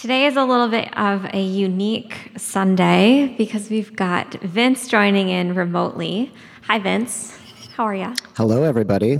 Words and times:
Today 0.00 0.24
is 0.24 0.34
a 0.34 0.44
little 0.46 0.68
bit 0.68 0.96
of 0.96 1.26
a 1.34 1.42
unique 1.42 2.32
Sunday 2.38 3.34
because 3.36 3.68
we've 3.68 3.94
got 3.94 4.32
Vince 4.40 4.88
joining 4.88 5.28
in 5.28 5.54
remotely. 5.54 6.32
Hi, 6.62 6.78
Vince. 6.78 7.36
How 7.76 7.84
are 7.84 7.94
you? 7.94 8.14
Hello, 8.34 8.62
everybody. 8.62 9.18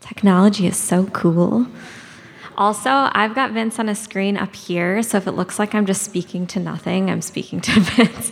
Technology 0.00 0.68
is 0.68 0.76
so 0.76 1.06
cool. 1.06 1.66
Also, 2.56 2.90
I've 2.90 3.34
got 3.34 3.50
Vince 3.50 3.80
on 3.80 3.88
a 3.88 3.94
screen 3.96 4.36
up 4.36 4.54
here, 4.54 5.02
so 5.02 5.18
if 5.18 5.26
it 5.26 5.32
looks 5.32 5.58
like 5.58 5.74
I'm 5.74 5.84
just 5.84 6.02
speaking 6.02 6.46
to 6.48 6.60
nothing, 6.60 7.10
I'm 7.10 7.22
speaking 7.22 7.60
to 7.62 7.80
Vince. 7.80 8.30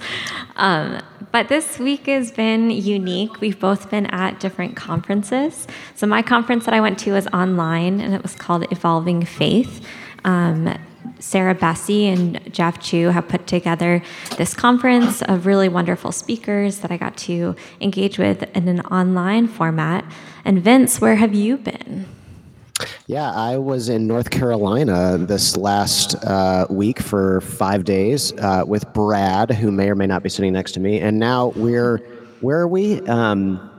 Um, 0.55 1.01
but 1.33 1.49
this 1.49 1.81
week 1.81 2.07
has 2.07 2.31
been 2.31 2.71
unique. 2.71 3.41
We've 3.41 3.59
both 3.59 3.91
been 3.91 4.07
at 4.07 4.39
different 4.39 4.77
conferences. 4.77 5.67
So, 5.97 6.07
my 6.07 6.23
conference 6.23 6.65
that 6.67 6.75
I 6.75 6.81
went 6.81 7.01
to 7.01 7.13
was 7.13 7.27
online, 7.29 8.01
and 8.01 8.15
it 8.15 8.23
was 8.23 8.37
called 8.37 8.71
Evolving 8.71 9.25
Faith. 9.25 9.85
Um, 10.25 10.79
Sarah 11.19 11.55
Bessey 11.55 12.05
and 12.13 12.41
Jeff 12.53 12.81
Chu 12.81 13.09
have 13.09 13.29
put 13.29 13.47
together 13.47 14.03
this 14.37 14.55
conference 14.55 15.23
of 15.23 15.47
really 15.47 15.69
wonderful 15.69 16.13
speakers 16.13 16.79
that 16.81 16.91
I 16.91 16.97
got 16.97 17.17
to 17.19 17.55
engage 17.81 18.19
with 18.19 18.43
in 18.57 18.69
an 18.69 18.81
online 18.83 19.49
format. 19.49 20.05
And 20.45 20.63
Vince, 20.63 21.01
where 21.01 21.17
have 21.17 21.35
you 21.35 21.59
been? 21.59 22.07
Yeah, 23.07 23.31
I 23.33 23.59
was 23.59 23.91
in 23.91 24.07
North 24.07 24.31
Carolina 24.31 25.19
this 25.19 25.57
last 25.57 26.15
uh, 26.25 26.67
week 26.71 27.01
for 27.01 27.43
five 27.43 27.85
days 27.85 28.33
uh, 28.39 28.65
with 28.67 28.91
Brad, 28.95 29.51
who 29.51 29.71
may 29.71 29.91
or 29.91 29.95
may 29.95 30.07
not 30.07 30.23
be 30.23 30.31
sitting 30.31 30.53
next 30.53 30.73
to 30.73 30.81
me. 30.81 31.01
And 31.01 31.19
now 31.19 31.49
we're, 31.57 31.99
where 32.41 32.61
are 32.61 32.69
we? 32.69 33.01
Um, 33.03 33.71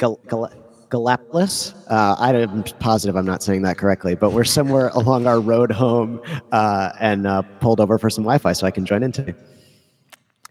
Gal- 0.00 0.20
Gal- 0.28 0.50
Gallipolis. 0.90 1.74
Uh, 1.88 2.16
I'm 2.18 2.64
positive 2.80 3.16
I'm 3.16 3.24
not 3.24 3.42
saying 3.42 3.62
that 3.62 3.78
correctly, 3.78 4.14
but 4.14 4.32
we're 4.32 4.44
somewhere 4.44 4.88
along 4.94 5.26
our 5.26 5.40
road 5.40 5.70
home 5.70 6.20
uh, 6.52 6.92
and 7.00 7.26
uh, 7.26 7.42
pulled 7.60 7.80
over 7.80 7.98
for 7.98 8.10
some 8.10 8.24
Wi-Fi 8.24 8.52
so 8.52 8.66
I 8.66 8.70
can 8.70 8.84
join 8.84 9.02
in 9.02 9.12
today. 9.12 9.34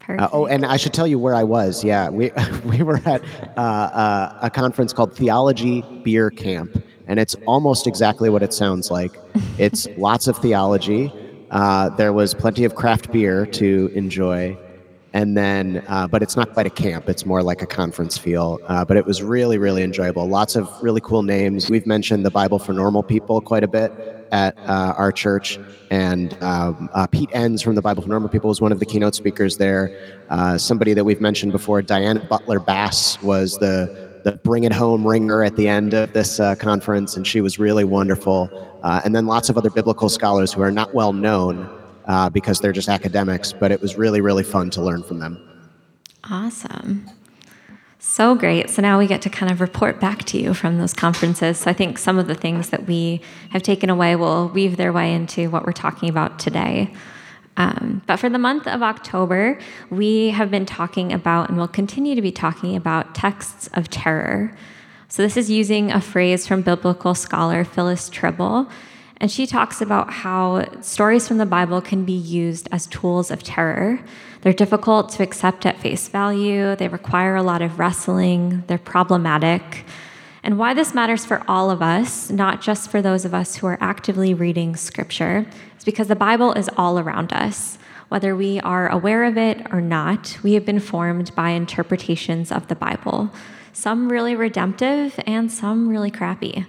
Uh, 0.08 0.28
oh, 0.32 0.48
and 0.48 0.66
I 0.66 0.76
should 0.78 0.94
tell 0.94 1.06
you 1.06 1.20
where 1.20 1.36
I 1.36 1.44
was. 1.44 1.84
Yeah, 1.84 2.10
we 2.10 2.32
we 2.66 2.82
were 2.82 3.00
at 3.06 3.24
uh, 3.56 3.62
uh, 3.62 4.40
a 4.42 4.50
conference 4.50 4.92
called 4.92 5.16
Theology 5.16 5.84
Beer 6.04 6.32
Camp, 6.32 6.84
and 7.08 7.20
it's 7.20 7.36
almost 7.46 7.86
exactly 7.86 8.28
what 8.32 8.42
it 8.42 8.52
sounds 8.52 8.90
like. 8.90 9.12
It's 9.60 9.88
lots 9.98 10.28
of 10.28 10.36
theology. 10.38 11.14
there 11.98 12.12
was 12.12 12.34
plenty 12.34 12.64
of 12.64 12.74
craft 12.74 13.12
beer 13.12 13.46
to 13.46 13.92
enjoy 13.94 14.58
and 15.14 15.36
then 15.36 15.84
uh, 15.88 16.08
but 16.08 16.22
it's 16.22 16.36
not 16.36 16.54
quite 16.54 16.68
a 16.68 16.70
camp 16.70 17.10
it's 17.10 17.26
more 17.26 17.42
like 17.42 17.62
a 17.62 17.66
conference 17.66 18.18
feel. 18.18 18.60
Uh, 18.68 18.86
but 18.86 18.98
it 18.98 19.06
was 19.06 19.24
really 19.24 19.58
really 19.58 19.84
enjoyable. 19.84 20.28
Lots 20.28 20.56
of 20.56 20.70
really 20.82 21.02
cool 21.02 21.24
names. 21.24 21.70
We've 21.70 21.88
mentioned 21.88 22.26
the 22.26 22.32
bible 22.32 22.60
for 22.60 22.74
normal 22.74 23.04
people 23.04 23.42
quite 23.42 23.64
a 23.64 23.68
bit 23.68 23.92
at 24.32 24.58
uh, 24.60 24.94
our 24.98 25.12
church. 25.12 25.60
And 25.90 26.38
um, 26.44 26.90
uh, 26.94 27.08
pete 27.08 27.30
enns 27.34 27.62
from 27.62 27.76
the 27.76 27.82
bible 27.82 28.04
for 28.04 28.10
normal 28.10 28.30
people 28.30 28.50
was 28.50 28.62
one 28.62 28.72
of 28.72 28.80
the 28.80 28.86
keynote 28.86 29.16
speakers 29.16 29.58
there. 29.58 29.92
Uh, 30.30 30.58
somebody 30.58 30.94
that 30.94 31.04
we've 31.04 31.22
mentioned 31.22 31.52
before 31.52 31.82
diana 31.82 32.24
butler 32.26 32.60
bass 32.60 33.22
was 33.22 33.58
the 33.58 34.10
the 34.24 34.34
bring 34.34 34.66
it 34.66 34.74
home 34.74 35.08
ringer 35.08 35.44
at 35.44 35.56
the 35.56 35.68
end 35.68 35.94
of 35.94 36.12
this 36.12 36.42
uh, 36.42 36.54
conference. 36.56 37.16
And 37.16 37.26
she 37.26 37.40
was 37.40 37.58
really 37.58 37.86
wonderful. 37.86 38.50
And 38.84 39.16
then 39.16 39.26
lots 39.28 39.50
of 39.50 39.58
other 39.58 39.70
biblical 39.70 40.10
scholars 40.10 40.52
who 40.52 40.62
are 40.62 40.72
not 40.72 40.94
well 40.94 41.14
known 41.14 41.70
uh, 42.10 42.30
because 42.30 42.60
they're 42.60 42.74
just 42.74 42.90
academics, 42.90 43.54
but 43.54 43.72
it 43.72 43.82
was 43.82 43.96
really, 43.96 44.20
really 44.20 44.44
fun 44.44 44.72
to 44.72 44.82
learn 44.82 45.04
from 45.04 45.20
them. 45.20 45.40
Awesome. 46.30 47.08
So 48.00 48.34
great. 48.34 48.70
So 48.70 48.82
now 48.82 48.98
we 48.98 49.06
get 49.08 49.22
to 49.22 49.30
kind 49.30 49.52
of 49.52 49.62
report 49.62 50.00
back 50.00 50.24
to 50.26 50.42
you 50.42 50.54
from 50.54 50.80
those 50.80 50.94
conferences. 50.94 51.60
So 51.60 51.70
I 51.70 51.74
think 51.74 52.00
some 52.00 52.18
of 52.18 52.28
the 52.28 52.34
things 52.34 52.72
that 52.72 52.88
we 52.88 53.22
have 53.52 53.62
taken 53.62 53.90
away 53.90 54.16
will 54.16 54.50
weave 54.50 54.76
their 54.76 54.92
way 54.92 55.14
into 55.14 55.50
what 55.50 55.66
we're 55.66 55.72
talking 55.72 56.10
about 56.10 56.40
today. 56.40 56.94
Um, 57.58 58.02
but 58.08 58.18
for 58.18 58.30
the 58.30 58.40
month 58.40 58.68
of 58.68 58.82
October, 58.82 59.60
we 59.92 60.30
have 60.30 60.50
been 60.50 60.66
talking 60.66 61.14
about 61.14 61.50
and 61.50 61.58
will 61.58 61.68
continue 61.68 62.16
to 62.16 62.22
be 62.22 62.32
talking 62.32 62.76
about 62.76 63.14
texts 63.14 63.70
of 63.74 63.90
terror. 63.90 64.56
So 65.10 65.22
this 65.22 65.38
is 65.38 65.52
using 65.52 65.92
a 65.92 66.02
phrase 66.02 66.48
from 66.48 66.62
biblical 66.62 67.14
scholar 67.14 67.64
Phyllis 67.64 68.10
Trible 68.10 68.70
and 69.22 69.30
she 69.30 69.46
talks 69.46 69.82
about 69.82 70.12
how 70.12 70.66
stories 70.82 71.28
from 71.28 71.38
the 71.38 71.46
Bible 71.46 71.82
can 71.82 72.06
be 72.06 72.14
used 72.14 72.70
as 72.72 72.88
tools 72.88 73.32
of 73.32 73.44
terror. 73.44 74.00
They're 74.42 74.54
difficult 74.54 75.10
to 75.10 75.24
accept 75.24 75.66
at 75.66 75.80
face 75.80 76.08
value, 76.08 76.76
they 76.76 76.88
require 76.88 77.36
a 77.36 77.44
lot 77.44 77.62
of 77.62 77.80
wrestling, 77.80 78.64
they're 78.68 78.78
problematic. 78.78 79.86
And 80.42 80.58
why 80.58 80.74
this 80.74 80.94
matters 80.94 81.26
for 81.26 81.44
all 81.50 81.70
of 81.70 81.82
us, 81.82 82.30
not 82.30 82.62
just 82.62 82.90
for 82.90 83.02
those 83.02 83.26
of 83.26 83.34
us 83.34 83.58
who 83.58 83.68
are 83.68 83.78
actively 83.82 84.34
reading 84.34 84.78
scripture, 84.78 85.46
is 85.78 85.84
because 85.84 86.08
the 86.08 86.16
Bible 86.16 86.54
is 86.54 86.70
all 86.78 86.98
around 86.98 87.34
us. 87.34 87.78
Whether 88.08 88.36
we 88.36 88.62
are 88.62 88.88
aware 88.88 89.26
of 89.26 89.38
it 89.38 89.68
or 89.72 89.82
not, 89.82 90.40
we 90.42 90.54
have 90.54 90.66
been 90.66 90.80
formed 90.80 91.36
by 91.36 91.50
interpretations 91.50 92.54
of 92.54 92.70
the 92.70 92.76
Bible, 92.76 93.30
some 93.74 94.10
really 94.10 94.36
redemptive 94.36 95.20
and 95.28 95.52
some 95.52 95.90
really 95.90 96.10
crappy. 96.10 96.66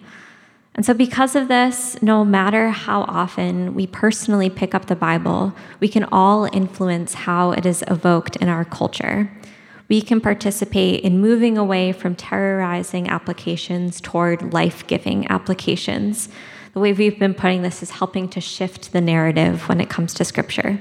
And 0.80 0.86
so, 0.86 0.94
because 0.94 1.36
of 1.36 1.48
this, 1.48 2.00
no 2.00 2.24
matter 2.24 2.70
how 2.70 3.02
often 3.02 3.74
we 3.74 3.86
personally 3.86 4.48
pick 4.48 4.74
up 4.74 4.86
the 4.86 4.96
Bible, 4.96 5.52
we 5.78 5.88
can 5.88 6.04
all 6.04 6.48
influence 6.54 7.12
how 7.12 7.50
it 7.50 7.66
is 7.66 7.84
evoked 7.88 8.36
in 8.36 8.48
our 8.48 8.64
culture. 8.64 9.30
We 9.90 10.00
can 10.00 10.22
participate 10.22 11.04
in 11.04 11.20
moving 11.20 11.58
away 11.58 11.92
from 11.92 12.14
terrorizing 12.14 13.10
applications 13.10 14.00
toward 14.00 14.54
life 14.54 14.86
giving 14.86 15.30
applications. 15.30 16.30
The 16.72 16.80
way 16.80 16.94
we've 16.94 17.18
been 17.18 17.34
putting 17.34 17.60
this 17.60 17.82
is 17.82 17.90
helping 17.90 18.26
to 18.30 18.40
shift 18.40 18.92
the 18.94 19.02
narrative 19.02 19.68
when 19.68 19.82
it 19.82 19.90
comes 19.90 20.14
to 20.14 20.24
Scripture. 20.24 20.80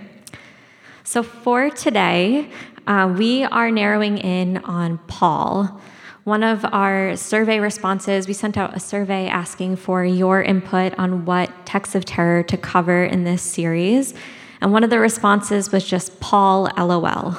So, 1.04 1.24
for 1.24 1.70
today, 1.70 2.50
uh, 2.88 3.14
we 3.18 3.44
are 3.44 3.70
narrowing 3.70 4.18
in 4.18 4.60
on 4.60 5.00
Paul. 5.08 5.82
One 6.30 6.44
of 6.44 6.64
our 6.64 7.16
survey 7.16 7.60
responses, 7.60 8.28
we 8.28 8.36
sent 8.36 8.56
out 8.56 8.76
a 8.76 8.80
survey 8.80 9.28
asking 9.28 9.78
for 9.78 10.06
your 10.06 10.44
input 10.44 10.94
on 11.00 11.26
what 11.26 11.66
texts 11.66 11.96
of 11.96 12.06
terror 12.06 12.44
to 12.44 12.56
cover 12.56 13.04
in 13.04 13.24
this 13.24 13.42
series. 13.42 14.14
And 14.62 14.72
one 14.72 14.84
of 14.84 14.92
the 14.92 15.00
responses 15.00 15.72
was 15.72 15.84
just 15.84 16.20
Paul, 16.20 16.70
LOL. 16.78 17.36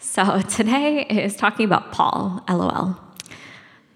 So 0.00 0.40
today 0.48 1.06
is 1.08 1.36
talking 1.36 1.64
about 1.64 1.92
Paul, 1.92 2.42
LOL. 2.48 2.98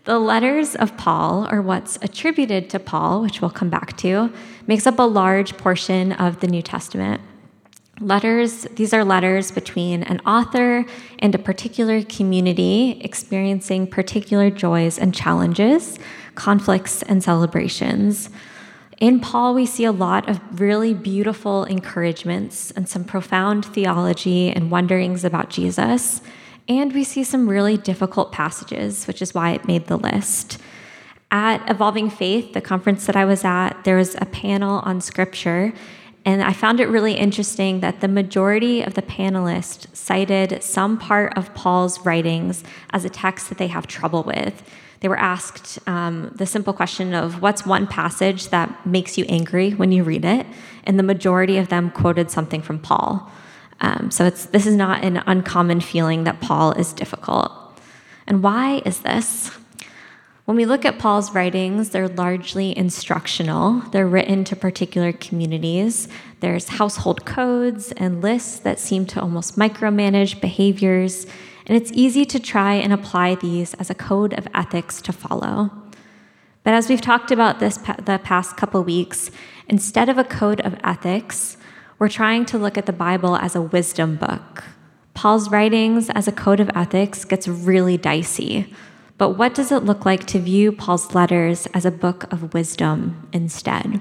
The 0.05 0.21
letters 0.21 0.77
of 0.77 0.97
Paul, 0.97 1.49
or 1.51 1.61
what's 1.61 1.99
attributed 2.01 2.71
to 2.71 2.79
Paul, 2.79 3.23
which 3.23 3.41
we'll 3.41 3.51
come 3.51 3.71
back 3.71 3.97
to, 3.97 4.33
makes 4.69 4.87
up 4.87 5.01
a 5.01 5.03
large 5.03 5.57
portion 5.57 6.13
of 6.13 6.39
the 6.39 6.47
New 6.47 6.63
Testament. 6.63 7.21
Letters, 8.03 8.63
these 8.75 8.93
are 8.93 9.05
letters 9.05 9.53
between 9.53 10.03
an 10.03 10.19
author 10.27 10.85
and 11.21 11.35
a 11.37 11.39
particular 11.39 12.03
community 12.03 13.01
experiencing 13.01 13.87
particular 13.87 14.51
joys 14.51 14.99
and 14.99 15.15
challenges, 15.15 16.01
conflicts 16.35 17.03
and 17.03 17.23
celebrations. 17.23 18.29
In 18.99 19.21
Paul, 19.21 19.55
we 19.55 19.67
see 19.67 19.85
a 19.85 19.93
lot 19.93 20.29
of 20.29 20.41
really 20.61 20.95
beautiful 20.95 21.63
encouragements 21.65 22.73
and 22.73 22.89
some 22.89 23.05
profound 23.05 23.65
theology 23.67 24.51
and 24.51 24.69
wonderings 24.69 25.25
about 25.25 25.49
Jesus. 25.49 26.23
And 26.69 26.93
we 26.93 27.05
see 27.05 27.23
some 27.23 27.49
really 27.49 27.77
difficult 27.77 28.33
passages, 28.33 29.07
which 29.07 29.23
is 29.23 29.33
why 29.33 29.53
it 29.53 29.69
made 29.69 29.87
the 29.87 29.97
list. 29.97 30.59
At 31.31 31.71
Evolving 31.71 32.11
Faith, 32.11 32.53
the 32.53 32.61
conference 32.61 33.07
that 33.07 33.15
I 33.15 33.25
was 33.25 33.45
at, 33.45 33.85
there 33.85 33.97
was 33.97 34.17
a 34.17 34.27
panel 34.27 34.81
on 34.81 35.01
scripture, 35.01 35.73
and 36.25 36.43
I 36.43 36.53
found 36.53 36.79
it 36.79 36.87
really 36.87 37.15
interesting 37.15 37.81
that 37.81 38.01
the 38.01 38.09
majority 38.09 38.83
of 38.83 38.95
the 38.95 39.03
panelists 39.03 39.95
cited 39.97 40.63
some 40.63 40.97
part 40.97 41.37
of 41.37 41.53
Paul's 41.55 42.05
writings 42.07 42.63
as 42.91 43.05
a 43.05 43.11
text 43.11 43.49
that 43.49 43.59
they 43.59 43.67
have 43.67 43.87
trouble 43.87 44.23
with. 44.23 44.63
They 45.01 45.09
were 45.09 45.19
asked 45.19 45.81
um, 45.89 46.31
the 46.37 46.47
simple 46.47 46.73
question 46.73 47.13
of 47.13 47.43
what's 47.43 47.67
one 47.67 47.89
passage 47.89 48.51
that 48.51 48.87
makes 48.87 49.19
you 49.19 49.25
angry 49.29 49.73
when 49.73 49.91
you 49.91 50.05
read 50.05 50.25
it? 50.25 50.47
And 50.85 50.97
the 50.97 51.03
majority 51.03 51.59
of 51.59 51.69
them 51.69 51.91
quoted 51.91 52.31
something 52.31 52.63
from 52.63 52.79
Paul. 52.79 53.29
Um, 53.81 54.13
so 54.13 54.25
it's, 54.25 54.47
this 54.47 54.65
is 54.65 54.77
not 54.77 55.05
an 55.05 55.21
uncommon 55.27 55.81
feeling 55.81 56.23
that 56.23 56.41
Paul 56.41 56.71
is 56.73 56.93
difficult. 56.93 57.51
And 58.29 58.45
why 58.45 58.81
is 58.87 59.01
this? 59.01 59.51
When 60.45 60.57
we 60.57 60.67
look 60.67 60.85
at 60.85 60.99
Paul's 60.99 61.33
writings, 61.33 61.91
they're 61.91 62.09
largely 62.09 62.77
instructional. 62.77 63.79
They're 63.93 64.09
written 64.09 64.43
to 64.45 64.57
particular 64.57 65.13
communities. 65.13 66.09
There's 66.41 66.69
household 66.69 67.25
codes 67.25 67.93
and 67.93 68.21
lists 68.21 68.59
that 68.61 68.81
seem 68.81 69.07
to 69.07 69.21
almost 69.21 69.57
micromanage 69.57 70.41
behaviors, 70.41 71.27
and 71.67 71.77
it's 71.77 71.93
easy 71.93 72.25
to 72.25 72.41
try 72.41 72.75
and 72.75 72.93
apply 72.93 73.37
these 73.37 73.75
as 73.75 73.89
a 73.89 73.95
code 73.95 74.33
of 74.37 74.49
ethics 74.53 75.01
to 75.03 75.13
follow. 75.13 75.71
But 76.65 76.75
as 76.75 76.89
we've 76.89 77.01
talked 77.01 77.31
about 77.31 77.61
this 77.61 77.77
the 77.77 78.21
past 78.25 78.57
couple 78.57 78.83
weeks, 78.83 79.31
instead 79.69 80.09
of 80.09 80.19
a 80.19 80.25
code 80.25 80.61
of 80.63 80.75
ethics, 80.83 81.57
we're 82.01 82.09
trying 82.09 82.47
to 82.47 82.59
look 82.59 82.77
at 82.77 82.87
the 82.87 82.93
Bible 82.93 83.37
as 83.37 83.55
a 83.55 83.63
wisdom 83.63 84.17
book. 84.17 84.65
Paul's 85.15 85.51
writings 85.51 86.11
as 86.11 86.27
a 86.27 86.33
code 86.33 86.59
of 86.59 86.69
ethics 86.75 87.25
gets 87.25 87.47
really 87.47 87.97
dicey. 87.97 88.75
But 89.19 89.31
what 89.31 89.55
does 89.55 89.71
it 89.71 89.85
look 89.85 90.05
like 90.05 90.27
to 90.27 90.39
view 90.39 90.73
Paul's 90.73 91.15
letters 91.15 91.67
as 91.75 91.85
a 91.85 91.91
book 91.91 92.33
of 92.33 92.55
wisdom 92.55 93.29
instead? 93.33 94.01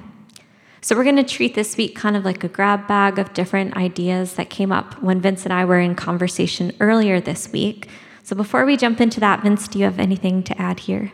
So, 0.84 0.96
we're 0.96 1.04
going 1.04 1.18
to 1.18 1.24
treat 1.24 1.54
this 1.54 1.78
week 1.78 1.96
kind 1.96 2.16
of 2.16 2.26
like 2.26 2.44
a 2.44 2.48
grab 2.48 2.88
bag 2.88 3.20
of 3.20 3.34
different 3.34 3.78
ideas 3.78 4.34
that 4.34 4.50
came 4.50 4.72
up 4.72 5.02
when 5.04 5.22
Vince 5.22 5.44
and 5.44 5.54
I 5.54 5.64
were 5.64 5.80
in 5.80 5.94
conversation 5.94 6.72
earlier 6.80 7.22
this 7.22 7.52
week. 7.52 7.88
So, 8.24 8.36
before 8.36 8.66
we 8.66 8.78
jump 8.78 9.00
into 9.00 9.20
that, 9.20 9.44
Vince, 9.44 9.68
do 9.68 9.78
you 9.78 9.86
have 9.86 10.00
anything 10.00 10.42
to 10.44 10.60
add 10.60 10.80
here? 10.80 11.12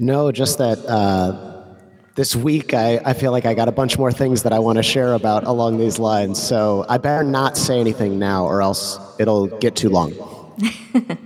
No, 0.00 0.32
just 0.32 0.58
that 0.58 0.78
uh, 0.86 1.58
this 2.18 2.34
week 2.34 2.74
I, 2.74 3.00
I 3.04 3.12
feel 3.12 3.30
like 3.30 3.46
I 3.46 3.54
got 3.54 3.68
a 3.68 3.72
bunch 3.72 3.96
more 3.96 4.10
things 4.10 4.42
that 4.42 4.52
I 4.52 4.58
want 4.58 4.76
to 4.76 4.82
share 4.82 5.14
about 5.14 5.44
along 5.44 5.78
these 5.78 6.00
lines. 6.00 6.42
So 6.42 6.84
I 6.88 6.98
better 6.98 7.22
not 7.22 7.56
say 7.56 7.78
anything 7.78 8.18
now 8.18 8.44
or 8.44 8.60
else 8.60 8.98
it'll 9.20 9.46
get 9.46 9.76
too 9.76 9.88
long. 9.88 10.12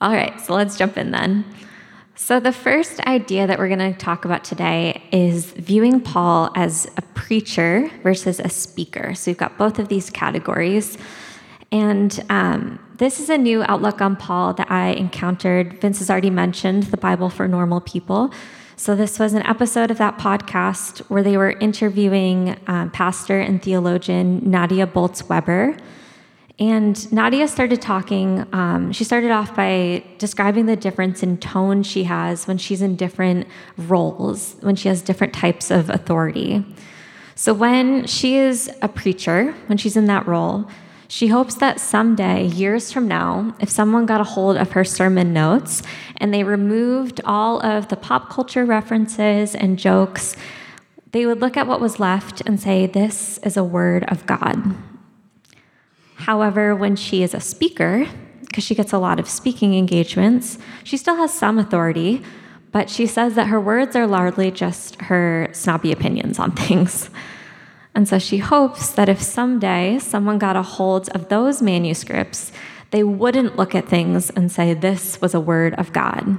All 0.00 0.12
right, 0.12 0.40
so 0.40 0.54
let's 0.54 0.78
jump 0.78 0.96
in 0.96 1.10
then. 1.10 1.44
So, 2.14 2.38
the 2.38 2.52
first 2.52 3.00
idea 3.00 3.48
that 3.48 3.58
we're 3.58 3.66
going 3.68 3.92
to 3.92 3.98
talk 3.98 4.24
about 4.24 4.44
today 4.44 5.02
is 5.10 5.46
viewing 5.50 6.00
Paul 6.00 6.52
as 6.54 6.88
a 6.96 7.02
preacher 7.14 7.90
versus 8.04 8.38
a 8.38 8.48
speaker. 8.48 9.14
So, 9.16 9.32
we've 9.32 9.38
got 9.38 9.58
both 9.58 9.80
of 9.80 9.88
these 9.88 10.08
categories. 10.08 10.98
And 11.72 12.24
um, 12.30 12.78
this 12.98 13.18
is 13.18 13.28
a 13.28 13.36
new 13.36 13.64
outlook 13.64 14.00
on 14.00 14.14
Paul 14.14 14.54
that 14.54 14.70
I 14.70 14.90
encountered. 14.90 15.80
Vince 15.80 15.98
has 15.98 16.10
already 16.10 16.30
mentioned 16.30 16.84
the 16.84 16.96
Bible 16.96 17.28
for 17.28 17.48
Normal 17.48 17.80
People. 17.80 18.32
So, 18.76 18.94
this 18.94 19.18
was 19.18 19.32
an 19.32 19.42
episode 19.42 19.90
of 19.90 19.98
that 19.98 20.16
podcast 20.16 20.98
where 21.08 21.24
they 21.24 21.36
were 21.36 21.50
interviewing 21.50 22.56
um, 22.68 22.92
pastor 22.92 23.40
and 23.40 23.60
theologian 23.60 24.48
Nadia 24.48 24.86
Bolz 24.86 25.28
Weber. 25.28 25.76
And 26.58 27.12
Nadia 27.12 27.46
started 27.46 27.80
talking. 27.80 28.44
Um, 28.52 28.90
she 28.90 29.04
started 29.04 29.30
off 29.30 29.54
by 29.54 30.02
describing 30.18 30.66
the 30.66 30.74
difference 30.74 31.22
in 31.22 31.38
tone 31.38 31.84
she 31.84 32.04
has 32.04 32.48
when 32.48 32.58
she's 32.58 32.82
in 32.82 32.96
different 32.96 33.46
roles, 33.76 34.56
when 34.60 34.74
she 34.74 34.88
has 34.88 35.00
different 35.00 35.32
types 35.32 35.70
of 35.70 35.88
authority. 35.88 36.64
So, 37.36 37.54
when 37.54 38.06
she 38.06 38.36
is 38.36 38.68
a 38.82 38.88
preacher, 38.88 39.54
when 39.66 39.78
she's 39.78 39.96
in 39.96 40.06
that 40.06 40.26
role, 40.26 40.68
she 41.06 41.28
hopes 41.28 41.54
that 41.56 41.78
someday, 41.78 42.44
years 42.46 42.92
from 42.92 43.06
now, 43.06 43.54
if 43.60 43.70
someone 43.70 44.04
got 44.04 44.20
a 44.20 44.24
hold 44.24 44.56
of 44.56 44.72
her 44.72 44.84
sermon 44.84 45.32
notes 45.32 45.82
and 46.16 46.34
they 46.34 46.42
removed 46.42 47.20
all 47.24 47.64
of 47.64 47.88
the 47.88 47.96
pop 47.96 48.28
culture 48.28 48.64
references 48.64 49.54
and 49.54 49.78
jokes, 49.78 50.36
they 51.12 51.24
would 51.24 51.40
look 51.40 51.56
at 51.56 51.68
what 51.68 51.80
was 51.80 52.00
left 52.00 52.42
and 52.42 52.58
say, 52.60 52.86
This 52.86 53.38
is 53.38 53.56
a 53.56 53.62
word 53.62 54.04
of 54.08 54.26
God. 54.26 54.74
However, 56.18 56.74
when 56.74 56.96
she 56.96 57.22
is 57.22 57.32
a 57.32 57.40
speaker, 57.40 58.06
because 58.40 58.64
she 58.64 58.74
gets 58.74 58.92
a 58.92 58.98
lot 58.98 59.20
of 59.20 59.28
speaking 59.28 59.74
engagements, 59.74 60.58
she 60.82 60.96
still 60.96 61.16
has 61.16 61.32
some 61.32 61.58
authority, 61.58 62.22
but 62.72 62.90
she 62.90 63.06
says 63.06 63.34
that 63.34 63.46
her 63.46 63.60
words 63.60 63.94
are 63.94 64.06
largely 64.06 64.50
just 64.50 65.00
her 65.02 65.48
snobby 65.52 65.92
opinions 65.92 66.38
on 66.38 66.52
things. 66.52 67.08
And 67.94 68.08
so 68.08 68.18
she 68.18 68.38
hopes 68.38 68.90
that 68.90 69.08
if 69.08 69.22
someday 69.22 69.98
someone 69.98 70.38
got 70.38 70.56
a 70.56 70.62
hold 70.62 71.08
of 71.10 71.28
those 71.28 71.62
manuscripts, 71.62 72.52
they 72.90 73.04
wouldn't 73.04 73.56
look 73.56 73.74
at 73.74 73.88
things 73.88 74.30
and 74.30 74.50
say, 74.50 74.74
This 74.74 75.20
was 75.20 75.34
a 75.34 75.40
word 75.40 75.74
of 75.74 75.92
God. 75.92 76.38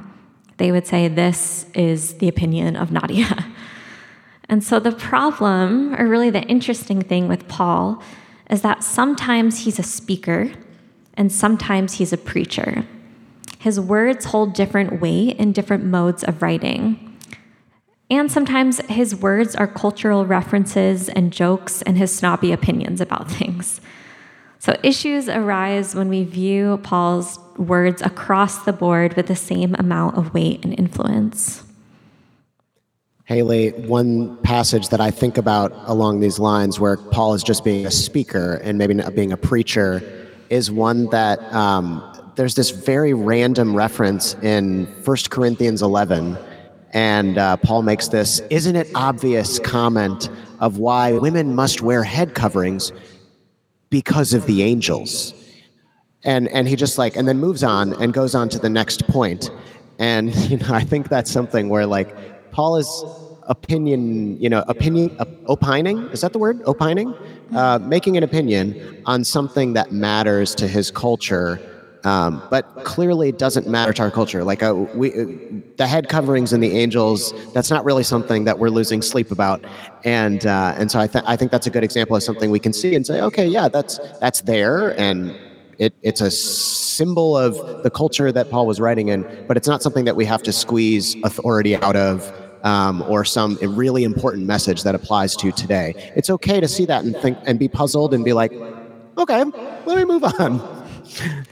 They 0.58 0.72
would 0.72 0.88
say, 0.88 1.08
This 1.08 1.66
is 1.74 2.16
the 2.16 2.28
opinion 2.28 2.76
of 2.76 2.92
Nadia. 2.92 3.46
And 4.52 4.64
so 4.64 4.80
the 4.80 4.92
problem, 4.92 5.96
or 5.96 6.08
really 6.08 6.32
the 6.32 6.42
interesting 6.42 7.02
thing 7.02 7.28
with 7.28 7.48
Paul, 7.48 8.02
is 8.50 8.62
that 8.62 8.84
sometimes 8.84 9.60
he's 9.60 9.80
a 9.80 9.84
speaker 9.84 10.52
and 11.14 11.32
sometimes 11.32 11.96
he's 11.96 12.14
a 12.14 12.18
preacher. 12.18 12.86
His 13.60 13.80
words 13.80 14.26
hold 14.26 14.54
different 14.54 15.02
weight 15.02 15.38
in 15.38 15.52
different 15.52 15.84
modes 15.84 16.24
of 16.24 16.42
writing. 16.42 17.18
And 18.10 18.32
sometimes 18.32 18.80
his 18.88 19.16
words 19.16 19.56
are 19.56 19.68
cultural 19.68 20.26
references 20.26 21.10
and 21.10 21.32
jokes 21.32 21.82
and 21.84 21.98
his 21.98 22.16
snobby 22.16 22.52
opinions 22.52 23.02
about 23.02 23.30
things. 23.32 23.82
So 24.60 24.78
issues 24.84 25.30
arise 25.30 25.96
when 25.96 26.10
we 26.10 26.24
view 26.24 26.80
Paul's 26.84 27.40
words 27.58 28.02
across 28.02 28.64
the 28.66 28.74
board 28.74 29.16
with 29.16 29.28
the 29.28 29.36
same 29.36 29.76
amount 29.78 30.18
of 30.18 30.34
weight 30.34 30.64
and 30.64 30.78
influence. 30.78 31.64
Haley, 33.30 33.70
one 33.86 34.38
passage 34.38 34.90
that 34.90 35.00
I 35.00 35.12
think 35.12 35.38
about 35.38 35.72
along 35.86 36.20
these 36.20 36.40
lines 36.40 36.80
where 36.80 36.98
Paul 36.98 37.36
is 37.36 37.44
just 37.44 37.64
being 37.64 37.86
a 37.86 37.92
speaker 37.92 38.56
and 38.64 38.76
maybe 38.76 38.96
not 38.96 39.14
being 39.14 39.32
a 39.32 39.38
preacher 39.38 40.02
is 40.50 40.72
one 40.72 41.06
that 41.12 41.40
um, 41.54 42.04
there's 42.38 42.56
this 42.56 42.72
very 42.72 43.14
random 43.14 43.76
reference 43.76 44.34
in 44.42 44.88
1 45.06 45.18
Corinthians 45.30 45.84
11 45.84 46.40
and 46.94 47.38
uh, 47.38 47.58
Paul 47.58 47.84
makes 47.84 48.08
this, 48.08 48.40
isn't 48.50 48.76
it 48.76 48.90
obvious 48.96 49.60
comment 49.60 50.28
of 50.60 50.80
why 50.80 51.12
women 51.12 51.54
must 51.54 51.84
wear 51.84 52.02
head 52.02 52.34
coverings 52.34 52.92
because 53.92 54.34
of 54.34 54.48
the 54.48 54.64
angels. 54.64 55.36
And, 56.24 56.48
and 56.48 56.68
he 56.68 56.76
just 56.76 56.98
like, 56.98 57.16
and 57.16 57.28
then 57.28 57.38
moves 57.38 57.64
on 57.64 57.94
and 58.02 58.12
goes 58.12 58.34
on 58.34 58.50
to 58.50 58.58
the 58.58 58.72
next 58.72 59.08
point. 59.08 59.52
And, 60.00 60.34
you 60.50 60.58
know, 60.58 60.74
I 60.74 60.82
think 60.84 61.10
that's 61.10 61.30
something 61.30 61.70
where 61.70 61.86
like 61.86 62.39
Paul 62.52 62.78
is 62.78 63.06
opinion, 63.48 64.38
you 64.40 64.50
know, 64.50 64.64
opinion, 64.68 65.12
opining, 65.48 66.08
is 66.12 66.22
that 66.22 66.34
the 66.34 66.40
word? 66.40 66.62
Opining? 66.66 67.16
Uh, 67.54 67.80
making 67.82 68.16
an 68.18 68.24
opinion 68.24 68.76
on 69.06 69.24
something 69.24 69.74
that 69.74 69.92
matters 69.92 70.54
to 70.56 70.68
his 70.68 70.92
culture 70.92 71.62
um, 72.06 72.44
but 72.50 72.66
clearly, 72.84 73.30
it 73.30 73.38
doesn't 73.38 73.68
matter 73.68 73.92
to 73.94 74.02
our 74.04 74.12
culture. 74.12 74.44
Like 74.46 74.64
uh, 74.64 74.74
we, 74.94 75.14
uh, 75.14 75.26
the 75.78 75.86
head 75.86 76.08
coverings 76.08 76.54
and 76.54 76.64
the 76.64 76.72
angels, 76.78 77.34
that's 77.54 77.70
not 77.70 77.84
really 77.84 78.04
something 78.04 78.46
that 78.46 78.58
we're 78.58 78.70
losing 78.70 79.02
sleep 79.02 79.32
about. 79.32 79.66
And 80.06 80.46
uh, 80.46 80.76
and 80.78 80.90
so 80.90 81.00
I, 81.00 81.08
th- 81.08 81.24
I 81.28 81.36
think 81.36 81.52
that's 81.52 81.68
a 81.68 81.70
good 81.72 81.84
example 81.84 82.16
of 82.16 82.24
something 82.24 82.50
we 82.52 82.60
can 82.60 82.72
see 82.72 82.96
and 82.96 83.06
say, 83.06 83.20
okay, 83.22 83.46
yeah, 83.46 83.68
that's 83.68 84.00
that's 84.22 84.42
there, 84.42 84.98
and 84.98 85.36
it, 85.80 85.94
it's 86.04 86.22
a 86.22 86.30
symbol 86.30 87.36
of 87.38 87.64
the 87.82 87.90
culture 87.90 88.32
that 88.32 88.50
Paul 88.50 88.68
was 88.68 88.80
writing 88.80 89.08
in. 89.08 89.26
But 89.48 89.58
it's 89.58 89.68
not 89.68 89.82
something 89.82 90.06
that 90.06 90.16
we 90.16 90.26
have 90.26 90.44
to 90.44 90.54
squeeze 90.54 91.18
authority 91.24 91.76
out 91.76 91.96
of. 91.96 92.32
Um, 92.62 93.02
or 93.08 93.24
some 93.24 93.58
really 93.62 94.04
important 94.04 94.46
message 94.46 94.84
that 94.84 94.94
applies 94.94 95.38
to 95.38 95.54
today. 95.54 95.96
It's 96.14 96.30
okay 96.30 96.60
to 96.60 96.68
see 96.68 96.86
that 96.88 97.06
and 97.06 97.18
think 97.18 97.40
and 97.46 97.58
be 97.58 97.70
puzzled 97.70 98.14
and 98.14 98.26
be 98.26 98.34
like, 98.34 98.52
okay, 99.18 99.46
let 99.86 99.98
me 99.98 100.04
move 100.04 100.26
on. 100.26 100.62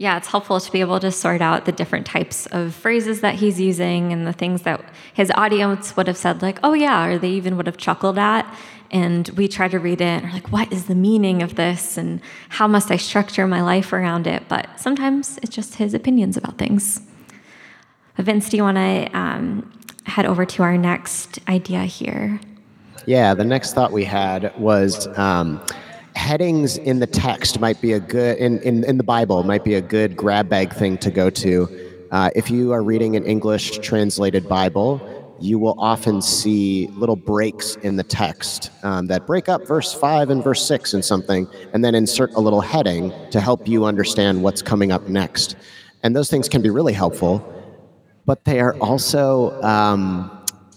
yeah, 0.00 0.16
it's 0.16 0.28
helpful 0.28 0.58
to 0.58 0.72
be 0.72 0.80
able 0.80 0.98
to 1.00 1.10
sort 1.10 1.42
out 1.42 1.66
the 1.66 1.72
different 1.72 2.06
types 2.06 2.46
of 2.52 2.74
phrases 2.74 3.20
that 3.20 3.34
he's 3.34 3.60
using 3.60 4.12
and 4.14 4.26
the 4.26 4.32
things 4.32 4.62
that 4.62 4.82
his 5.12 5.30
audience 5.36 5.94
would 5.94 6.06
have 6.06 6.16
said, 6.16 6.40
like, 6.40 6.58
oh, 6.62 6.72
yeah, 6.72 7.06
or 7.06 7.18
they 7.18 7.28
even 7.30 7.56
would 7.58 7.66
have 7.66 7.76
chuckled 7.76 8.18
at. 8.18 8.46
And 8.90 9.28
we 9.30 9.46
try 9.46 9.68
to 9.68 9.78
read 9.78 10.00
it 10.00 10.04
and 10.04 10.26
are 10.26 10.32
like, 10.32 10.50
what 10.50 10.72
is 10.72 10.86
the 10.86 10.94
meaning 10.94 11.42
of 11.42 11.54
this? 11.54 11.96
And 11.96 12.20
how 12.48 12.66
must 12.66 12.90
I 12.90 12.96
structure 12.96 13.46
my 13.46 13.62
life 13.62 13.92
around 13.92 14.26
it? 14.26 14.48
But 14.48 14.80
sometimes 14.80 15.38
it's 15.42 15.54
just 15.54 15.76
his 15.76 15.94
opinions 15.94 16.36
about 16.36 16.58
things. 16.58 17.00
Vince, 18.18 18.48
do 18.48 18.56
you 18.56 18.62
want 18.62 18.76
to 18.76 19.16
um, 19.16 19.72
head 20.04 20.26
over 20.26 20.44
to 20.44 20.62
our 20.62 20.76
next 20.76 21.38
idea 21.48 21.84
here? 21.84 22.40
Yeah, 23.06 23.34
the 23.34 23.44
next 23.44 23.74
thought 23.74 23.92
we 23.92 24.04
had 24.04 24.56
was. 24.58 25.06
Um, 25.18 25.60
headings 26.16 26.76
in 26.76 26.98
the 26.98 27.06
text 27.06 27.60
might 27.60 27.80
be 27.80 27.92
a 27.92 28.00
good 28.00 28.36
in, 28.38 28.58
in, 28.60 28.84
in 28.84 28.96
the 28.98 29.02
bible 29.04 29.44
might 29.44 29.62
be 29.62 29.74
a 29.74 29.80
good 29.80 30.16
grab 30.16 30.48
bag 30.48 30.72
thing 30.74 30.98
to 30.98 31.10
go 31.10 31.30
to 31.30 31.68
uh, 32.10 32.28
if 32.34 32.50
you 32.50 32.72
are 32.72 32.82
reading 32.82 33.14
an 33.14 33.24
english 33.24 33.78
translated 33.78 34.48
bible 34.48 35.00
you 35.40 35.58
will 35.58 35.74
often 35.78 36.20
see 36.20 36.88
little 36.88 37.16
breaks 37.16 37.76
in 37.76 37.96
the 37.96 38.04
text 38.04 38.70
um, 38.82 39.06
that 39.06 39.26
break 39.26 39.48
up 39.48 39.66
verse 39.66 39.92
5 39.92 40.30
and 40.30 40.44
verse 40.44 40.64
6 40.66 40.94
and 40.94 41.04
something 41.04 41.48
and 41.72 41.84
then 41.84 41.94
insert 41.94 42.32
a 42.34 42.40
little 42.40 42.60
heading 42.60 43.12
to 43.30 43.40
help 43.40 43.66
you 43.66 43.84
understand 43.84 44.42
what's 44.42 44.62
coming 44.62 44.92
up 44.92 45.08
next. 45.08 45.56
And 46.02 46.14
those 46.14 46.30
things 46.30 46.48
can 46.48 46.62
be 46.62 46.70
really 46.70 46.92
helpful 46.92 47.56
but 48.26 48.44
they 48.44 48.60
are 48.60 48.76
also 48.80 49.60
um, 49.62 50.30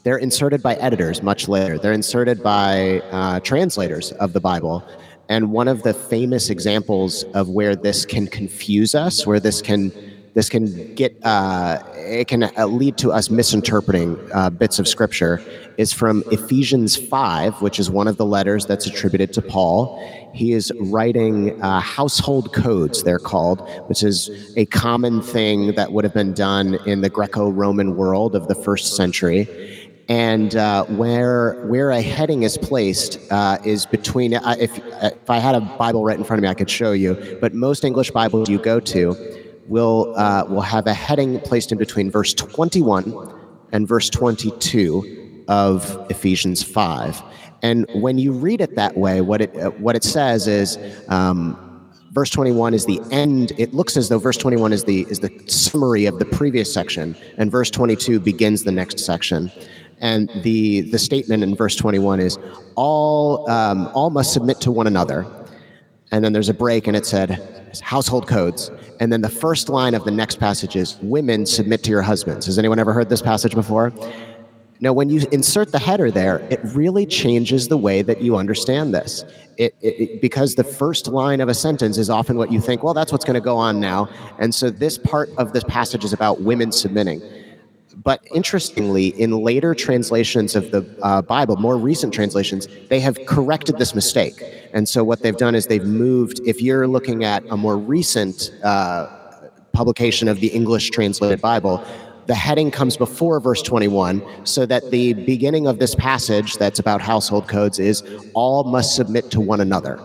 they're 0.04 0.18
inserted 0.18 0.62
by 0.62 0.76
editors 0.76 1.22
much 1.22 1.48
later. 1.48 1.78
They're 1.78 1.94
inserted 1.94 2.44
by 2.44 3.00
uh, 3.12 3.40
translators 3.42 4.12
of 4.14 4.34
the 4.34 4.40
bible. 4.40 4.84
And 5.30 5.52
one 5.52 5.68
of 5.68 5.84
the 5.84 5.94
famous 5.94 6.50
examples 6.50 7.24
of 7.36 7.50
where 7.50 7.76
this 7.76 8.06
can 8.06 8.28
confuse 8.28 8.94
us, 8.96 9.26
where 9.26 9.40
this 9.40 9.62
can 9.62 9.92
this 10.34 10.50
can 10.50 10.96
get 10.96 11.16
uh, 11.24 11.84
it 11.96 12.28
can 12.28 12.50
lead 12.78 12.98
to 12.98 13.12
us 13.12 13.30
misinterpreting 13.30 14.18
uh, 14.34 14.50
bits 14.50 14.80
of 14.80 14.88
scripture 14.88 15.42
is 15.78 15.94
from 15.94 16.24
Ephesians 16.32 16.96
5, 16.96 17.62
which 17.62 17.80
is 17.80 17.90
one 17.90 18.08
of 18.08 18.18
the 18.18 18.26
letters 18.26 18.66
that's 18.66 18.86
attributed 18.86 19.34
to 19.34 19.42
Paul. 19.42 20.00
He 20.34 20.54
is 20.54 20.72
writing 20.80 21.62
uh, 21.62 21.80
household 21.80 22.54
codes, 22.54 23.04
they're 23.04 23.20
called, 23.20 23.68
which 23.88 24.04
is 24.04 24.54
a 24.58 24.66
common 24.68 25.22
thing 25.22 25.74
that 25.74 25.92
would 25.92 26.04
have 26.04 26.14
been 26.14 26.34
done 26.34 26.80
in 26.86 27.02
the 27.02 27.10
Greco 27.10 27.50
Roman 27.50 27.96
world 27.96 28.36
of 28.36 28.48
the 28.48 28.56
first 28.56 28.96
century 28.96 29.48
and 30.10 30.58
uh, 30.58 30.84
where 30.86 31.54
where 31.68 31.92
a 31.92 32.02
heading 32.02 32.44
is 32.44 32.58
placed 32.58 33.20
uh, 33.32 33.58
is 33.64 33.86
between. 33.86 34.34
Uh, 34.34 34.56
if 34.60 34.78
if 35.02 35.30
I 35.30 35.40
had 35.40 35.56
a 35.56 35.62
Bible 35.62 36.04
right 36.04 36.18
in 36.18 36.26
front 36.26 36.40
of 36.40 36.44
me, 36.44 36.50
I 36.50 36.54
could 36.54 36.70
show 36.70 36.92
you. 36.92 37.38
But 37.40 37.54
most 37.54 37.86
English 37.86 38.12
Bibles 38.12 38.50
you 38.50 38.60
go 38.60 38.80
to 38.82 39.43
will 39.68 40.14
uh, 40.18 40.46
will 40.48 40.62
have 40.62 40.88
a 40.88 40.94
heading 40.94 41.40
placed 41.40 41.72
in 41.72 41.78
between 41.78 42.12
verse 42.12 42.34
21 42.34 43.40
and 43.72 43.88
verse 43.88 44.10
22, 44.10 45.24
of 45.48 46.06
Ephesians 46.10 46.64
5. 46.64 47.22
And 47.62 47.86
when 47.94 48.18
you 48.18 48.32
read 48.32 48.62
it 48.62 48.76
that 48.76 48.98
way, 48.98 49.22
what 49.22 49.42
it, 49.42 49.56
uh, 49.58 49.72
what 49.72 49.96
it 49.96 50.04
says 50.04 50.48
is 50.48 50.78
um, 51.08 51.90
verse 52.12 52.30
21 52.30 52.74
is 52.74 52.86
the 52.86 53.02
end. 53.12 53.54
It 53.58 53.74
looks 53.74 53.96
as 53.96 54.10
though 54.10 54.20
verse 54.20 54.38
21 54.38 54.74
is 54.74 54.84
the, 54.84 55.06
is 55.10 55.20
the 55.20 55.32
summary 55.48 56.06
of 56.06 56.20
the 56.20 56.26
previous 56.26 56.74
section, 56.74 57.16
and 57.38 57.50
verse 57.50 57.70
22 57.70 58.20
begins 58.20 58.64
the 58.64 58.72
next 58.72 59.00
section. 59.00 59.52
And 60.00 60.30
the, 60.44 60.82
the 60.82 61.00
statement 61.00 61.44
in 61.44 61.56
verse 61.56 61.76
21 61.78 62.20
is 62.20 62.38
all, 62.76 63.50
um, 63.50 63.90
all 63.94 64.10
must 64.10 64.34
submit 64.34 64.60
to 64.62 64.72
one 64.72 64.88
another. 64.88 65.26
And 66.14 66.24
then 66.24 66.32
there's 66.32 66.48
a 66.48 66.54
break, 66.54 66.88
and 66.88 66.96
it 66.96 67.06
said 67.06 67.42
household 67.82 68.28
codes. 68.28 68.70
And 69.00 69.12
then 69.12 69.22
the 69.22 69.30
first 69.30 69.68
line 69.68 69.96
of 69.96 70.06
the 70.06 70.12
next 70.12 70.40
passage 70.40 70.76
is 70.76 70.98
women 71.02 71.46
submit 71.46 71.84
to 71.86 71.90
your 71.90 72.04
husbands. 72.04 72.46
Has 72.46 72.60
anyone 72.60 72.78
ever 72.78 72.94
heard 72.94 73.10
this 73.10 73.22
passage 73.22 73.56
before? 73.56 73.92
Now, 74.80 74.94
when 74.94 75.10
you 75.10 75.26
insert 75.32 75.72
the 75.72 75.80
header 75.80 76.12
there, 76.12 76.40
it 76.52 76.60
really 76.76 77.08
changes 77.08 77.68
the 77.68 77.78
way 77.78 78.04
that 78.04 78.22
you 78.22 78.36
understand 78.36 78.94
this. 78.94 79.24
It, 79.58 79.76
it, 79.82 80.00
it, 80.00 80.22
because 80.22 80.54
the 80.54 80.64
first 80.64 81.08
line 81.08 81.42
of 81.42 81.50
a 81.50 81.54
sentence 81.54 81.98
is 81.98 82.12
often 82.12 82.38
what 82.38 82.52
you 82.52 82.62
think, 82.62 82.84
well, 82.84 82.94
that's 82.94 83.12
what's 83.12 83.26
going 83.26 83.36
to 83.36 83.42
go 83.42 83.58
on 83.58 83.80
now. 83.80 84.08
And 84.40 84.54
so 84.54 84.70
this 84.70 85.00
part 85.00 85.30
of 85.38 85.52
this 85.52 85.64
passage 85.64 86.04
is 86.04 86.14
about 86.14 86.42
women 86.42 86.72
submitting. 86.72 87.22
But 88.04 88.22
interestingly, 88.34 89.08
in 89.20 89.32
later 89.32 89.74
translations 89.74 90.56
of 90.56 90.72
the 90.72 90.86
uh, 91.02 91.22
Bible, 91.22 91.56
more 91.56 91.78
recent 91.78 92.14
translations, 92.14 92.68
they 92.90 93.00
have 93.00 93.18
corrected 93.26 93.78
this 93.78 93.96
mistake. 93.96 94.44
And 94.74 94.90
so 94.90 95.04
what 95.04 95.22
they've 95.22 95.38
done 95.38 95.56
is 95.56 95.68
they've 95.68 95.86
moved, 95.86 96.42
if 96.46 96.62
you're 96.62 96.88
looking 96.88 97.24
at 97.24 97.44
a 97.50 97.56
more 97.56 97.78
recent 97.78 98.52
uh, 98.64 99.08
publication 99.72 100.28
of 100.28 100.42
the 100.42 100.48
English 100.48 100.90
translated 100.90 101.40
Bible, 101.40 101.84
the 102.26 102.36
heading 102.36 102.72
comes 102.72 102.98
before 102.98 103.40
verse 103.40 103.62
21 103.62 104.24
so 104.46 104.66
that 104.66 104.92
the 104.92 105.14
beginning 105.14 105.68
of 105.68 105.80
this 105.80 105.96
passage 105.96 106.56
that's 106.56 106.80
about 106.80 107.02
household 107.02 107.48
codes 107.48 107.80
is 107.80 108.04
all 108.34 108.64
must 108.64 108.96
submit 108.96 109.32
to 109.32 109.42
one 109.42 109.62
another. 109.62 110.00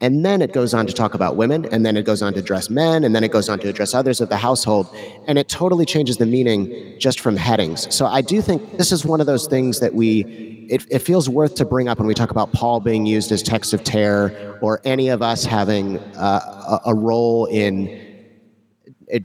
And 0.00 0.26
then 0.26 0.42
it 0.42 0.52
goes 0.52 0.74
on 0.74 0.86
to 0.86 0.92
talk 0.92 1.14
about 1.14 1.36
women, 1.36 1.66
and 1.72 1.86
then 1.86 1.96
it 1.96 2.04
goes 2.04 2.20
on 2.20 2.34
to 2.34 2.40
address 2.40 2.68
men, 2.68 3.02
and 3.02 3.14
then 3.14 3.24
it 3.24 3.30
goes 3.30 3.48
on 3.48 3.58
to 3.60 3.68
address 3.68 3.94
others 3.94 4.20
of 4.20 4.28
the 4.28 4.36
household. 4.36 4.86
And 5.26 5.38
it 5.38 5.48
totally 5.48 5.86
changes 5.86 6.18
the 6.18 6.26
meaning 6.26 6.96
just 6.98 7.18
from 7.20 7.36
headings. 7.36 7.92
So 7.94 8.06
I 8.06 8.20
do 8.20 8.42
think 8.42 8.76
this 8.76 8.92
is 8.92 9.06
one 9.06 9.20
of 9.20 9.26
those 9.26 9.46
things 9.46 9.80
that 9.80 9.94
we, 9.94 10.66
it, 10.68 10.86
it 10.90 10.98
feels 10.98 11.28
worth 11.28 11.54
to 11.54 11.64
bring 11.64 11.88
up 11.88 11.98
when 11.98 12.06
we 12.06 12.14
talk 12.14 12.30
about 12.30 12.52
Paul 12.52 12.80
being 12.80 13.06
used 13.06 13.32
as 13.32 13.42
text 13.42 13.72
of 13.72 13.84
terror, 13.84 14.58
or 14.60 14.80
any 14.84 15.08
of 15.08 15.22
us 15.22 15.44
having 15.44 15.98
uh, 16.16 16.40
a, 16.84 16.90
a 16.90 16.94
role 16.94 17.46
in 17.46 17.88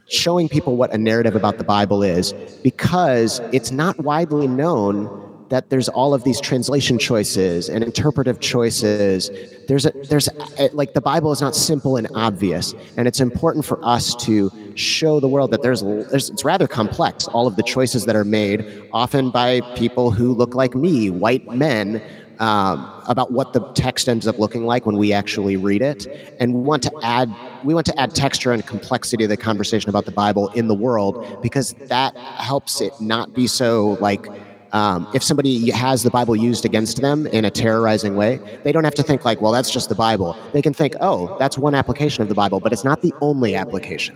showing 0.07 0.47
people 0.47 0.77
what 0.77 0.93
a 0.93 0.97
narrative 0.97 1.35
about 1.35 1.57
the 1.57 1.63
Bible 1.63 2.03
is, 2.03 2.33
because 2.63 3.41
it's 3.51 3.71
not 3.71 3.97
widely 3.99 4.47
known 4.47 5.09
that 5.51 5.69
there's 5.69 5.89
all 5.89 6.13
of 6.13 6.23
these 6.23 6.39
translation 6.39 6.97
choices 6.97 7.67
and 7.69 7.83
interpretive 7.83 8.39
choices. 8.39 9.29
There's 9.67 9.85
a, 9.85 9.91
there's 10.09 10.29
a, 10.57 10.69
like 10.71 10.93
the 10.93 11.01
Bible 11.01 11.33
is 11.33 11.41
not 11.41 11.55
simple 11.55 11.97
and 11.97 12.07
obvious, 12.15 12.73
and 12.95 13.05
it's 13.05 13.19
important 13.19 13.65
for 13.65 13.77
us 13.85 14.15
to 14.25 14.49
show 14.75 15.19
the 15.19 15.27
world 15.27 15.51
that 15.51 15.61
there's, 15.61 15.81
there's 15.81 16.29
it's 16.29 16.45
rather 16.45 16.67
complex. 16.67 17.27
All 17.27 17.47
of 17.47 17.57
the 17.57 17.63
choices 17.63 18.05
that 18.05 18.15
are 18.15 18.23
made, 18.23 18.65
often 18.93 19.29
by 19.29 19.59
people 19.75 20.09
who 20.09 20.33
look 20.33 20.55
like 20.55 20.73
me, 20.73 21.09
white 21.09 21.47
men. 21.47 22.01
Um, 22.39 22.89
about 23.07 23.31
what 23.31 23.53
the 23.53 23.59
text 23.73 24.09
ends 24.09 24.25
up 24.25 24.39
looking 24.39 24.65
like 24.65 24.87
when 24.87 24.97
we 24.97 25.13
actually 25.13 25.57
read 25.57 25.83
it, 25.83 26.07
and 26.39 26.55
we 26.55 26.61
want 26.61 26.81
to 26.81 26.91
add 27.03 27.29
we 27.63 27.75
want 27.75 27.85
to 27.85 27.99
add 27.99 28.15
texture 28.15 28.51
and 28.51 28.65
complexity 28.65 29.25
to 29.25 29.27
the 29.27 29.37
conversation 29.37 29.91
about 29.91 30.05
the 30.05 30.11
Bible 30.11 30.47
in 30.53 30.67
the 30.67 30.73
world 30.73 31.23
because 31.43 31.73
that 31.73 32.17
helps 32.17 32.81
it 32.81 32.93
not 32.99 33.35
be 33.35 33.45
so 33.45 33.95
like 34.01 34.27
um, 34.73 35.07
if 35.13 35.23
somebody 35.23 35.69
has 35.71 36.03
the 36.03 36.09
Bible 36.09 36.35
used 36.35 36.65
against 36.65 37.01
them 37.01 37.27
in 37.27 37.45
a 37.45 37.51
terrorizing 37.51 38.15
way, 38.15 38.39
they 38.63 38.71
don't 38.71 38.83
have 38.83 38.95
to 38.95 39.03
think 39.03 39.25
like, 39.25 39.41
well, 39.41 39.51
that's 39.51 39.71
just 39.71 39.89
the 39.89 39.95
Bible. 39.95 40.35
They 40.53 40.61
can 40.61 40.73
think, 40.73 40.95
oh, 41.01 41.35
that's 41.39 41.57
one 41.57 41.75
application 41.75 42.21
of 42.21 42.29
the 42.29 42.35
Bible, 42.35 42.59
but 42.59 42.71
it's 42.71 42.83
not 42.83 43.01
the 43.01 43.13
only 43.21 43.55
application. 43.55 44.15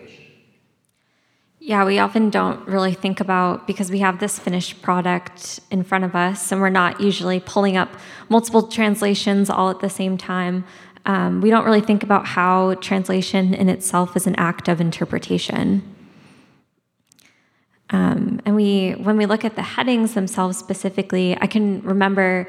Yeah, 1.60 1.84
we 1.84 1.98
often 1.98 2.30
don't 2.30 2.66
really 2.68 2.94
think 2.94 3.20
about 3.20 3.66
because 3.66 3.90
we 3.90 3.98
have 3.98 4.20
this 4.20 4.38
finished 4.38 4.84
product 4.84 5.60
in 5.72 5.84
front 5.84 6.04
of 6.04 6.14
us 6.14 6.52
and 6.52 6.62
we're 6.62 6.70
not 6.70 7.02
usually 7.02 7.40
pulling 7.40 7.76
up 7.76 7.90
multiple 8.30 8.68
translations 8.68 9.50
all 9.50 9.72
at 9.72 9.80
the 9.80 9.90
same 9.90 10.16
time. 10.16 10.64
Um, 11.08 11.42
we 11.42 11.50
don't 11.50 11.66
really 11.66 11.82
think 11.82 12.04
about 12.04 12.28
how 12.28 12.76
translation 12.76 13.56
in 13.56 13.68
itself 13.68 14.16
is 14.16 14.28
an 14.28 14.36
act 14.36 14.68
of 14.68 14.80
interpretation. 14.80 15.95
Um, 17.92 18.42
and 18.46 18.56
we, 18.56 18.92
when 18.94 19.18
we 19.18 19.26
look 19.26 19.46
at 19.46 19.56
the 19.56 19.62
headings 19.62 20.14
themselves 20.14 20.58
specifically, 20.58 21.38
I 21.40 21.48
can 21.48 21.82
remember 21.82 22.48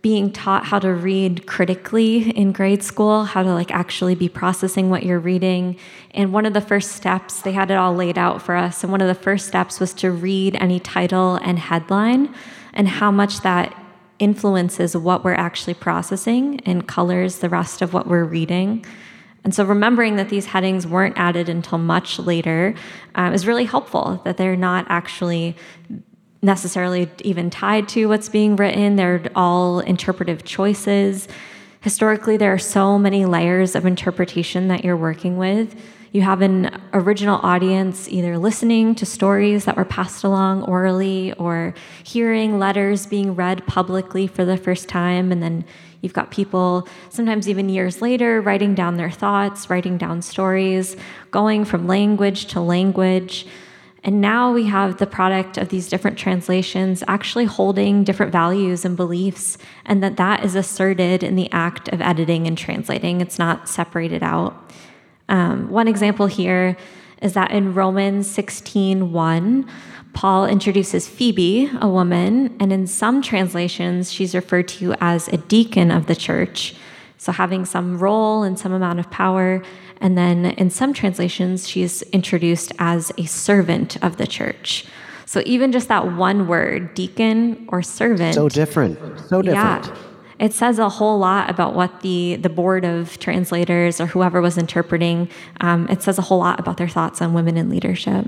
being 0.00 0.30
taught 0.30 0.64
how 0.64 0.78
to 0.78 0.92
read 0.92 1.46
critically 1.46 2.30
in 2.30 2.52
grade 2.52 2.82
school, 2.84 3.24
how 3.24 3.42
to 3.42 3.52
like 3.52 3.70
actually 3.72 4.14
be 4.14 4.28
processing 4.28 4.90
what 4.90 5.02
you're 5.02 5.18
reading. 5.18 5.76
And 6.12 6.32
one 6.32 6.46
of 6.46 6.54
the 6.54 6.60
first 6.60 6.92
steps, 6.92 7.42
they 7.42 7.52
had 7.52 7.70
it 7.70 7.74
all 7.74 7.94
laid 7.94 8.16
out 8.16 8.40
for 8.40 8.54
us. 8.54 8.84
And 8.84 8.92
one 8.92 9.00
of 9.00 9.08
the 9.08 9.14
first 9.14 9.48
steps 9.48 9.80
was 9.80 9.92
to 9.94 10.12
read 10.12 10.56
any 10.60 10.78
title 10.78 11.36
and 11.36 11.58
headline 11.58 12.32
and 12.72 12.86
how 12.86 13.10
much 13.10 13.40
that 13.40 13.74
influences 14.20 14.96
what 14.96 15.24
we're 15.24 15.34
actually 15.34 15.74
processing 15.74 16.60
and 16.60 16.86
colors 16.86 17.38
the 17.38 17.48
rest 17.48 17.82
of 17.82 17.92
what 17.92 18.06
we're 18.06 18.24
reading. 18.24 18.84
And 19.44 19.54
so 19.54 19.64
remembering 19.64 20.16
that 20.16 20.28
these 20.28 20.46
headings 20.46 20.86
weren't 20.86 21.16
added 21.16 21.48
until 21.48 21.78
much 21.78 22.18
later 22.18 22.74
um, 23.14 23.32
is 23.32 23.46
really 23.46 23.64
helpful, 23.64 24.20
that 24.24 24.36
they're 24.36 24.56
not 24.56 24.86
actually 24.88 25.56
necessarily 26.42 27.10
even 27.24 27.50
tied 27.50 27.88
to 27.88 28.06
what's 28.06 28.28
being 28.28 28.56
written. 28.56 28.96
They're 28.96 29.22
all 29.34 29.80
interpretive 29.80 30.44
choices. 30.44 31.28
Historically, 31.80 32.36
there 32.36 32.52
are 32.52 32.58
so 32.58 32.98
many 32.98 33.24
layers 33.24 33.74
of 33.74 33.86
interpretation 33.86 34.68
that 34.68 34.84
you're 34.84 34.96
working 34.96 35.36
with. 35.36 35.80
You 36.10 36.22
have 36.22 36.40
an 36.40 36.80
original 36.92 37.38
audience 37.42 38.08
either 38.08 38.38
listening 38.38 38.94
to 38.94 39.06
stories 39.06 39.66
that 39.66 39.76
were 39.76 39.84
passed 39.84 40.24
along 40.24 40.62
orally 40.62 41.32
or 41.34 41.74
hearing 42.02 42.58
letters 42.58 43.06
being 43.06 43.34
read 43.34 43.66
publicly 43.66 44.26
for 44.26 44.44
the 44.44 44.56
first 44.56 44.88
time, 44.88 45.30
and 45.30 45.42
then 45.42 45.64
You've 46.00 46.12
got 46.12 46.30
people, 46.30 46.86
sometimes 47.10 47.48
even 47.48 47.68
years 47.68 48.00
later, 48.00 48.40
writing 48.40 48.74
down 48.74 48.96
their 48.96 49.10
thoughts, 49.10 49.68
writing 49.68 49.98
down 49.98 50.22
stories, 50.22 50.96
going 51.30 51.64
from 51.64 51.86
language 51.86 52.46
to 52.46 52.60
language. 52.60 53.46
And 54.04 54.20
now 54.20 54.52
we 54.52 54.66
have 54.66 54.98
the 54.98 55.06
product 55.06 55.58
of 55.58 55.70
these 55.70 55.88
different 55.88 56.16
translations 56.16 57.02
actually 57.08 57.46
holding 57.46 58.04
different 58.04 58.30
values 58.30 58.84
and 58.84 58.96
beliefs, 58.96 59.58
and 59.84 60.02
that 60.04 60.16
that 60.16 60.44
is 60.44 60.54
asserted 60.54 61.24
in 61.24 61.34
the 61.34 61.50
act 61.50 61.88
of 61.88 62.00
editing 62.00 62.46
and 62.46 62.56
translating. 62.56 63.20
It's 63.20 63.38
not 63.38 63.68
separated 63.68 64.22
out. 64.22 64.72
Um, 65.28 65.68
one 65.68 65.88
example 65.88 66.26
here 66.26 66.76
is 67.20 67.34
that 67.34 67.50
in 67.50 67.74
Romans 67.74 68.30
16 68.30 69.12
1, 69.12 69.70
Paul 70.12 70.46
introduces 70.46 71.06
Phoebe, 71.06 71.70
a 71.80 71.88
woman, 71.88 72.56
and 72.58 72.72
in 72.72 72.86
some 72.86 73.22
translations, 73.22 74.12
she's 74.12 74.34
referred 74.34 74.68
to 74.68 74.94
as 75.00 75.28
a 75.28 75.36
deacon 75.36 75.90
of 75.90 76.06
the 76.06 76.16
church, 76.16 76.74
so 77.18 77.32
having 77.32 77.64
some 77.64 77.98
role 77.98 78.42
and 78.42 78.58
some 78.58 78.72
amount 78.72 78.98
of 78.98 79.10
power. 79.10 79.62
And 80.00 80.16
then 80.16 80.46
in 80.46 80.70
some 80.70 80.92
translations, 80.92 81.68
she's 81.68 82.02
introduced 82.02 82.72
as 82.78 83.12
a 83.18 83.26
servant 83.26 84.02
of 84.02 84.16
the 84.16 84.26
church. 84.26 84.86
So 85.26 85.42
even 85.44 85.72
just 85.72 85.88
that 85.88 86.12
one 86.14 86.48
word, 86.48 86.94
deacon 86.94 87.66
or 87.68 87.82
servant. 87.82 88.34
So 88.34 88.48
different. 88.48 88.98
So 89.28 89.42
different. 89.42 89.86
Yeah. 89.86 89.96
It 90.38 90.54
says 90.54 90.78
a 90.78 90.88
whole 90.88 91.18
lot 91.18 91.50
about 91.50 91.74
what 91.74 92.00
the, 92.00 92.36
the 92.36 92.48
board 92.48 92.84
of 92.84 93.18
translators 93.18 94.00
or 94.00 94.06
whoever 94.06 94.40
was 94.40 94.56
interpreting, 94.56 95.28
um, 95.60 95.88
it 95.88 96.02
says 96.02 96.16
a 96.18 96.22
whole 96.22 96.38
lot 96.38 96.60
about 96.60 96.76
their 96.76 96.88
thoughts 96.88 97.20
on 97.20 97.34
women 97.34 97.56
in 97.56 97.68
leadership. 97.68 98.26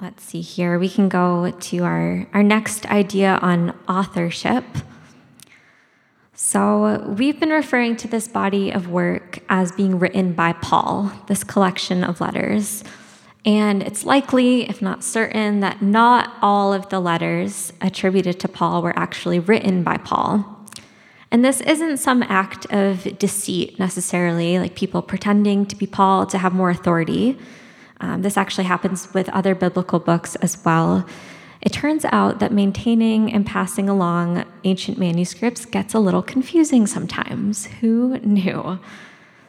Let's 0.00 0.24
see 0.24 0.40
here. 0.40 0.78
We 0.78 0.88
can 0.88 1.08
go 1.08 1.50
to 1.50 1.78
our, 1.84 2.26
our 2.32 2.42
next 2.42 2.86
idea 2.86 3.38
on 3.42 3.78
authorship. 3.88 4.64
So, 6.34 7.04
we've 7.18 7.38
been 7.38 7.50
referring 7.50 7.96
to 7.96 8.08
this 8.08 8.26
body 8.26 8.70
of 8.70 8.88
work 8.88 9.40
as 9.50 9.72
being 9.72 9.98
written 9.98 10.32
by 10.32 10.54
Paul, 10.54 11.12
this 11.26 11.44
collection 11.44 12.02
of 12.02 12.20
letters. 12.20 12.82
And 13.44 13.82
it's 13.82 14.04
likely, 14.04 14.68
if 14.68 14.80
not 14.80 15.04
certain, 15.04 15.60
that 15.60 15.82
not 15.82 16.34
all 16.40 16.72
of 16.72 16.88
the 16.88 16.98
letters 16.98 17.74
attributed 17.82 18.40
to 18.40 18.48
Paul 18.48 18.80
were 18.80 18.98
actually 18.98 19.38
written 19.38 19.82
by 19.82 19.98
Paul. 19.98 20.66
And 21.30 21.44
this 21.44 21.60
isn't 21.60 21.98
some 21.98 22.22
act 22.22 22.66
of 22.72 23.18
deceit 23.18 23.78
necessarily, 23.78 24.58
like 24.58 24.74
people 24.74 25.02
pretending 25.02 25.66
to 25.66 25.76
be 25.76 25.86
Paul 25.86 26.26
to 26.26 26.38
have 26.38 26.54
more 26.54 26.70
authority. 26.70 27.38
Um, 28.00 28.22
this 28.22 28.36
actually 28.36 28.64
happens 28.64 29.12
with 29.12 29.28
other 29.30 29.54
biblical 29.54 29.98
books 29.98 30.36
as 30.36 30.62
well. 30.64 31.06
It 31.60 31.72
turns 31.72 32.06
out 32.10 32.38
that 32.40 32.52
maintaining 32.52 33.32
and 33.32 33.44
passing 33.44 33.88
along 33.88 34.44
ancient 34.64 34.98
manuscripts 34.98 35.66
gets 35.66 35.92
a 35.92 35.98
little 35.98 36.22
confusing 36.22 36.86
sometimes. 36.86 37.66
Who 37.80 38.18
knew? 38.20 38.78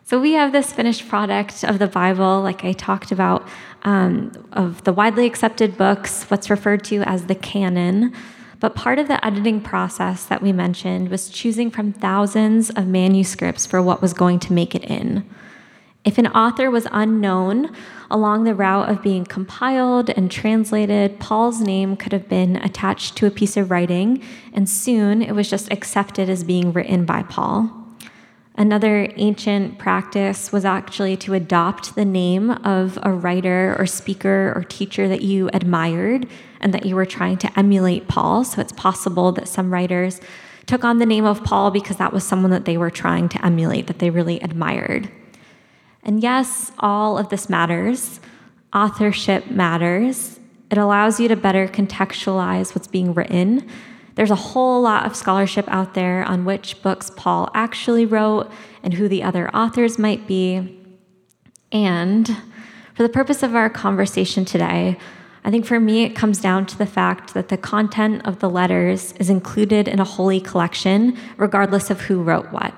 So 0.04 0.20
we 0.20 0.34
have 0.34 0.52
this 0.52 0.74
finished 0.74 1.08
product 1.08 1.64
of 1.64 1.80
the 1.80 1.88
Bible, 1.88 2.42
like 2.42 2.66
I 2.66 2.74
talked 2.74 3.14
about, 3.14 3.48
um, 3.84 4.34
of 4.52 4.84
the 4.84 4.92
widely 4.92 5.26
accepted 5.26 5.78
books, 5.78 6.26
what's 6.26 6.50
referred 6.50 6.84
to 6.86 7.02
as 7.04 7.28
the 7.28 7.36
canon. 7.36 8.14
But 8.60 8.76
part 8.76 9.00
of 9.00 9.08
the 9.08 9.26
editing 9.26 9.62
process 9.62 10.26
that 10.26 10.42
we 10.42 10.52
mentioned 10.52 11.10
was 11.10 11.30
choosing 11.30 11.72
from 11.72 11.94
thousands 11.94 12.70
of 12.72 12.88
manuscripts 12.88 13.66
for 13.66 13.82
what 13.82 14.02
was 14.02 14.14
going 14.14 14.40
to 14.40 14.54
make 14.54 14.76
it 14.76 14.84
in. 14.84 15.26
If 16.04 16.18
an 16.18 16.28
author 16.28 16.72
was 16.72 16.88
unknown 16.92 17.76
along 18.10 18.44
the 18.44 18.56
route 18.56 18.90
of 18.90 19.04
being 19.04 19.24
compiled 19.24 20.10
and 20.10 20.32
translated, 20.32 21.20
Paul's 21.20 21.62
name 21.62 21.96
could 21.96 22.12
have 22.12 22.28
been 22.28 22.56
attached 22.56 23.16
to 23.18 23.28
a 23.28 23.32
piece 23.32 23.56
of 23.56 23.70
writing, 23.70 24.24
and 24.52 24.68
soon 24.68 25.22
it 25.22 25.34
was 25.34 25.48
just 25.48 25.72
accepted 25.72 26.28
as 26.28 26.44
being 26.44 26.74
written 26.74 27.06
by 27.06 27.22
Paul. 27.22 27.70
Another 28.56 29.12
ancient 29.16 29.78
practice 29.78 30.52
was 30.52 30.66
actually 30.66 31.16
to 31.18 31.36
adopt 31.36 31.94
the 31.94 32.04
name 32.04 32.50
of 32.50 32.98
a 33.04 33.12
writer 33.12 33.76
or 33.78 33.86
speaker 33.86 34.52
or 34.56 34.64
teacher 34.64 35.08
that 35.08 35.22
you 35.22 35.52
admired 35.54 36.28
and 36.60 36.74
that 36.74 36.86
you 36.86 36.96
were 36.96 37.06
trying 37.06 37.38
to 37.38 37.60
emulate 37.60 38.08
Paul. 38.08 38.44
So 38.44 38.60
it's 38.60 38.74
possible 38.74 39.32
that 39.34 39.48
some 39.48 39.72
writers 39.72 40.20
took 40.66 40.84
on 40.84 40.98
the 40.98 41.06
name 41.06 41.26
of 41.26 41.44
Paul 41.44 41.72
because 41.72 41.98
that 41.98 42.12
was 42.12 42.24
someone 42.24 42.52
that 42.52 42.66
they 42.66 42.78
were 42.78 42.90
trying 42.90 43.30
to 43.30 43.46
emulate, 43.46 43.88
that 43.88 44.00
they 44.00 44.10
really 44.10 44.40
admired. 44.42 45.10
And 46.04 46.22
yes, 46.22 46.72
all 46.80 47.18
of 47.18 47.30
this 47.30 47.50
matters. 47.50 48.20
Authorship 48.74 49.48
matters. 49.48 50.40
It 50.70 50.78
allows 50.78 51.20
you 51.20 51.28
to 51.28 51.36
better 51.36 51.68
contextualize 51.68 52.74
what's 52.74 52.88
being 52.88 53.14
written 53.14 53.70
there's 54.16 54.32
a 54.32 54.36
whole 54.36 54.82
lot 54.82 55.06
of 55.06 55.16
scholarship 55.16 55.66
out 55.68 55.94
there 55.94 56.24
on 56.26 56.46
which 56.46 56.82
books 56.82 57.12
Paul 57.16 57.50
actually 57.54 58.06
wrote 58.06 58.52
and 58.84 58.94
who 58.94 59.08
the 59.08 59.24
other 59.24 59.50
authors 59.56 59.98
might 59.98 60.28
be. 60.28 60.80
And 61.72 62.28
for 62.94 63.04
the 63.04 63.10
purpose 63.10 63.42
of 63.44 63.56
our 63.56 63.70
conversation 63.70 64.44
today, 64.44 64.98
I 65.44 65.50
think 65.50 65.66
for 65.66 65.80
me 65.80 66.04
it 66.04 66.16
comes 66.16 66.40
down 66.40 66.66
to 66.68 66.78
the 66.78 66.86
fact 66.86 67.34
that 67.34 67.50
the 67.50 67.58
content 67.58 68.26
of 68.26 68.40
the 68.40 68.50
letters 68.50 69.14
is 69.14 69.30
included 69.30 69.88
in 69.88 70.00
a 70.00 70.04
holy 70.04 70.42
collection, 70.42 71.18
regardless 71.38 71.90
of 71.90 72.02
who 72.02 72.22
wrote 72.22 72.52
what. 72.52 72.76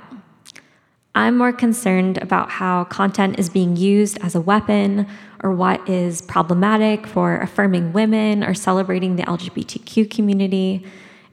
I'm 1.15 1.37
more 1.37 1.53
concerned 1.53 2.17
about 2.17 2.49
how 2.49 2.85
content 2.85 3.37
is 3.37 3.47
being 3.47 3.75
used 3.75 4.17
as 4.21 4.33
a 4.33 4.41
weapon 4.41 5.07
or 5.43 5.51
what 5.51 5.87
is 5.87 6.23
problematic 6.23 7.05
for 7.05 7.37
affirming 7.37 7.93
women 7.93 8.43
or 8.43 8.55
celebrating 8.55 9.15
the 9.15 9.23
LGBTQ 9.23 10.09
community. 10.09 10.83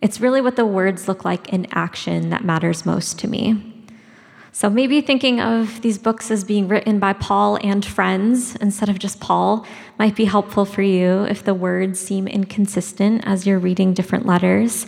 It's 0.02 0.20
really 0.20 0.42
what 0.42 0.56
the 0.56 0.66
words 0.66 1.08
look 1.08 1.24
like 1.24 1.48
in 1.50 1.66
action 1.72 2.28
that 2.28 2.44
matters 2.44 2.84
most 2.84 3.18
to 3.20 3.28
me. 3.28 3.66
So 4.52 4.68
maybe 4.68 5.00
thinking 5.00 5.40
of 5.40 5.80
these 5.80 5.96
books 5.96 6.30
as 6.30 6.44
being 6.44 6.68
written 6.68 6.98
by 6.98 7.14
Paul 7.14 7.58
and 7.62 7.82
friends 7.82 8.56
instead 8.56 8.90
of 8.90 8.98
just 8.98 9.20
Paul 9.20 9.64
might 9.98 10.14
be 10.14 10.26
helpful 10.26 10.66
for 10.66 10.82
you 10.82 11.22
if 11.24 11.44
the 11.44 11.54
words 11.54 11.98
seem 12.00 12.26
inconsistent 12.26 13.22
as 13.24 13.46
you're 13.46 13.58
reading 13.58 13.94
different 13.94 14.26
letters. 14.26 14.86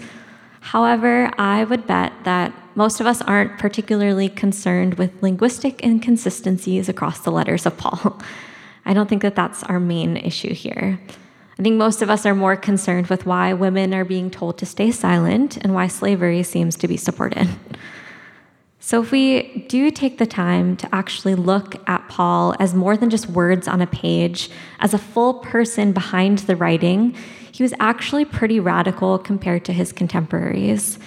However, 0.60 1.30
I 1.38 1.64
would 1.64 1.86
bet 1.86 2.12
that 2.24 2.52
most 2.74 3.00
of 3.00 3.06
us 3.06 3.22
aren't 3.22 3.58
particularly 3.58 4.28
concerned 4.28 4.94
with 4.94 5.22
linguistic 5.22 5.82
inconsistencies 5.84 6.88
across 6.88 7.20
the 7.20 7.30
letters 7.30 7.66
of 7.66 7.76
Paul. 7.76 8.20
I 8.84 8.94
don't 8.94 9.08
think 9.08 9.22
that 9.22 9.36
that's 9.36 9.62
our 9.64 9.78
main 9.78 10.16
issue 10.16 10.54
here. 10.54 10.98
I 11.58 11.62
think 11.62 11.76
most 11.76 12.02
of 12.02 12.10
us 12.10 12.26
are 12.26 12.34
more 12.34 12.56
concerned 12.56 13.06
with 13.06 13.26
why 13.26 13.52
women 13.52 13.94
are 13.94 14.04
being 14.04 14.30
told 14.30 14.58
to 14.58 14.66
stay 14.66 14.90
silent 14.90 15.56
and 15.58 15.74
why 15.74 15.86
slavery 15.86 16.42
seems 16.42 16.76
to 16.76 16.88
be 16.88 16.96
supported. 16.96 17.48
So, 18.84 19.00
if 19.00 19.12
we 19.12 19.64
do 19.68 19.92
take 19.92 20.18
the 20.18 20.26
time 20.26 20.76
to 20.78 20.92
actually 20.92 21.36
look 21.36 21.76
at 21.88 22.08
Paul 22.08 22.56
as 22.58 22.74
more 22.74 22.96
than 22.96 23.10
just 23.10 23.28
words 23.28 23.68
on 23.68 23.80
a 23.80 23.86
page, 23.86 24.50
as 24.80 24.92
a 24.92 24.98
full 24.98 25.34
person 25.34 25.92
behind 25.92 26.38
the 26.40 26.56
writing, 26.56 27.14
he 27.52 27.62
was 27.62 27.74
actually 27.78 28.24
pretty 28.24 28.58
radical 28.58 29.18
compared 29.18 29.64
to 29.66 29.72
his 29.72 29.92
contemporaries. 29.92 30.98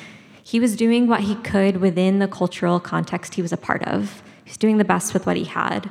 He 0.48 0.60
was 0.60 0.76
doing 0.76 1.08
what 1.08 1.22
he 1.22 1.34
could 1.38 1.78
within 1.78 2.20
the 2.20 2.28
cultural 2.28 2.80
context 2.80 3.34
he 3.34 3.42
was 3.42 3.52
a 3.52 3.58
part 3.58 3.82
of. 3.88 4.22
He 4.44 4.52
was 4.52 4.58
doing 4.58 4.78
the 4.78 4.86
best 4.86 5.12
with 5.12 5.26
what 5.26 5.38
he 5.38 5.46
had. 5.46 5.90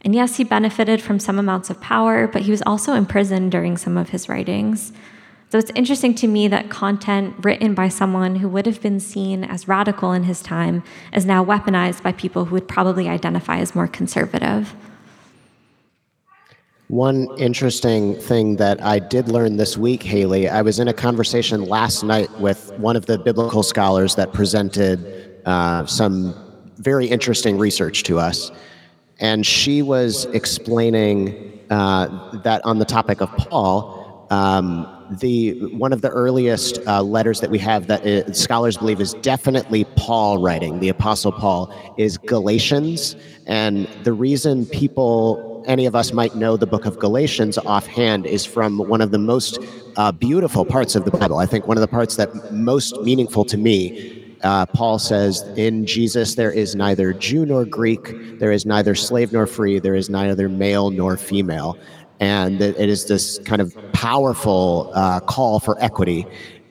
And 0.00 0.14
yes, 0.14 0.36
he 0.36 0.44
benefited 0.44 1.02
from 1.02 1.18
some 1.18 1.38
amounts 1.38 1.68
of 1.68 1.78
power, 1.78 2.26
but 2.26 2.40
he 2.40 2.50
was 2.50 2.62
also 2.62 2.94
imprisoned 2.94 3.52
during 3.52 3.76
some 3.76 3.98
of 3.98 4.08
his 4.08 4.30
writings. 4.30 4.94
So 5.50 5.58
it's 5.58 5.70
interesting 5.74 6.14
to 6.14 6.26
me 6.26 6.48
that 6.48 6.70
content 6.70 7.34
written 7.44 7.74
by 7.74 7.90
someone 7.90 8.36
who 8.36 8.48
would 8.48 8.64
have 8.64 8.80
been 8.80 8.98
seen 8.98 9.44
as 9.44 9.68
radical 9.68 10.12
in 10.12 10.22
his 10.22 10.40
time 10.40 10.82
is 11.12 11.26
now 11.26 11.44
weaponized 11.44 12.02
by 12.02 12.12
people 12.12 12.46
who 12.46 12.54
would 12.54 12.68
probably 12.68 13.10
identify 13.10 13.58
as 13.58 13.74
more 13.74 13.88
conservative. 13.88 14.74
One 16.92 17.28
interesting 17.38 18.16
thing 18.20 18.56
that 18.56 18.82
I 18.82 18.98
did 18.98 19.28
learn 19.28 19.56
this 19.56 19.78
week, 19.78 20.02
Haley, 20.02 20.48
I 20.48 20.60
was 20.60 20.78
in 20.78 20.88
a 20.88 20.92
conversation 20.92 21.64
last 21.64 22.02
night 22.02 22.30
with 22.38 22.70
one 22.76 22.96
of 22.96 23.06
the 23.06 23.18
biblical 23.18 23.62
scholars 23.62 24.14
that 24.16 24.34
presented 24.34 25.40
uh, 25.46 25.86
some 25.86 26.34
very 26.76 27.06
interesting 27.06 27.56
research 27.56 28.02
to 28.04 28.18
us 28.18 28.50
and 29.22 29.46
she 29.46 29.82
was 29.82 30.24
explaining 30.26 31.60
uh, 31.70 32.40
that 32.42 32.60
on 32.64 32.78
the 32.80 32.84
topic 32.84 33.20
of 33.20 33.30
Paul, 33.36 34.26
um, 34.30 34.86
the 35.20 35.52
one 35.76 35.92
of 35.92 36.00
the 36.00 36.08
earliest 36.08 36.78
uh, 36.86 37.02
letters 37.02 37.40
that 37.40 37.50
we 37.50 37.58
have 37.58 37.86
that 37.86 38.04
it, 38.04 38.34
scholars 38.34 38.78
believe 38.78 39.00
is 39.00 39.14
definitely 39.14 39.84
Paul 39.96 40.42
writing, 40.42 40.80
the 40.80 40.88
Apostle 40.88 41.30
Paul, 41.30 41.72
is 41.96 42.18
Galatians. 42.18 43.14
And 43.46 43.86
the 44.02 44.12
reason 44.12 44.66
people, 44.66 45.51
any 45.66 45.86
of 45.86 45.94
us 45.94 46.12
might 46.12 46.34
know 46.34 46.56
the 46.56 46.66
book 46.66 46.86
of 46.86 46.98
Galatians 46.98 47.58
offhand 47.58 48.26
is 48.26 48.44
from 48.44 48.78
one 48.78 49.00
of 49.00 49.10
the 49.10 49.18
most 49.18 49.58
uh, 49.96 50.12
beautiful 50.12 50.64
parts 50.64 50.94
of 50.94 51.04
the 51.04 51.10
Bible. 51.10 51.38
I 51.38 51.46
think 51.46 51.66
one 51.66 51.76
of 51.76 51.80
the 51.80 51.88
parts 51.88 52.16
that 52.16 52.52
most 52.52 53.00
meaningful 53.02 53.44
to 53.46 53.56
me 53.56 54.22
uh, 54.42 54.66
Paul 54.66 54.98
says, 54.98 55.42
In 55.56 55.86
Jesus 55.86 56.34
there 56.34 56.50
is 56.50 56.74
neither 56.74 57.12
Jew 57.12 57.46
nor 57.46 57.64
Greek, 57.64 58.38
there 58.38 58.52
is 58.52 58.66
neither 58.66 58.94
slave 58.94 59.32
nor 59.32 59.46
free, 59.46 59.78
there 59.78 59.94
is 59.94 60.10
neither 60.10 60.48
male 60.48 60.90
nor 60.90 61.16
female. 61.16 61.78
And 62.20 62.60
it 62.60 62.88
is 62.88 63.06
this 63.06 63.38
kind 63.40 63.60
of 63.60 63.76
powerful 63.92 64.90
uh, 64.94 65.20
call 65.20 65.58
for 65.58 65.76
equity. 65.82 66.26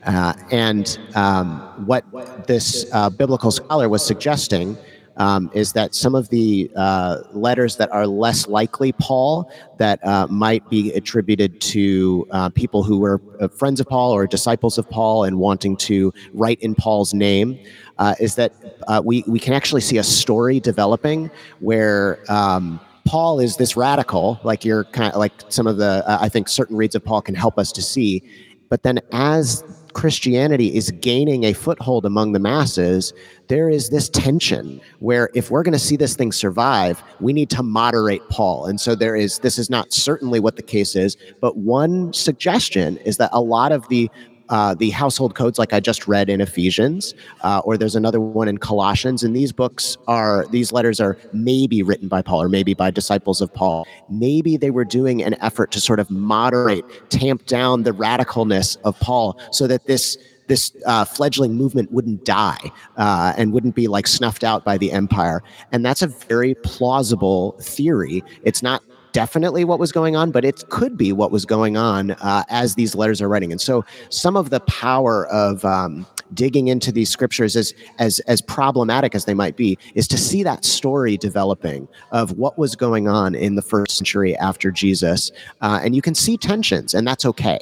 Uh, 0.05 0.33
and 0.49 0.97
um, 1.15 1.59
what 1.85 2.47
this 2.47 2.85
uh, 2.93 3.09
biblical 3.09 3.51
scholar 3.51 3.87
was 3.87 4.05
suggesting 4.05 4.77
um, 5.21 5.51
is 5.53 5.71
that 5.73 5.93
some 5.93 6.15
of 6.15 6.27
the 6.29 6.71
uh, 6.75 7.19
letters 7.31 7.75
that 7.77 7.91
are 7.91 8.07
less 8.07 8.47
likely 8.47 8.91
Paul, 8.93 9.51
that 9.77 10.03
uh, 10.03 10.25
might 10.31 10.67
be 10.67 10.91
attributed 10.93 11.61
to 11.61 12.27
uh, 12.31 12.49
people 12.49 12.81
who 12.81 12.97
were 12.97 13.21
uh, 13.39 13.47
friends 13.47 13.79
of 13.79 13.87
Paul 13.87 14.11
or 14.13 14.25
disciples 14.25 14.79
of 14.79 14.89
Paul 14.89 15.25
and 15.25 15.37
wanting 15.37 15.77
to 15.77 16.11
write 16.33 16.59
in 16.61 16.73
Paul's 16.73 17.13
name, 17.13 17.59
uh, 17.99 18.15
is 18.19 18.33
that 18.33 18.51
uh, 18.87 18.99
we, 19.05 19.23
we 19.27 19.39
can 19.39 19.53
actually 19.53 19.81
see 19.81 19.99
a 19.99 20.03
story 20.03 20.59
developing 20.59 21.29
where. 21.59 22.19
Um, 22.27 22.79
Paul 23.03 23.39
is 23.39 23.57
this 23.57 23.75
radical, 23.75 24.39
like 24.43 24.63
you're 24.63 24.83
kind 24.85 25.11
of 25.11 25.17
like 25.17 25.33
some 25.49 25.65
of 25.65 25.77
the, 25.77 26.03
I 26.07 26.29
think 26.29 26.47
certain 26.47 26.77
reads 26.77 26.93
of 26.93 27.03
Paul 27.03 27.21
can 27.23 27.33
help 27.33 27.57
us 27.57 27.71
to 27.73 27.81
see. 27.81 28.21
But 28.69 28.83
then 28.83 28.99
as 29.11 29.65
Christianity 29.93 30.75
is 30.75 30.91
mm. 30.91 31.01
gaining 31.01 31.43
a 31.43 31.53
foothold 31.53 32.05
among 32.05 32.31
the 32.31 32.39
masses, 32.39 33.13
there 33.47 33.69
is 33.69 33.89
this 33.89 34.09
tension 34.09 34.79
where 34.99 35.29
if 35.33 35.51
we're 35.51 35.63
going 35.63 35.73
to 35.73 35.79
see 35.79 35.97
this 35.97 36.15
thing 36.15 36.31
survive, 36.31 37.03
we 37.19 37.33
need 37.33 37.49
to 37.49 37.63
moderate 37.63 38.27
Paul. 38.29 38.65
And 38.65 38.79
so 38.79 38.95
there 38.95 39.15
is, 39.15 39.39
this 39.39 39.57
is 39.57 39.69
not 39.69 39.91
certainly 39.91 40.39
what 40.39 40.55
the 40.55 40.61
case 40.61 40.95
is, 40.95 41.17
but 41.41 41.57
one 41.57 42.13
suggestion 42.13 42.97
is 42.97 43.17
that 43.17 43.29
a 43.33 43.41
lot 43.41 43.71
of 43.71 43.87
the 43.89 44.09
uh, 44.51 44.75
the 44.75 44.89
household 44.91 45.33
codes, 45.33 45.57
like 45.57 45.73
I 45.73 45.79
just 45.79 46.07
read 46.07 46.29
in 46.29 46.41
Ephesians, 46.41 47.15
uh, 47.41 47.61
or 47.63 47.77
there's 47.77 47.95
another 47.95 48.19
one 48.19 48.47
in 48.47 48.57
Colossians. 48.57 49.23
And 49.23 49.35
these 49.35 49.51
books 49.51 49.97
are, 50.07 50.45
these 50.51 50.71
letters 50.71 50.99
are 50.99 51.17
maybe 51.33 51.81
written 51.81 52.07
by 52.07 52.21
Paul 52.21 52.41
or 52.43 52.49
maybe 52.49 52.73
by 52.73 52.91
disciples 52.91 53.41
of 53.41 53.53
Paul. 53.53 53.87
Maybe 54.09 54.57
they 54.57 54.69
were 54.69 54.85
doing 54.85 55.23
an 55.23 55.35
effort 55.41 55.71
to 55.71 55.81
sort 55.81 55.99
of 55.99 56.11
moderate, 56.11 56.85
tamp 57.09 57.45
down 57.45 57.83
the 57.83 57.91
radicalness 57.91 58.77
of 58.83 58.99
Paul 58.99 59.39
so 59.51 59.67
that 59.67 59.87
this 59.87 60.17
this 60.47 60.75
uh, 60.85 61.05
fledgling 61.05 61.55
movement 61.55 61.89
wouldn't 61.93 62.25
die 62.25 62.59
uh, 62.97 63.31
and 63.37 63.53
wouldn't 63.53 63.73
be 63.73 63.87
like 63.87 64.05
snuffed 64.05 64.43
out 64.43 64.65
by 64.65 64.77
the 64.77 64.91
empire. 64.91 65.41
And 65.71 65.85
that's 65.85 66.01
a 66.01 66.07
very 66.07 66.55
plausible 66.55 67.53
theory. 67.61 68.21
It's 68.43 68.61
not 68.61 68.83
definitely 69.11 69.63
what 69.63 69.79
was 69.79 69.91
going 69.91 70.15
on, 70.15 70.31
but 70.31 70.45
it 70.45 70.67
could 70.69 70.97
be 70.97 71.11
what 71.13 71.31
was 71.31 71.45
going 71.45 71.77
on 71.77 72.11
uh, 72.11 72.43
as 72.49 72.75
these 72.75 72.95
letters 72.95 73.21
are 73.21 73.27
writing. 73.27 73.51
And 73.51 73.61
so 73.61 73.85
some 74.09 74.35
of 74.35 74.49
the 74.49 74.59
power 74.61 75.27
of 75.27 75.63
um, 75.65 76.05
digging 76.33 76.67
into 76.67 76.91
these 76.91 77.09
scriptures 77.09 77.55
as, 77.55 77.73
as, 77.99 78.19
as 78.21 78.41
problematic 78.41 79.15
as 79.15 79.25
they 79.25 79.33
might 79.33 79.55
be 79.55 79.77
is 79.95 80.07
to 80.09 80.17
see 80.17 80.43
that 80.43 80.65
story 80.65 81.17
developing 81.17 81.87
of 82.11 82.37
what 82.37 82.57
was 82.57 82.75
going 82.75 83.07
on 83.07 83.35
in 83.35 83.55
the 83.55 83.61
first 83.61 83.97
century 83.97 84.35
after 84.37 84.71
Jesus. 84.71 85.31
Uh, 85.61 85.79
and 85.83 85.95
you 85.95 86.01
can 86.01 86.15
see 86.15 86.37
tensions, 86.37 86.93
and 86.93 87.07
that's 87.07 87.25
okay. 87.25 87.59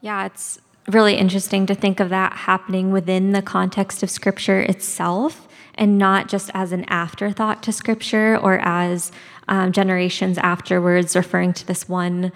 Yeah, 0.00 0.26
it's 0.26 0.60
really 0.88 1.14
interesting 1.16 1.66
to 1.66 1.74
think 1.74 2.00
of 2.00 2.10
that 2.10 2.32
happening 2.32 2.90
within 2.90 3.32
the 3.32 3.42
context 3.42 4.02
of 4.02 4.10
scripture 4.10 4.60
itself 4.60 5.48
and 5.76 5.98
not 5.98 6.28
just 6.28 6.50
as 6.54 6.72
an 6.72 6.84
afterthought 6.84 7.62
to 7.62 7.72
scripture 7.72 8.36
or 8.36 8.58
as 8.60 9.10
um, 9.48 9.72
generations 9.72 10.38
afterwards 10.38 11.16
referring 11.16 11.52
to 11.54 11.66
this 11.66 11.88
one 11.88 12.32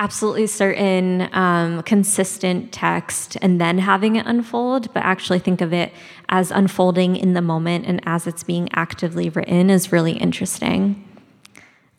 absolutely 0.00 0.46
certain, 0.46 1.28
um, 1.34 1.82
consistent 1.82 2.72
text 2.72 3.36
and 3.42 3.60
then 3.60 3.76
having 3.76 4.16
it 4.16 4.24
unfold, 4.26 4.92
but 4.94 5.02
actually 5.04 5.38
think 5.38 5.60
of 5.60 5.74
it 5.74 5.92
as 6.30 6.50
unfolding 6.50 7.16
in 7.16 7.34
the 7.34 7.42
moment 7.42 7.84
and 7.86 8.00
as 8.06 8.26
it's 8.26 8.42
being 8.42 8.66
actively 8.72 9.28
written 9.28 9.68
is 9.68 9.92
really 9.92 10.12
interesting. 10.12 11.06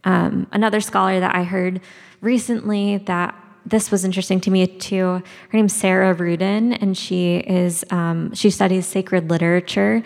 Um, 0.04 0.48
another 0.52 0.82
scholar 0.82 1.20
that 1.20 1.36
I 1.36 1.44
heard 1.44 1.80
recently 2.22 2.98
that 2.98 3.36
this 3.68 3.92
was 3.92 4.04
interesting 4.04 4.42
to 4.42 4.50
me 4.50 4.66
too. 4.66 5.06
Her 5.06 5.24
name's 5.54 5.76
Sarah 5.76 6.16
Ruden, 6.16 6.76
and 6.82 6.98
she 6.98 7.38
is 7.38 7.86
um, 7.92 8.34
she 8.34 8.50
studies 8.50 8.88
sacred 8.88 9.30
literature. 9.30 10.02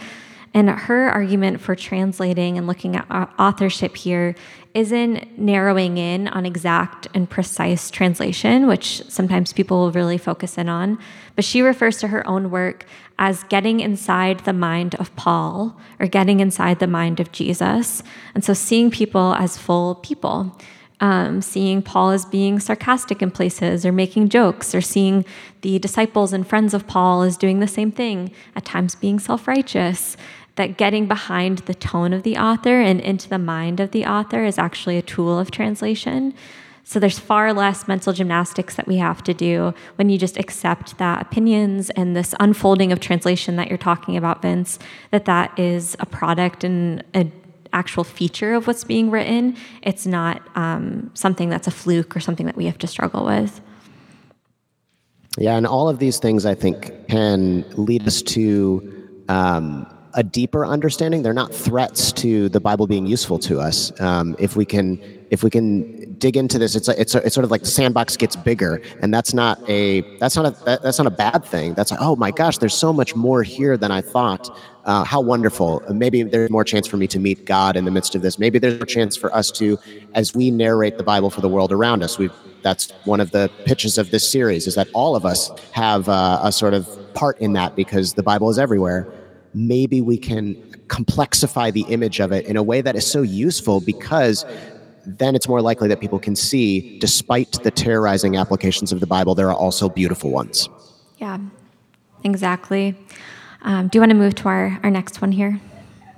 And 0.56 0.70
her 0.70 1.10
argument 1.10 1.60
for 1.60 1.76
translating 1.76 2.58
and 2.58 2.66
looking 2.66 2.96
at 2.96 3.30
authorship 3.38 3.98
here 3.98 4.36
isn't 4.74 5.38
narrowing 5.38 5.98
in 5.98 6.30
on 6.30 6.46
exact 6.46 7.10
and 7.14 7.30
precise 7.30 7.92
translation, 7.92 8.66
which 8.66 9.04
sometimes 9.10 9.52
people 9.52 9.80
will 9.80 9.92
really 9.92 10.18
focus 10.18 10.58
in 10.58 10.70
on, 10.70 10.98
but 11.36 11.44
she 11.44 11.62
refers 11.62 11.98
to 11.98 12.08
her 12.08 12.26
own 12.26 12.52
work 12.52 12.86
as 13.20 13.44
getting 13.44 13.82
inside 13.82 14.40
the 14.42 14.54
mind 14.54 14.96
of 14.96 15.14
Paul 15.18 15.78
or 16.00 16.08
getting 16.08 16.40
inside 16.40 16.80
the 16.80 16.88
mind 16.88 17.20
of 17.20 17.34
Jesus. 17.34 18.02
And 18.34 18.44
so 18.44 18.54
seeing 18.54 18.90
people 18.90 19.34
as 19.34 19.58
full 19.58 19.96
people. 19.96 20.58
Um, 21.02 21.42
seeing 21.42 21.82
Paul 21.82 22.12
as 22.12 22.24
being 22.24 22.58
sarcastic 22.62 23.22
in 23.22 23.30
places 23.30 23.86
or 23.86 23.92
making 23.92 24.30
jokes, 24.30 24.74
or 24.74 24.80
seeing 24.80 25.26
the 25.60 25.78
disciples 25.78 26.32
and 26.32 26.48
friends 26.48 26.74
of 26.74 26.88
Paul 26.88 27.22
as 27.22 27.36
doing 27.36 27.60
the 27.60 27.68
same 27.68 27.92
thing, 27.92 28.32
at 28.56 28.64
times 28.64 28.96
being 28.96 29.20
self 29.20 29.46
righteous 29.46 30.16
that 30.56 30.78
getting 30.78 31.08
behind 31.08 31.60
the 31.60 31.74
tone 31.74 32.14
of 32.14 32.24
the 32.24 32.38
author 32.38 32.80
and 32.80 33.02
into 33.02 33.30
the 33.30 33.38
mind 33.38 33.80
of 33.80 33.92
the 33.92 34.06
author 34.06 34.46
is 34.46 34.58
actually 34.58 34.98
a 34.98 35.02
tool 35.02 35.38
of 35.38 35.52
translation. 35.52 36.34
So 36.88 37.00
there's 37.00 37.18
far 37.18 37.52
less 37.52 37.88
mental 37.88 38.14
gymnastics 38.14 38.76
that 38.76 38.88
we 38.88 38.98
have 38.98 39.24
to 39.24 39.34
do 39.34 39.74
when 39.96 40.10
you 40.10 40.20
just 40.20 40.38
accept 40.38 41.00
that 41.00 41.22
opinions 41.22 41.90
and 41.92 42.16
this 42.16 42.36
unfolding 42.40 42.92
of 42.92 43.00
translation 43.00 43.56
that 43.56 43.70
you're 43.70 43.78
talking 43.78 44.16
about, 44.16 44.44
Vince, 44.44 44.78
that 45.10 45.26
that 45.26 45.58
is 45.58 45.98
a 46.00 46.06
product 46.06 46.64
and 46.64 47.04
an 47.16 47.32
actual 47.74 48.04
feature 48.04 48.54
of 48.54 48.68
what's 48.68 48.84
being 48.84 49.10
written. 49.10 49.58
It's 49.82 50.06
not 50.06 50.42
um, 50.56 51.10
something 51.16 51.50
that's 51.50 51.68
a 51.68 51.72
fluke 51.72 52.16
or 52.16 52.20
something 52.20 52.46
that 52.46 52.56
we 52.56 52.66
have 52.66 52.78
to 52.78 52.88
struggle 52.88 53.26
with. 53.26 53.62
Yeah, 55.38 55.58
and 55.58 55.66
all 55.68 55.90
of 55.90 55.98
these 55.98 56.20
things 56.20 56.46
I 56.46 56.54
think 56.54 57.10
can 57.10 57.66
lead 57.72 58.08
us 58.08 58.22
to 58.22 59.10
um, 59.28 59.88
a 60.16 60.24
deeper 60.24 60.66
understanding. 60.66 61.24
They're 61.24 61.34
not 61.34 61.54
threats 61.54 62.12
to 62.14 62.48
the 62.50 62.60
Bible 62.60 62.88
being 62.88 63.06
useful 63.06 63.38
to 63.40 63.60
us. 63.60 63.98
Um, 64.00 64.36
if 64.40 64.56
we 64.56 64.66
can, 64.66 65.00
if 65.30 65.44
we 65.44 65.50
can 65.50 66.14
dig 66.14 66.38
into 66.38 66.58
this, 66.58 66.76
it's 66.76 66.88
a, 66.88 67.00
it's 67.00 67.14
a, 67.16 67.26
it's 67.26 67.36
sort 67.36 67.44
of 67.44 67.52
like 67.52 67.62
the 67.62 67.68
sandbox 67.68 68.16
gets 68.16 68.36
bigger, 68.36 68.82
and 69.02 69.14
that's 69.14 69.34
not 69.34 69.60
a 69.70 70.02
that's 70.20 70.38
not 70.38 70.46
a 70.46 70.80
that's 70.82 70.98
not 70.98 71.08
a 71.08 71.12
bad 71.12 71.44
thing. 71.44 71.74
That's 71.74 71.92
like, 71.92 72.00
oh 72.02 72.16
my 72.16 72.32
gosh, 72.32 72.58
there's 72.58 72.74
so 72.74 72.94
much 72.94 73.16
more 73.16 73.44
here 73.44 73.78
than 73.78 73.92
I 73.92 74.02
thought. 74.02 74.58
Uh, 74.86 75.04
how 75.04 75.20
wonderful! 75.20 75.84
Maybe 75.90 76.24
there's 76.24 76.50
more 76.50 76.64
chance 76.64 76.88
for 76.88 76.96
me 76.96 77.08
to 77.08 77.20
meet 77.20 77.46
God 77.46 77.76
in 77.76 77.84
the 77.84 77.92
midst 77.92 78.16
of 78.16 78.22
this. 78.22 78.40
Maybe 78.40 78.58
there's 78.58 78.82
a 78.82 78.86
chance 78.86 79.18
for 79.18 79.36
us 79.36 79.52
to, 79.52 79.78
as 80.14 80.34
we 80.34 80.50
narrate 80.50 80.98
the 80.98 81.04
Bible 81.04 81.30
for 81.30 81.42
the 81.42 81.50
world 81.50 81.74
around 81.74 82.04
us. 82.04 82.18
We 82.18 82.30
that's 82.62 82.92
one 83.04 83.20
of 83.20 83.32
the 83.32 83.52
pitches 83.66 83.98
of 83.98 84.12
this 84.12 84.28
series 84.28 84.66
is 84.66 84.76
that 84.76 84.88
all 84.94 85.16
of 85.16 85.26
us 85.26 85.52
have 85.72 86.08
uh, 86.08 86.40
a 86.42 86.52
sort 86.52 86.74
of 86.74 86.88
part 87.14 87.40
in 87.40 87.54
that 87.54 87.76
because 87.76 88.14
the 88.14 88.24
Bible 88.24 88.50
is 88.50 88.58
everywhere 88.58 89.12
maybe 89.56 90.02
we 90.02 90.18
can 90.18 90.56
complexify 90.88 91.72
the 91.72 91.82
image 91.84 92.20
of 92.20 92.32
it 92.32 92.46
in 92.46 92.58
a 92.58 92.64
way 92.64 92.82
that 92.82 92.96
is 92.96 93.06
so 93.06 93.22
useful 93.22 93.82
because 93.82 94.46
then 95.06 95.36
it's 95.36 95.48
more 95.48 95.62
likely 95.62 95.88
that 95.88 96.00
people 96.00 96.20
can 96.20 96.36
see, 96.36 96.98
despite 97.00 97.64
the 97.64 97.72
terrorizing 97.72 98.38
applications 98.38 98.92
of 98.92 99.00
the 99.00 99.08
Bible, 99.08 99.36
there 99.36 99.50
are 99.50 99.56
also 99.56 99.90
beautiful 99.90 100.32
ones. 100.32 100.68
Yeah, 101.20 101.38
exactly. 102.24 102.96
Um, 103.62 103.88
do 103.88 103.98
you 103.98 104.02
want 104.02 104.12
to 104.12 104.18
move 104.18 104.36
to 104.36 104.48
our, 104.48 104.80
our 104.84 104.92
next 104.92 105.22
one 105.22 105.32
here? 105.32 105.60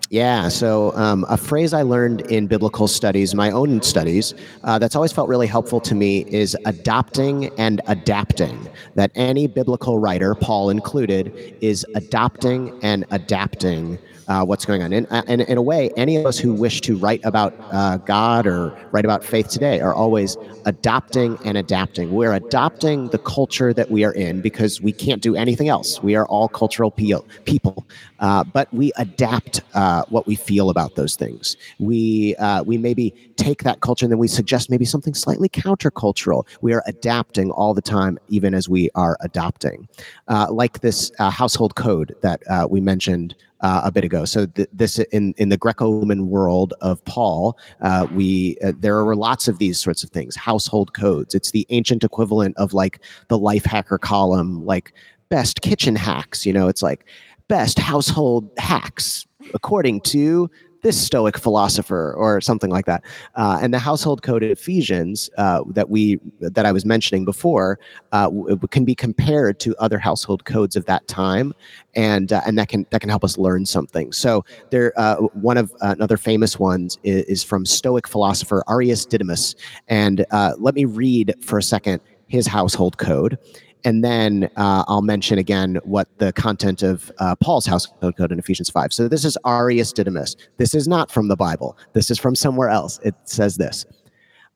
Yeah, 0.10 0.48
so 0.48 0.96
um, 0.96 1.26
a 1.28 1.36
phrase 1.36 1.74
I 1.74 1.82
learned 1.82 2.22
in 2.22 2.48
biblical 2.48 2.88
studies, 2.88 3.36
my 3.36 3.52
own 3.52 3.82
studies, 3.82 4.34
uh, 4.64 4.80
that's 4.80 4.96
always 4.96 5.12
felt 5.12 5.28
really 5.28 5.48
helpful 5.48 5.82
to 5.82 5.94
me 5.96 6.20
is 6.30 6.56
adopting 6.66 7.50
and 7.58 7.82
adapting. 7.88 8.70
That 8.96 9.12
any 9.16 9.48
biblical 9.48 10.00
writer, 10.00 10.34
Paul 10.34 10.70
included, 10.70 11.58
is 11.60 11.86
adopting 11.94 12.80
and 12.82 13.04
adapting 13.12 14.00
uh, 14.28 14.44
what's 14.46 14.66
going 14.66 14.84
on. 14.84 14.94
And, 14.94 15.08
and 15.10 15.42
in 15.42 15.58
a 15.58 15.62
way, 15.62 15.92
any 15.96 16.18
of 16.18 16.26
us 16.26 16.38
who 16.38 16.54
wish 16.54 16.82
to 16.82 16.98
write 16.98 17.22
about 17.24 17.54
uh, 17.72 17.98
God 17.98 18.46
or 18.46 18.78
write 18.92 19.06
about 19.06 19.24
faith 19.24 19.48
today 19.48 19.80
are 19.80 19.94
always 19.94 20.38
adopting 20.66 21.38
and 21.46 21.58
adapting. 21.58 22.14
We're 22.14 22.34
adopting 22.34 23.08
the 23.10 23.20
culture 23.20 23.74
that 23.74 23.90
we 23.90 24.04
are 24.04 24.14
in 24.14 24.42
because 24.42 24.82
we 24.82 24.92
can't 24.92 25.22
do 25.22 25.36
anything 25.36 25.70
else. 25.70 26.02
We 26.04 26.16
are 26.16 26.28
all 26.28 26.48
cultural 26.50 26.92
people, 26.92 27.88
uh, 28.20 28.44
but 28.44 28.74
we 28.74 28.92
adapt 28.98 29.62
uh, 29.74 30.04
what 30.10 30.28
we 30.28 30.36
feel 30.36 30.70
about 30.70 30.96
those 30.96 31.16
things. 31.16 31.56
We 31.80 32.36
uh, 32.36 32.64
we 32.64 32.78
maybe 32.78 33.14
take 33.38 33.64
that 33.64 33.82
culture 33.82 34.06
and 34.06 34.12
then 34.12 34.20
we 34.20 34.28
suggest 34.28 34.70
maybe 34.70 34.86
something 34.86 35.14
slightly 35.14 35.50
countercultural. 35.50 36.46
We 36.62 36.74
are 36.74 36.84
adapting 36.88 37.52
all 37.52 37.74
the 37.74 37.82
time, 37.82 38.18
even 38.28 38.54
as 38.54 38.68
we 38.68 38.90
are 38.96 39.18
adopting. 39.22 39.88
Uh, 40.28 40.48
like 40.52 40.82
this 40.82 41.12
household 41.20 41.76
code 41.76 42.16
that 42.22 42.42
we 42.70 42.82
mentioned 42.82 43.36
uh, 43.62 43.82
a 43.84 43.92
bit 43.92 44.04
ago. 44.04 44.26
So 44.26 44.46
th- 44.46 44.70
this 44.72 45.00
in 45.00 45.34
in 45.38 45.50
the 45.50 45.58
Greco-Roman 45.58 46.30
world 46.30 46.74
of 46.82 47.04
Paul, 47.06 47.58
uh, 47.82 48.08
we 48.14 48.58
uh, 48.64 48.74
there 48.78 49.04
were 49.04 49.16
lots 49.16 49.48
of 49.48 49.58
these 49.58 49.80
sorts 49.80 50.04
of 50.04 50.10
things. 50.10 50.36
Household 50.36 50.94
codes. 50.94 51.34
It's 51.34 51.52
the 51.52 51.66
ancient 51.70 52.04
equivalent 52.04 52.56
of 52.58 52.74
like 52.74 53.00
the 53.30 53.38
life 53.38 53.66
hacker 53.66 53.98
column, 53.98 54.66
like 54.66 54.94
best 55.30 55.62
kitchen 55.62 55.96
hacks. 55.96 56.46
You 56.46 56.54
know, 56.54 56.68
it's 56.68 56.84
like 56.84 57.06
best 57.48 57.80
household 57.80 58.50
hacks 58.58 59.26
according 59.54 60.02
to 60.02 60.50
this 60.82 61.00
Stoic 61.00 61.38
philosopher 61.38 62.14
or 62.18 62.42
something 62.42 62.70
like 62.70 62.86
that. 62.86 63.04
Uh, 63.36 63.60
and 63.62 63.74
the 63.74 63.80
household 63.80 64.22
code 64.22 64.44
in 64.44 64.52
Ephesians 64.52 65.30
uh, 65.38 65.64
that 65.70 65.90
we 65.90 66.20
that 66.40 66.66
I 66.66 66.72
was 66.72 66.86
mentioning 66.86 67.26
before 67.26 67.80
uh, 68.12 68.30
can 68.72 68.86
be 68.86 68.96
compared 68.96 69.60
to 69.62 69.76
other 69.78 70.00
household 70.00 70.46
codes 70.46 70.76
of 70.76 70.86
that 70.86 71.08
time, 71.08 71.54
and 71.96 72.32
uh, 72.32 72.42
and 72.46 72.58
that 72.58 72.70
can 72.70 72.86
that 72.92 73.02
can 73.02 73.10
help 73.10 73.24
us 73.24 73.38
learn 73.38 73.66
something. 73.66 74.12
So 74.12 74.46
there, 74.70 74.94
uh, 74.98 75.16
one 75.18 75.58
of 75.58 75.72
uh, 75.82 75.94
another 75.98 76.18
famous 76.18 76.60
ones 76.60 76.98
is, 77.04 77.24
is, 77.26 77.44
from 77.44 77.66
Stoic 77.66 78.08
philosopher 78.08 78.64
Arius 78.70 79.06
Didymus, 79.06 79.56
and 79.88 80.26
let 80.60 80.76
me 80.76 80.86
read 80.86 81.34
for 81.42 81.58
a 81.58 81.64
second 81.64 82.02
his 82.28 82.46
household 82.46 82.98
code 82.98 83.38
and 83.84 84.04
then 84.04 84.50
uh, 84.56 84.84
I'll 84.88 85.02
mention 85.02 85.38
again 85.38 85.80
what 85.84 86.08
the 86.18 86.34
content 86.34 86.84
of 86.84 87.12
uh, 87.20 87.36
Paul's 87.36 87.66
household 87.66 88.16
code 88.18 88.32
in 88.32 88.40
Ephesians 88.40 88.70
5. 88.70 88.92
So 88.92 89.08
this 89.08 89.24
is 89.24 89.38
Arius 89.46 89.94
Didymus. 89.94 90.36
This 90.58 90.74
is 90.74 90.88
not 90.88 91.12
from 91.12 91.28
the 91.28 91.36
Bible, 91.36 91.78
this 91.94 92.12
is 92.12 92.20
from 92.20 92.36
somewhere 92.36 92.70
else. 92.70 93.00
It 93.04 93.16
says 93.26 93.58
this 93.58 93.86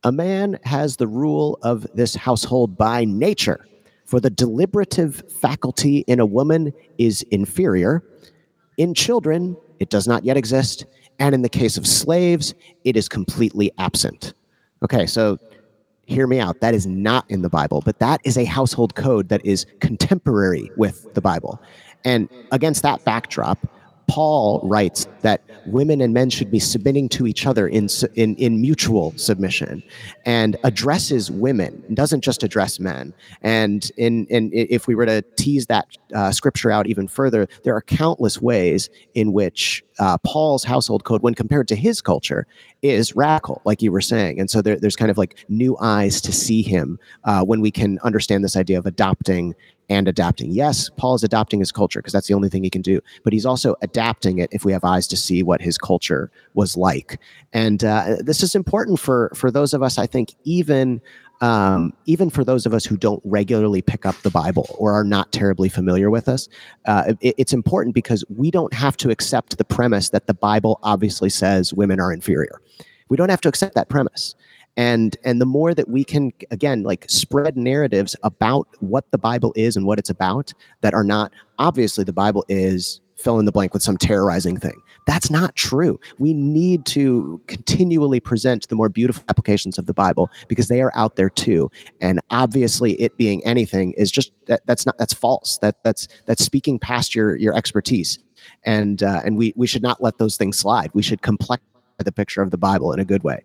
A 0.03 0.11
man 0.11 0.59
has 0.63 0.97
the 0.97 1.07
rule 1.07 1.57
of 1.61 1.87
this 1.93 2.15
household 2.15 2.77
by 2.77 3.05
nature, 3.05 3.67
for 4.05 4.19
the 4.19 4.29
deliberative 4.29 5.23
faculty 5.39 5.99
in 6.07 6.19
a 6.19 6.25
woman 6.25 6.73
is 6.97 7.21
inferior. 7.31 8.03
In 8.77 8.93
children, 8.93 9.55
it 9.79 9.89
does 9.89 10.07
not 10.07 10.23
yet 10.23 10.37
exist. 10.37 10.85
And 11.19 11.35
in 11.35 11.43
the 11.43 11.49
case 11.49 11.77
of 11.77 11.85
slaves, 11.85 12.55
it 12.83 12.97
is 12.97 13.07
completely 13.07 13.71
absent. 13.77 14.33
Okay, 14.83 15.05
so 15.05 15.37
hear 16.11 16.27
me 16.27 16.39
out. 16.39 16.59
That 16.59 16.73
is 16.73 16.85
not 16.85 17.25
in 17.29 17.41
the 17.41 17.49
Bible, 17.49 17.81
but 17.83 17.99
that 17.99 18.21
is 18.23 18.37
a 18.37 18.45
household 18.45 18.95
code 18.95 19.29
that 19.29 19.45
is 19.45 19.65
contemporary 19.79 20.71
with 20.75 21.13
the 21.13 21.21
Bible. 21.21 21.61
And 22.03 22.29
against 22.51 22.81
that 22.83 23.03
backdrop, 23.05 23.67
Paul 24.11 24.59
writes 24.63 25.07
that 25.21 25.41
women 25.65 26.01
and 26.01 26.13
men 26.13 26.29
should 26.29 26.51
be 26.51 26.59
submitting 26.59 27.07
to 27.07 27.25
each 27.25 27.45
other 27.45 27.65
in, 27.65 27.87
in, 28.15 28.35
in 28.35 28.59
mutual 28.59 29.13
submission 29.15 29.81
and 30.25 30.57
addresses 30.65 31.31
women, 31.31 31.81
doesn't 31.93 32.19
just 32.19 32.43
address 32.43 32.77
men. 32.77 33.13
And 33.41 33.89
in, 33.95 34.25
in, 34.25 34.51
if 34.53 34.85
we 34.85 34.95
were 34.95 35.05
to 35.05 35.21
tease 35.37 35.67
that 35.67 35.87
uh, 36.13 36.33
scripture 36.33 36.71
out 36.71 36.87
even 36.87 37.07
further, 37.07 37.47
there 37.63 37.73
are 37.73 37.81
countless 37.81 38.41
ways 38.41 38.89
in 39.13 39.31
which 39.31 39.81
uh, 39.97 40.17
Paul's 40.17 40.65
household 40.65 41.05
code, 41.05 41.21
when 41.21 41.33
compared 41.33 41.69
to 41.69 41.75
his 41.77 42.01
culture, 42.01 42.45
is 42.81 43.15
radical, 43.15 43.61
like 43.63 43.81
you 43.81 43.93
were 43.93 44.01
saying. 44.01 44.41
And 44.41 44.49
so 44.49 44.61
there, 44.61 44.77
there's 44.77 44.97
kind 44.97 45.11
of 45.11 45.17
like 45.17 45.45
new 45.47 45.77
eyes 45.79 46.19
to 46.21 46.33
see 46.33 46.63
him 46.63 46.99
uh, 47.23 47.45
when 47.45 47.61
we 47.61 47.71
can 47.71 47.97
understand 47.99 48.43
this 48.43 48.57
idea 48.57 48.77
of 48.77 48.85
adopting 48.85 49.55
and 49.91 50.07
adapting. 50.07 50.51
Yes, 50.51 50.89
Paul 50.95 51.15
is 51.15 51.23
adopting 51.23 51.59
his 51.59 51.71
culture 51.71 51.99
because 51.99 52.13
that's 52.13 52.27
the 52.27 52.33
only 52.33 52.47
thing 52.47 52.63
he 52.63 52.69
can 52.69 52.81
do, 52.81 53.01
but 53.25 53.33
he's 53.33 53.45
also 53.45 53.75
adapting 53.81 54.39
it 54.39 54.49
if 54.53 54.63
we 54.63 54.71
have 54.71 54.85
eyes 54.85 55.05
to 55.09 55.17
see 55.17 55.43
what 55.43 55.61
his 55.61 55.77
culture 55.77 56.31
was 56.53 56.77
like. 56.77 57.19
And 57.51 57.83
uh, 57.83 58.15
this 58.19 58.41
is 58.41 58.55
important 58.55 58.99
for 59.01 59.31
for 59.35 59.51
those 59.51 59.73
of 59.73 59.83
us, 59.83 59.97
I 59.97 60.07
think, 60.07 60.33
even 60.45 61.01
um, 61.41 61.91
even 62.05 62.29
for 62.29 62.45
those 62.45 62.65
of 62.65 62.73
us 62.73 62.85
who 62.85 62.95
don't 62.95 63.21
regularly 63.25 63.81
pick 63.81 64.05
up 64.05 64.15
the 64.21 64.29
Bible 64.29 64.73
or 64.79 64.93
are 64.93 65.03
not 65.03 65.33
terribly 65.33 65.67
familiar 65.67 66.09
with 66.09 66.29
us, 66.29 66.47
uh, 66.85 67.13
it, 67.19 67.35
it's 67.37 67.51
important 67.51 67.93
because 67.93 68.23
we 68.29 68.49
don't 68.49 68.73
have 68.73 68.95
to 68.97 69.09
accept 69.09 69.57
the 69.57 69.65
premise 69.65 70.09
that 70.11 70.27
the 70.27 70.33
Bible 70.33 70.79
obviously 70.83 71.29
says 71.29 71.73
women 71.73 71.99
are 71.99 72.13
inferior. 72.13 72.61
We 73.09 73.17
don't 73.17 73.29
have 73.29 73.41
to 73.41 73.49
accept 73.49 73.75
that 73.75 73.89
premise 73.89 74.35
and 74.81 75.15
and 75.23 75.39
the 75.39 75.45
more 75.45 75.75
that 75.75 75.89
we 75.89 76.03
can 76.03 76.33
again 76.49 76.81
like 76.81 77.05
spread 77.07 77.55
narratives 77.55 78.15
about 78.23 78.67
what 78.79 79.05
the 79.11 79.17
bible 79.17 79.53
is 79.55 79.77
and 79.77 79.85
what 79.85 79.99
it's 79.99 80.09
about 80.09 80.51
that 80.81 80.95
are 80.95 81.03
not 81.03 81.31
obviously 81.59 82.03
the 82.03 82.11
bible 82.11 82.43
is 82.49 82.99
fill 83.21 83.37
in 83.37 83.45
the 83.45 83.51
blank 83.51 83.71
with 83.71 83.83
some 83.83 83.97
terrorizing 83.97 84.57
thing. 84.57 84.81
That's 85.05 85.29
not 85.29 85.55
true. 85.55 85.99
We 86.17 86.33
need 86.33 86.87
to 86.87 87.39
continually 87.45 88.19
present 88.19 88.67
the 88.67 88.75
more 88.75 88.89
beautiful 88.89 89.23
applications 89.29 89.77
of 89.77 89.85
the 89.85 89.93
bible 89.93 90.31
because 90.47 90.69
they 90.69 90.81
are 90.81 90.91
out 90.95 91.15
there 91.15 91.29
too. 91.29 91.69
And 91.99 92.19
obviously 92.31 92.93
it 92.93 93.15
being 93.17 93.45
anything 93.45 93.93
is 93.93 94.09
just 94.09 94.31
that, 94.47 94.61
that's 94.65 94.87
not 94.87 94.97
that's 94.97 95.13
false. 95.13 95.59
That 95.59 95.75
that's 95.83 96.07
that's 96.25 96.43
speaking 96.43 96.79
past 96.79 97.13
your 97.13 97.35
your 97.35 97.55
expertise. 97.55 98.17
And 98.63 99.03
uh, 99.03 99.21
and 99.23 99.37
we 99.37 99.53
we 99.55 99.67
should 99.67 99.83
not 99.83 100.01
let 100.01 100.17
those 100.17 100.37
things 100.37 100.57
slide. 100.57 100.89
We 100.95 101.03
should 101.03 101.21
complex 101.21 101.61
the 101.99 102.11
picture 102.11 102.41
of 102.41 102.49
the 102.49 102.57
bible 102.57 102.91
in 102.93 102.99
a 102.99 103.05
good 103.05 103.23
way 103.23 103.43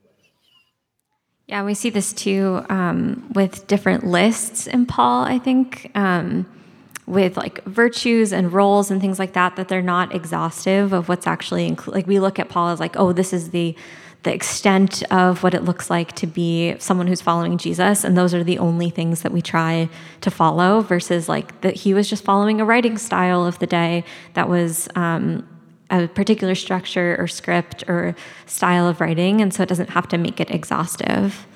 yeah, 1.46 1.62
we 1.62 1.74
see 1.74 1.90
this 1.90 2.12
too 2.12 2.64
um, 2.68 3.30
with 3.34 3.66
different 3.68 4.04
lists 4.04 4.66
in 4.66 4.84
Paul, 4.84 5.24
I 5.24 5.38
think, 5.38 5.92
um, 5.94 6.44
with 7.06 7.36
like 7.36 7.62
virtues 7.64 8.32
and 8.32 8.52
roles 8.52 8.90
and 8.90 9.00
things 9.00 9.20
like 9.20 9.34
that, 9.34 9.54
that 9.54 9.68
they're 9.68 9.80
not 9.80 10.12
exhaustive 10.12 10.92
of 10.92 11.08
what's 11.08 11.26
actually 11.26 11.66
included. 11.66 11.98
Like 11.98 12.06
we 12.08 12.18
look 12.18 12.40
at 12.40 12.48
Paul 12.48 12.70
as 12.70 12.80
like, 12.80 12.96
oh, 12.96 13.12
this 13.12 13.32
is 13.32 13.50
the 13.50 13.76
the 14.22 14.34
extent 14.34 15.04
of 15.12 15.44
what 15.44 15.54
it 15.54 15.62
looks 15.62 15.88
like 15.88 16.10
to 16.14 16.26
be 16.26 16.74
someone 16.80 17.06
who's 17.06 17.20
following 17.20 17.58
Jesus, 17.58 18.02
and 18.02 18.18
those 18.18 18.34
are 18.34 18.42
the 18.42 18.58
only 18.58 18.90
things 18.90 19.22
that 19.22 19.30
we 19.30 19.40
try 19.40 19.88
to 20.22 20.32
follow. 20.32 20.80
Versus 20.80 21.28
like 21.28 21.60
that 21.60 21.76
he 21.76 21.94
was 21.94 22.10
just 22.10 22.24
following 22.24 22.60
a 22.60 22.64
writing 22.64 22.98
style 22.98 23.46
of 23.46 23.60
the 23.60 23.68
day 23.68 24.02
that 24.34 24.48
was 24.48 24.88
um, 24.96 25.46
a 25.90 26.08
particular 26.08 26.54
structure 26.54 27.16
or 27.18 27.26
script 27.26 27.84
or 27.88 28.14
style 28.46 28.88
of 28.88 29.00
writing, 29.00 29.40
and 29.40 29.52
so 29.52 29.62
it 29.62 29.68
doesn't 29.68 29.90
have 29.90 30.08
to 30.08 30.18
make 30.18 30.40
it 30.40 30.50
exhaustive. 30.50 31.46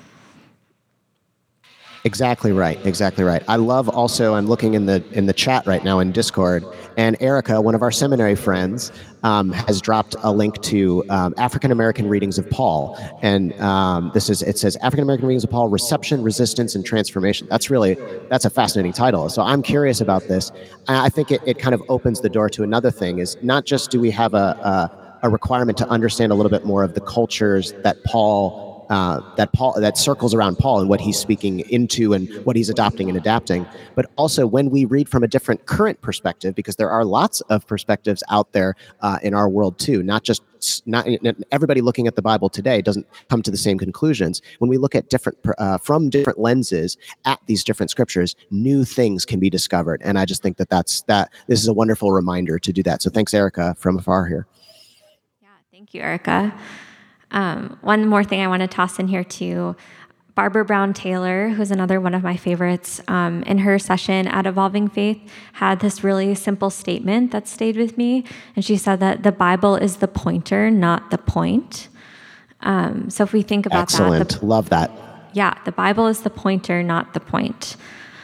Exactly 2.03 2.51
right. 2.51 2.83
Exactly 2.83 3.23
right. 3.23 3.43
I 3.47 3.57
love 3.57 3.87
also. 3.87 4.33
I'm 4.33 4.47
looking 4.47 4.73
in 4.73 4.87
the 4.87 5.03
in 5.11 5.27
the 5.27 5.33
chat 5.33 5.67
right 5.67 5.83
now 5.83 5.99
in 5.99 6.11
Discord, 6.11 6.65
and 6.97 7.15
Erica, 7.19 7.61
one 7.61 7.75
of 7.75 7.83
our 7.83 7.91
seminary 7.91 8.35
friends, 8.35 8.91
um, 9.21 9.51
has 9.51 9.79
dropped 9.81 10.15
a 10.23 10.31
link 10.31 10.59
to 10.61 11.03
um, 11.09 11.35
African 11.37 11.71
American 11.71 12.07
readings 12.07 12.39
of 12.39 12.49
Paul, 12.49 12.97
and 13.21 13.53
um, 13.61 14.09
this 14.15 14.29
is 14.29 14.41
it 14.41 14.57
says 14.57 14.75
African 14.77 15.03
American 15.03 15.27
readings 15.27 15.43
of 15.43 15.51
Paul: 15.51 15.69
Reception, 15.69 16.23
Resistance, 16.23 16.73
and 16.73 16.83
Transformation. 16.83 17.47
That's 17.51 17.69
really 17.69 17.97
that's 18.29 18.45
a 18.45 18.49
fascinating 18.49 18.93
title. 18.93 19.29
So 19.29 19.43
I'm 19.43 19.61
curious 19.61 20.01
about 20.01 20.27
this. 20.27 20.51
I 20.87 21.09
think 21.09 21.29
it, 21.31 21.41
it 21.45 21.59
kind 21.59 21.75
of 21.75 21.83
opens 21.87 22.21
the 22.21 22.29
door 22.29 22.49
to 22.49 22.63
another 22.63 22.89
thing: 22.89 23.19
is 23.19 23.37
not 23.41 23.65
just 23.65 23.91
do 23.91 23.99
we 23.99 24.09
have 24.11 24.33
a, 24.33 24.55
a 24.59 24.89
a 25.23 25.29
requirement 25.29 25.77
to 25.77 25.87
understand 25.87 26.31
a 26.31 26.35
little 26.35 26.49
bit 26.49 26.63
more 26.63 26.83
of 26.83 26.93
the 26.93 27.01
cultures 27.01 27.75
that 27.83 28.03
Paul 28.03 28.70
uh, 28.91 29.21
that 29.37 29.53
Paul 29.53 29.79
that 29.79 29.97
circles 29.97 30.33
around 30.33 30.57
Paul 30.57 30.81
and 30.81 30.89
what 30.89 30.99
he's 30.99 31.17
speaking 31.17 31.61
into 31.61 32.11
and 32.11 32.29
what 32.45 32.57
he's 32.57 32.69
adopting 32.69 33.07
and 33.07 33.17
adapting. 33.17 33.65
But 33.95 34.11
also 34.17 34.45
when 34.45 34.69
we 34.69 34.83
read 34.83 35.07
from 35.07 35.23
a 35.23 35.29
different 35.29 35.65
current 35.65 36.01
perspective, 36.01 36.55
because 36.55 36.75
there 36.75 36.89
are 36.89 37.05
lots 37.05 37.39
of 37.41 37.65
perspectives 37.65 38.21
out 38.29 38.51
there 38.51 38.75
uh, 38.99 39.17
in 39.23 39.33
our 39.33 39.47
world 39.47 39.79
too, 39.79 40.03
not 40.03 40.23
just 40.23 40.43
not 40.85 41.07
everybody 41.51 41.79
looking 41.79 42.05
at 42.05 42.17
the 42.17 42.21
Bible 42.21 42.49
today 42.49 42.81
doesn't 42.81 43.07
come 43.29 43.41
to 43.41 43.49
the 43.49 43.57
same 43.57 43.79
conclusions. 43.79 44.41
When 44.59 44.69
we 44.69 44.77
look 44.77 44.93
at 44.93 45.09
different 45.09 45.39
uh, 45.57 45.77
from 45.77 46.09
different 46.09 46.37
lenses 46.37 46.97
at 47.23 47.39
these 47.47 47.63
different 47.63 47.91
scriptures, 47.91 48.35
new 48.51 48.83
things 48.83 49.25
can 49.25 49.39
be 49.39 49.49
discovered, 49.49 50.01
and 50.03 50.19
I 50.19 50.25
just 50.25 50.43
think 50.43 50.57
that 50.57 50.69
that's 50.69 51.03
that. 51.03 51.31
This 51.47 51.61
is 51.61 51.69
a 51.69 51.73
wonderful 51.73 52.11
reminder 52.11 52.59
to 52.59 52.73
do 52.73 52.83
that. 52.83 53.01
So 53.01 53.09
thanks, 53.09 53.33
Erica, 53.33 53.73
from 53.79 53.97
afar 53.97 54.27
here. 54.27 54.47
Yeah, 55.41 55.47
thank 55.71 55.93
you, 55.93 56.01
Erica. 56.01 56.53
Um, 57.31 57.77
one 57.81 58.07
more 58.07 58.23
thing 58.23 58.41
I 58.41 58.47
want 58.47 58.61
to 58.61 58.67
toss 58.67 58.99
in 58.99 59.07
here 59.07 59.23
too. 59.23 59.75
Barbara 60.35 60.63
Brown 60.63 60.93
Taylor, 60.93 61.49
who's 61.49 61.71
another 61.71 61.99
one 61.99 62.13
of 62.13 62.23
my 62.23 62.37
favorites, 62.37 63.01
um, 63.07 63.43
in 63.43 63.59
her 63.59 63.77
session 63.77 64.27
at 64.27 64.45
Evolving 64.45 64.87
Faith, 64.87 65.19
had 65.53 65.81
this 65.81 66.03
really 66.03 66.35
simple 66.35 66.69
statement 66.69 67.31
that 67.31 67.47
stayed 67.47 67.75
with 67.75 67.97
me. 67.97 68.23
And 68.55 68.63
she 68.63 68.77
said 68.77 68.99
that 69.01 69.23
the 69.23 69.31
Bible 69.31 69.75
is 69.75 69.97
the 69.97 70.07
pointer, 70.07 70.71
not 70.71 71.11
the 71.11 71.17
point. 71.17 71.89
Um, 72.61 73.09
so 73.09 73.23
if 73.23 73.33
we 73.33 73.41
think 73.41 73.65
about 73.65 73.83
Excellent. 73.83 74.29
that, 74.29 74.39
the, 74.39 74.45
love 74.45 74.69
that. 74.69 74.89
Yeah, 75.33 75.53
the 75.65 75.71
Bible 75.71 76.07
is 76.07 76.21
the 76.21 76.29
pointer, 76.29 76.81
not 76.81 77.13
the 77.13 77.19
point. 77.19 77.75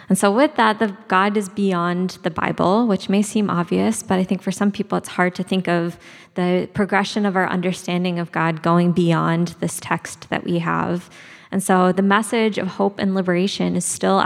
And 0.10 0.18
so, 0.18 0.32
with 0.32 0.56
that, 0.56 0.80
the 0.80 0.96
God 1.10 1.36
is 1.36 1.50
beyond 1.50 2.18
the 2.24 2.30
Bible, 2.30 2.88
which 2.88 3.10
may 3.10 3.22
seem 3.22 3.50
obvious, 3.50 4.02
but 4.02 4.20
I 4.20 4.24
think 4.24 4.42
for 4.42 4.52
some 4.52 4.72
people 4.72 4.98
it's 4.98 5.10
hard 5.10 5.36
to 5.36 5.44
think 5.44 5.68
of 5.68 6.00
the 6.36 6.70
progression 6.74 7.26
of 7.26 7.36
our 7.36 7.50
understanding 7.50 8.18
of 8.18 8.32
God 8.32 8.64
going 8.64 8.94
beyond 8.94 9.50
this 9.60 9.80
text 9.82 10.30
that 10.30 10.46
we 10.46 10.60
have. 10.60 11.10
And 11.52 11.62
so, 11.62 11.92
the 11.92 12.02
message 12.02 12.58
of 12.58 12.68
hope 12.68 13.00
and 13.00 13.16
liberation 13.16 13.76
is 13.76 13.84
still 13.84 14.24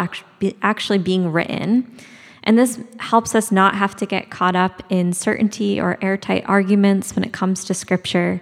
actually 0.62 1.00
being 1.00 1.32
written. 1.32 1.92
And 2.44 2.58
this 2.58 2.80
helps 2.98 3.36
us 3.36 3.52
not 3.52 3.76
have 3.76 3.96
to 3.98 4.06
get 4.06 4.30
caught 4.30 4.56
up 4.56 4.84
in 4.90 5.14
certainty 5.14 5.80
or 5.80 5.98
airtight 6.02 6.44
arguments 6.48 7.16
when 7.16 7.24
it 7.24 7.34
comes 7.34 7.64
to 7.66 7.74
scripture. 7.74 8.42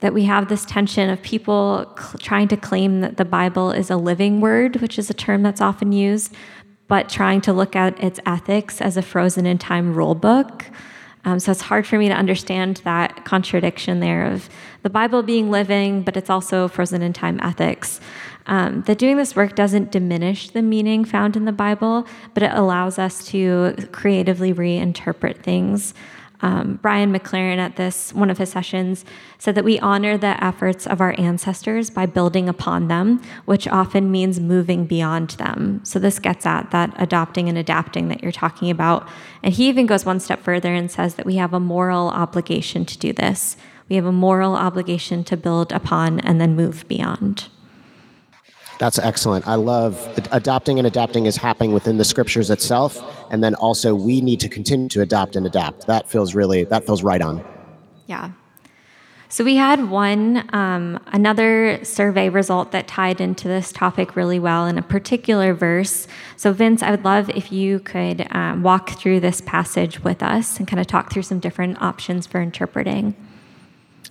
That 0.00 0.14
we 0.14 0.24
have 0.24 0.48
this 0.48 0.64
tension 0.64 1.10
of 1.10 1.22
people 1.22 1.84
cl- 1.98 2.18
trying 2.18 2.48
to 2.48 2.56
claim 2.56 3.00
that 3.00 3.16
the 3.16 3.24
Bible 3.24 3.70
is 3.70 3.90
a 3.90 3.96
living 3.96 4.40
word, 4.40 4.76
which 4.76 4.98
is 4.98 5.10
a 5.10 5.14
term 5.14 5.42
that's 5.42 5.60
often 5.60 5.92
used, 5.92 6.34
but 6.88 7.08
trying 7.08 7.40
to 7.42 7.52
look 7.52 7.76
at 7.76 8.02
its 8.02 8.18
ethics 8.26 8.80
as 8.80 8.96
a 8.96 9.02
frozen 9.02 9.46
in 9.46 9.58
time 9.58 9.94
rule 9.94 10.14
book. 10.14 10.66
Um, 11.24 11.38
so 11.38 11.52
it's 11.52 11.60
hard 11.60 11.86
for 11.86 11.98
me 11.98 12.08
to 12.08 12.14
understand 12.14 12.78
that 12.84 13.24
contradiction 13.24 14.00
there 14.00 14.24
of 14.24 14.48
the 14.82 14.90
Bible 14.90 15.22
being 15.22 15.50
living, 15.50 16.02
but 16.02 16.16
it's 16.16 16.30
also 16.30 16.66
frozen 16.66 17.02
in 17.02 17.12
time 17.12 17.38
ethics. 17.42 18.00
Um, 18.46 18.82
that 18.82 18.98
doing 18.98 19.18
this 19.18 19.36
work 19.36 19.54
doesn't 19.54 19.92
diminish 19.92 20.50
the 20.50 20.62
meaning 20.62 21.04
found 21.04 21.36
in 21.36 21.44
the 21.44 21.52
Bible, 21.52 22.06
but 22.32 22.42
it 22.42 22.52
allows 22.52 22.98
us 22.98 23.24
to 23.26 23.74
creatively 23.92 24.54
reinterpret 24.54 25.42
things 25.42 25.92
um, 26.42 26.78
Brian 26.80 27.12
McLaren 27.12 27.58
at 27.58 27.76
this 27.76 28.12
one 28.14 28.30
of 28.30 28.38
his 28.38 28.50
sessions 28.50 29.04
said 29.38 29.54
that 29.54 29.64
we 29.64 29.78
honor 29.80 30.16
the 30.16 30.42
efforts 30.42 30.86
of 30.86 31.00
our 31.00 31.14
ancestors 31.18 31.90
by 31.90 32.06
building 32.06 32.48
upon 32.48 32.88
them, 32.88 33.22
which 33.44 33.68
often 33.68 34.10
means 34.10 34.40
moving 34.40 34.86
beyond 34.86 35.30
them. 35.30 35.80
So 35.84 35.98
this 35.98 36.18
gets 36.18 36.46
at 36.46 36.70
that 36.70 36.94
adopting 36.96 37.48
and 37.48 37.58
adapting 37.58 38.08
that 38.08 38.22
you're 38.22 38.32
talking 38.32 38.70
about. 38.70 39.06
And 39.42 39.52
he 39.52 39.68
even 39.68 39.86
goes 39.86 40.04
one 40.04 40.20
step 40.20 40.40
further 40.40 40.74
and 40.74 40.90
says 40.90 41.16
that 41.16 41.26
we 41.26 41.36
have 41.36 41.52
a 41.52 41.60
moral 41.60 42.08
obligation 42.08 42.84
to 42.86 42.98
do 42.98 43.12
this. 43.12 43.56
We 43.88 43.96
have 43.96 44.06
a 44.06 44.12
moral 44.12 44.54
obligation 44.54 45.24
to 45.24 45.36
build 45.36 45.72
upon 45.72 46.20
and 46.20 46.40
then 46.40 46.56
move 46.56 46.86
beyond. 46.88 47.48
That's 48.80 48.98
excellent. 48.98 49.46
I 49.46 49.56
love 49.56 49.94
adopting 50.32 50.78
and 50.78 50.86
adapting 50.86 51.26
is 51.26 51.36
happening 51.36 51.72
within 51.72 51.98
the 51.98 52.04
scriptures 52.04 52.48
itself, 52.48 52.98
and 53.30 53.44
then 53.44 53.54
also 53.56 53.94
we 53.94 54.22
need 54.22 54.40
to 54.40 54.48
continue 54.48 54.88
to 54.88 55.02
adopt 55.02 55.36
and 55.36 55.44
adapt. 55.44 55.86
That 55.86 56.08
feels 56.08 56.34
really 56.34 56.64
that 56.64 56.86
feels 56.86 57.02
right 57.02 57.20
on. 57.20 57.44
Yeah. 58.06 58.32
So 59.28 59.44
we 59.44 59.56
had 59.56 59.90
one 59.90 60.48
um, 60.54 60.98
another 61.08 61.84
survey 61.84 62.30
result 62.30 62.72
that 62.72 62.88
tied 62.88 63.20
into 63.20 63.48
this 63.48 63.70
topic 63.70 64.16
really 64.16 64.38
well 64.38 64.66
in 64.66 64.78
a 64.78 64.82
particular 64.82 65.52
verse. 65.52 66.08
So 66.38 66.54
Vince, 66.54 66.82
I 66.82 66.90
would 66.90 67.04
love 67.04 67.28
if 67.28 67.52
you 67.52 67.80
could 67.80 68.26
um, 68.34 68.62
walk 68.62 68.92
through 68.92 69.20
this 69.20 69.42
passage 69.42 70.02
with 70.02 70.22
us 70.22 70.58
and 70.58 70.66
kind 70.66 70.80
of 70.80 70.86
talk 70.86 71.12
through 71.12 71.24
some 71.24 71.38
different 71.38 71.82
options 71.82 72.26
for 72.26 72.40
interpreting. 72.40 73.14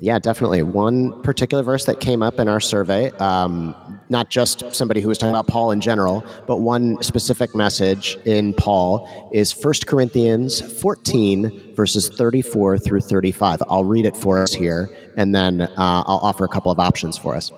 Yeah, 0.02 0.18
definitely. 0.18 0.64
One 0.64 1.22
particular 1.24 1.62
verse 1.62 1.84
that 1.86 2.00
came 2.00 2.24
up 2.24 2.40
in 2.40 2.48
our 2.48 2.62
survey, 2.62 3.12
um, 3.18 3.76
not 4.08 4.30
just 4.30 4.64
somebody 4.74 5.02
who 5.02 5.10
was 5.10 5.18
talking 5.18 5.36
about 5.36 5.48
Paul 5.48 5.72
in 5.72 5.82
general, 5.82 6.24
but 6.48 6.58
one 6.58 7.02
specific 7.04 7.54
message 7.54 8.18
in 8.24 8.54
Paul 8.54 9.30
is 9.34 9.52
1 9.52 9.74
Corinthians 9.88 10.62
14, 10.82 11.76
verses 11.76 12.08
34 12.08 12.78
through 12.78 13.02
35. 13.02 13.62
I'll 13.68 13.84
read 13.84 14.06
it 14.06 14.16
for 14.16 14.42
us 14.42 14.54
here, 14.54 14.90
and 15.18 15.36
then 15.36 15.62
uh, 15.62 15.74
I'll 15.78 16.20
offer 16.24 16.46
a 16.46 16.50
couple 16.50 16.72
of 16.72 16.80
options 16.80 17.18
for 17.18 17.36
us. 17.36 17.52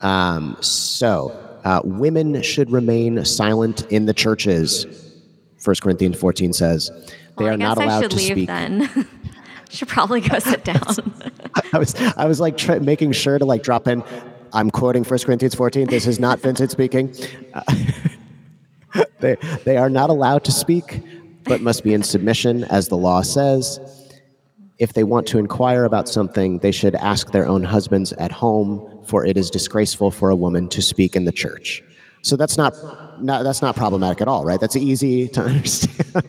Um, 0.00 0.56
so, 0.60 1.58
uh, 1.64 1.82
women 1.84 2.40
should 2.40 2.70
remain 2.70 3.22
silent 3.26 3.82
in 3.92 4.06
the 4.06 4.14
churches. 4.14 4.86
1 5.62 5.76
Corinthians 5.82 6.18
14 6.18 6.54
says, 6.54 6.90
they 7.36 7.44
well, 7.44 7.54
are 7.54 7.56
not 7.56 7.76
allowed 7.76 8.10
to 8.10 8.18
speak. 8.18 8.48
Should 9.72 9.88
probably 9.88 10.20
go 10.20 10.38
sit 10.38 10.64
down. 10.72 10.82
I 11.72 11.78
was 11.78 11.94
I 12.16 12.24
was 12.26 12.40
like 12.40 12.56
tr- 12.56 12.80
making 12.80 13.12
sure 13.12 13.38
to 13.38 13.44
like 13.44 13.62
drop 13.62 13.86
in. 13.86 14.02
I'm 14.52 14.70
quoting 14.70 15.04
1 15.04 15.18
Corinthians 15.20 15.54
14. 15.54 15.86
This 15.86 16.08
is 16.08 16.18
not 16.18 16.40
Vincent 16.40 16.72
speaking. 16.72 17.14
Uh, 17.54 17.62
they 19.20 19.36
they 19.64 19.76
are 19.76 19.88
not 19.88 20.10
allowed 20.10 20.42
to 20.44 20.52
speak, 20.52 21.00
but 21.44 21.60
must 21.60 21.84
be 21.84 21.94
in 21.94 22.02
submission, 22.02 22.64
as 22.64 22.88
the 22.88 22.96
law 22.96 23.22
says. 23.22 23.78
If 24.78 24.94
they 24.94 25.04
want 25.04 25.28
to 25.28 25.38
inquire 25.38 25.84
about 25.84 26.08
something, 26.08 26.58
they 26.58 26.72
should 26.72 26.94
ask 26.96 27.30
their 27.30 27.46
own 27.46 27.62
husbands 27.62 28.12
at 28.14 28.32
home, 28.32 29.04
for 29.04 29.24
it 29.24 29.36
is 29.36 29.50
disgraceful 29.50 30.10
for 30.10 30.30
a 30.30 30.36
woman 30.36 30.68
to 30.70 30.82
speak 30.82 31.14
in 31.14 31.26
the 31.26 31.32
church. 31.32 31.82
So 32.22 32.36
that's 32.36 32.56
not, 32.56 32.74
not 33.22 33.44
that's 33.44 33.62
not 33.62 33.76
problematic 33.76 34.20
at 34.20 34.28
all, 34.28 34.44
right? 34.44 34.60
That's 34.60 34.76
easy 34.76 35.28
to 35.28 35.42
understand. 35.44 36.24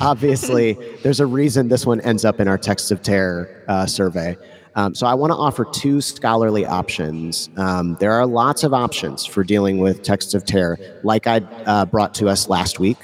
Obviously, 0.00 0.74
there's 1.02 1.20
a 1.20 1.26
reason 1.26 1.68
this 1.68 1.86
one 1.86 2.00
ends 2.00 2.24
up 2.24 2.40
in 2.40 2.48
our 2.48 2.58
Texts 2.58 2.90
of 2.90 3.02
Terror 3.02 3.64
uh, 3.68 3.86
survey. 3.86 4.36
Um, 4.74 4.94
so 4.94 5.06
I 5.06 5.14
want 5.14 5.32
to 5.32 5.36
offer 5.36 5.64
two 5.66 6.00
scholarly 6.00 6.64
options. 6.64 7.50
Um, 7.56 7.96
there 8.00 8.12
are 8.12 8.26
lots 8.26 8.64
of 8.64 8.72
options 8.72 9.24
for 9.26 9.44
dealing 9.44 9.78
with 9.78 10.02
texts 10.02 10.34
of 10.34 10.44
terror, 10.46 10.78
like 11.02 11.26
I 11.26 11.38
uh, 11.66 11.84
brought 11.84 12.14
to 12.14 12.28
us 12.28 12.48
last 12.48 12.78
week. 12.78 12.96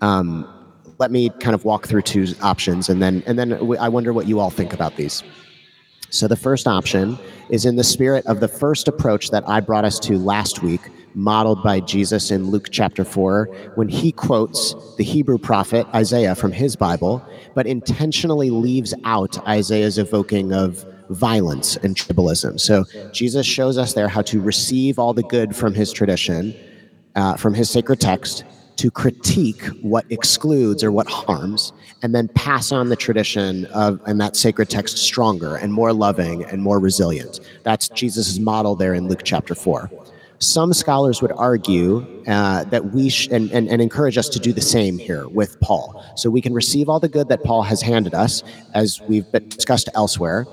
Um, 0.00 0.48
let 0.98 1.10
me 1.10 1.30
kind 1.40 1.54
of 1.54 1.64
walk 1.64 1.86
through 1.86 2.02
two 2.02 2.28
options, 2.42 2.88
and 2.88 3.02
then 3.02 3.22
and 3.26 3.38
then 3.38 3.54
I 3.78 3.88
wonder 3.88 4.12
what 4.12 4.26
you 4.26 4.38
all 4.38 4.50
think 4.50 4.72
about 4.72 4.96
these. 4.96 5.22
So 6.10 6.28
the 6.28 6.36
first 6.36 6.68
option 6.68 7.18
is 7.50 7.66
in 7.66 7.76
the 7.76 7.84
spirit 7.84 8.24
of 8.26 8.40
the 8.40 8.48
first 8.48 8.86
approach 8.86 9.30
that 9.30 9.46
I 9.48 9.60
brought 9.60 9.84
us 9.84 9.98
to 10.00 10.18
last 10.18 10.62
week, 10.62 10.80
modeled 11.16 11.62
by 11.62 11.80
Jesus 11.80 12.30
in 12.30 12.50
Luke 12.50 12.68
chapter 12.70 13.04
4, 13.04 13.46
when 13.74 13.88
he 13.88 14.12
quotes 14.12 14.74
the 14.96 15.04
Hebrew 15.04 15.38
prophet 15.38 15.86
Isaiah 15.94 16.34
from 16.34 16.52
his 16.52 16.76
Bible, 16.76 17.26
but 17.54 17.66
intentionally 17.66 18.50
leaves 18.50 18.94
out 19.04 19.44
Isaiah's 19.48 19.98
evoking 19.98 20.52
of 20.52 20.84
violence 21.08 21.76
and 21.78 21.96
tribalism. 21.96 22.60
So 22.60 22.84
Jesus 23.12 23.46
shows 23.46 23.78
us 23.78 23.94
there 23.94 24.08
how 24.08 24.22
to 24.22 24.40
receive 24.40 24.98
all 24.98 25.14
the 25.14 25.22
good 25.22 25.56
from 25.56 25.72
his 25.74 25.92
tradition, 25.92 26.54
uh, 27.14 27.36
from 27.36 27.54
his 27.54 27.70
sacred 27.70 28.00
text, 28.00 28.44
to 28.76 28.90
critique 28.90 29.64
what 29.80 30.04
excludes 30.10 30.84
or 30.84 30.92
what 30.92 31.08
harms, 31.08 31.72
and 32.02 32.14
then 32.14 32.28
pass 32.28 32.72
on 32.72 32.90
the 32.90 32.96
tradition 32.96 33.64
of 33.66 34.00
and 34.06 34.20
that 34.20 34.36
sacred 34.36 34.68
text 34.68 34.98
stronger 34.98 35.56
and 35.56 35.72
more 35.72 35.94
loving 35.94 36.44
and 36.44 36.62
more 36.62 36.78
resilient. 36.78 37.40
That's 37.62 37.88
Jesus' 37.88 38.38
model 38.38 38.76
there 38.76 38.92
in 38.92 39.08
Luke 39.08 39.22
chapter 39.24 39.54
4. 39.54 39.90
Some 40.38 40.72
scholars 40.74 41.22
would 41.22 41.32
argue 41.32 42.06
uh, 42.26 42.64
that 42.64 42.92
we 42.92 43.08
sh- 43.08 43.28
and, 43.30 43.50
and, 43.52 43.68
and 43.68 43.80
encourage 43.80 44.18
us 44.18 44.28
to 44.30 44.38
do 44.38 44.52
the 44.52 44.60
same 44.60 44.98
here 44.98 45.28
with 45.28 45.58
Paul. 45.60 46.04
So 46.16 46.28
we 46.28 46.40
can 46.40 46.52
receive 46.52 46.88
all 46.88 47.00
the 47.00 47.08
good 47.08 47.28
that 47.28 47.42
Paul 47.42 47.62
has 47.62 47.80
handed 47.80 48.14
us, 48.14 48.42
as 48.74 49.00
we've 49.08 49.30
discussed 49.48 49.88
elsewhere, 49.94 50.46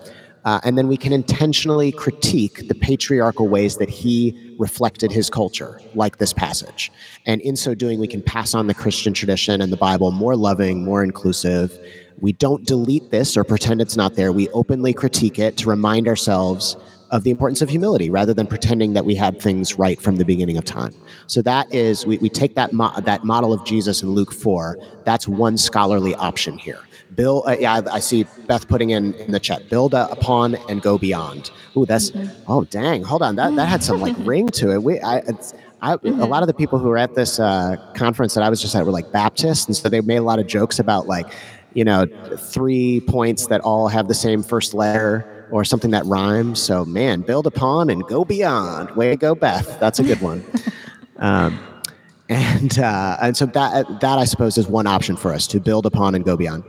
uh, 0.45 0.59
and 0.63 0.77
then 0.77 0.87
we 0.87 0.97
can 0.97 1.13
intentionally 1.13 1.91
critique 1.91 2.67
the 2.67 2.75
patriarchal 2.75 3.47
ways 3.47 3.77
that 3.77 3.89
he 3.89 4.55
reflected 4.59 5.11
his 5.11 5.29
culture, 5.29 5.79
like 5.95 6.17
this 6.17 6.33
passage. 6.33 6.91
And 7.25 7.39
in 7.41 7.55
so 7.55 7.73
doing, 7.73 7.99
we 7.99 8.07
can 8.07 8.21
pass 8.21 8.53
on 8.53 8.67
the 8.67 8.73
Christian 8.73 9.13
tradition 9.13 9.61
and 9.61 9.71
the 9.71 9.77
Bible 9.77 10.11
more 10.11 10.35
loving, 10.35 10.83
more 10.83 11.03
inclusive. 11.03 11.77
We 12.19 12.33
don't 12.33 12.65
delete 12.65 13.09
this 13.09 13.37
or 13.37 13.43
pretend 13.43 13.81
it's 13.81 13.95
not 13.95 14.15
there. 14.15 14.31
We 14.31 14.49
openly 14.49 14.93
critique 14.93 15.39
it 15.39 15.57
to 15.57 15.69
remind 15.69 16.07
ourselves 16.07 16.75
of 17.13 17.23
the 17.23 17.29
importance 17.29 17.61
of 17.61 17.69
humility 17.69 18.09
rather 18.09 18.33
than 18.33 18.47
pretending 18.47 18.93
that 18.93 19.05
we 19.05 19.13
had 19.13 19.39
things 19.39 19.77
right 19.77 20.01
from 20.01 20.15
the 20.15 20.25
beginning 20.25 20.57
of 20.57 20.65
time. 20.65 20.91
So 21.27 21.43
that 21.43 21.71
is, 21.71 22.07
we, 22.07 22.17
we 22.17 22.27
take 22.27 22.55
that, 22.55 22.73
mo- 22.73 22.91
that 22.99 23.23
model 23.23 23.53
of 23.53 23.63
Jesus 23.63 24.01
in 24.01 24.09
Luke 24.09 24.33
4, 24.33 24.79
that's 25.05 25.27
one 25.27 25.55
scholarly 25.55 26.15
option 26.15 26.57
here. 26.57 26.79
Bill, 27.13 27.43
uh, 27.45 27.55
yeah, 27.59 27.75
I, 27.75 27.97
I, 27.97 27.99
see 27.99 28.25
Beth 28.47 28.67
putting 28.67 28.89
in, 28.89 29.13
in 29.13 29.31
the 29.31 29.39
chat. 29.39 29.69
Build 29.69 29.93
upon 29.93 30.55
and 30.67 30.81
go 30.81 30.97
beyond. 30.97 31.51
Ooh, 31.77 31.85
that's 31.85 32.09
mm-hmm. 32.09 32.51
oh 32.51 32.63
dang. 32.63 33.03
Hold 33.03 33.21
on, 33.21 33.35
that 33.35 33.55
that 33.55 33.67
had 33.67 33.83
some 33.83 34.01
like 34.01 34.15
ring 34.21 34.47
to 34.47 34.71
it. 34.71 34.81
We, 34.81 34.99
I, 34.99 35.17
I 35.17 35.21
mm-hmm. 35.97 36.19
a 36.19 36.25
lot 36.25 36.41
of 36.41 36.47
the 36.47 36.55
people 36.55 36.79
who 36.79 36.87
were 36.87 36.97
at 36.97 37.13
this 37.13 37.39
uh, 37.39 37.75
conference 37.93 38.33
that 38.33 38.43
I 38.43 38.49
was 38.49 38.59
just 38.59 38.73
at 38.73 38.83
were 38.83 38.91
like 38.91 39.11
Baptists, 39.11 39.67
and 39.67 39.75
so 39.75 39.89
they 39.89 40.01
made 40.01 40.17
a 40.17 40.23
lot 40.23 40.39
of 40.39 40.47
jokes 40.47 40.79
about 40.79 41.05
like, 41.05 41.27
you 41.75 41.83
know, 41.83 42.07
three 42.35 43.01
points 43.01 43.45
that 43.45 43.61
all 43.61 43.89
have 43.89 44.07
the 44.07 44.15
same 44.15 44.41
first 44.41 44.73
letter 44.73 45.32
or 45.51 45.63
something 45.63 45.91
that 45.91 46.05
rhymes. 46.05 46.61
So 46.61 46.85
man, 46.85 47.21
build 47.21 47.47
upon 47.47 47.89
and 47.89 48.03
go 48.07 48.25
beyond. 48.25 48.91
Way 48.91 49.09
to 49.09 49.17
go, 49.17 49.35
Beth. 49.35 49.79
That's 49.79 49.99
a 49.99 50.03
good 50.03 50.21
one. 50.21 50.45
um, 51.17 51.59
and 52.29 52.79
uh, 52.79 53.17
and 53.21 53.35
so 53.35 53.45
that 53.47 53.99
that 54.01 54.17
I 54.17 54.25
suppose 54.25 54.57
is 54.57 54.67
one 54.67 54.87
option 54.87 55.15
for 55.15 55.33
us 55.33 55.47
to 55.47 55.59
build 55.59 55.85
upon 55.85 56.15
and 56.15 56.23
go 56.23 56.37
beyond. 56.37 56.63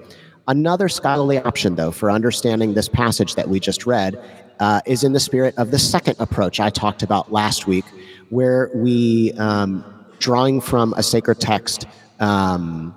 Another 0.46 0.90
scholarly 0.90 1.38
option, 1.38 1.74
though, 1.74 1.90
for 1.90 2.10
understanding 2.10 2.74
this 2.74 2.88
passage 2.88 3.34
that 3.34 3.48
we 3.48 3.58
just 3.58 3.86
read 3.86 4.22
uh, 4.60 4.82
is 4.84 5.02
in 5.02 5.14
the 5.14 5.20
spirit 5.20 5.54
of 5.56 5.70
the 5.70 5.78
second 5.78 6.16
approach 6.18 6.60
I 6.60 6.68
talked 6.68 7.02
about 7.02 7.32
last 7.32 7.66
week, 7.66 7.86
where 8.28 8.70
we, 8.74 9.32
um, 9.38 9.82
drawing 10.18 10.60
from 10.60 10.92
a 10.98 11.02
sacred 11.02 11.40
text, 11.40 11.86
um, 12.20 12.94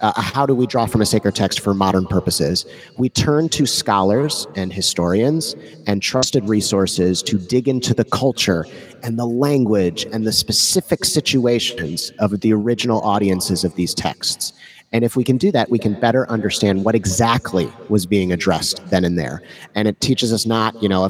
uh, 0.00 0.20
how 0.20 0.46
do 0.46 0.54
we 0.54 0.66
draw 0.66 0.86
from 0.86 1.00
a 1.00 1.06
sacred 1.06 1.34
text 1.34 1.60
for 1.60 1.74
modern 1.74 2.06
purposes? 2.06 2.64
We 2.96 3.08
turn 3.08 3.48
to 3.50 3.66
scholars 3.66 4.46
and 4.56 4.72
historians 4.72 5.54
and 5.86 6.02
trusted 6.02 6.48
resources 6.48 7.22
to 7.24 7.38
dig 7.38 7.68
into 7.68 7.92
the 7.92 8.04
culture 8.04 8.66
and 9.02 9.18
the 9.18 9.26
language 9.26 10.06
and 10.12 10.26
the 10.26 10.32
specific 10.32 11.04
situations 11.04 12.12
of 12.18 12.40
the 12.40 12.52
original 12.52 13.00
audiences 13.02 13.64
of 13.64 13.74
these 13.74 13.94
texts. 13.94 14.52
And 14.92 15.04
if 15.04 15.16
we 15.16 15.22
can 15.22 15.36
do 15.36 15.52
that, 15.52 15.70
we 15.70 15.78
can 15.78 15.98
better 16.00 16.28
understand 16.30 16.84
what 16.84 16.94
exactly 16.94 17.70
was 17.88 18.06
being 18.06 18.32
addressed 18.32 18.84
then 18.90 19.04
and 19.04 19.18
there. 19.18 19.42
And 19.74 19.86
it 19.86 20.00
teaches 20.00 20.32
us 20.32 20.46
not, 20.46 20.80
you 20.82 20.88
know, 20.88 21.08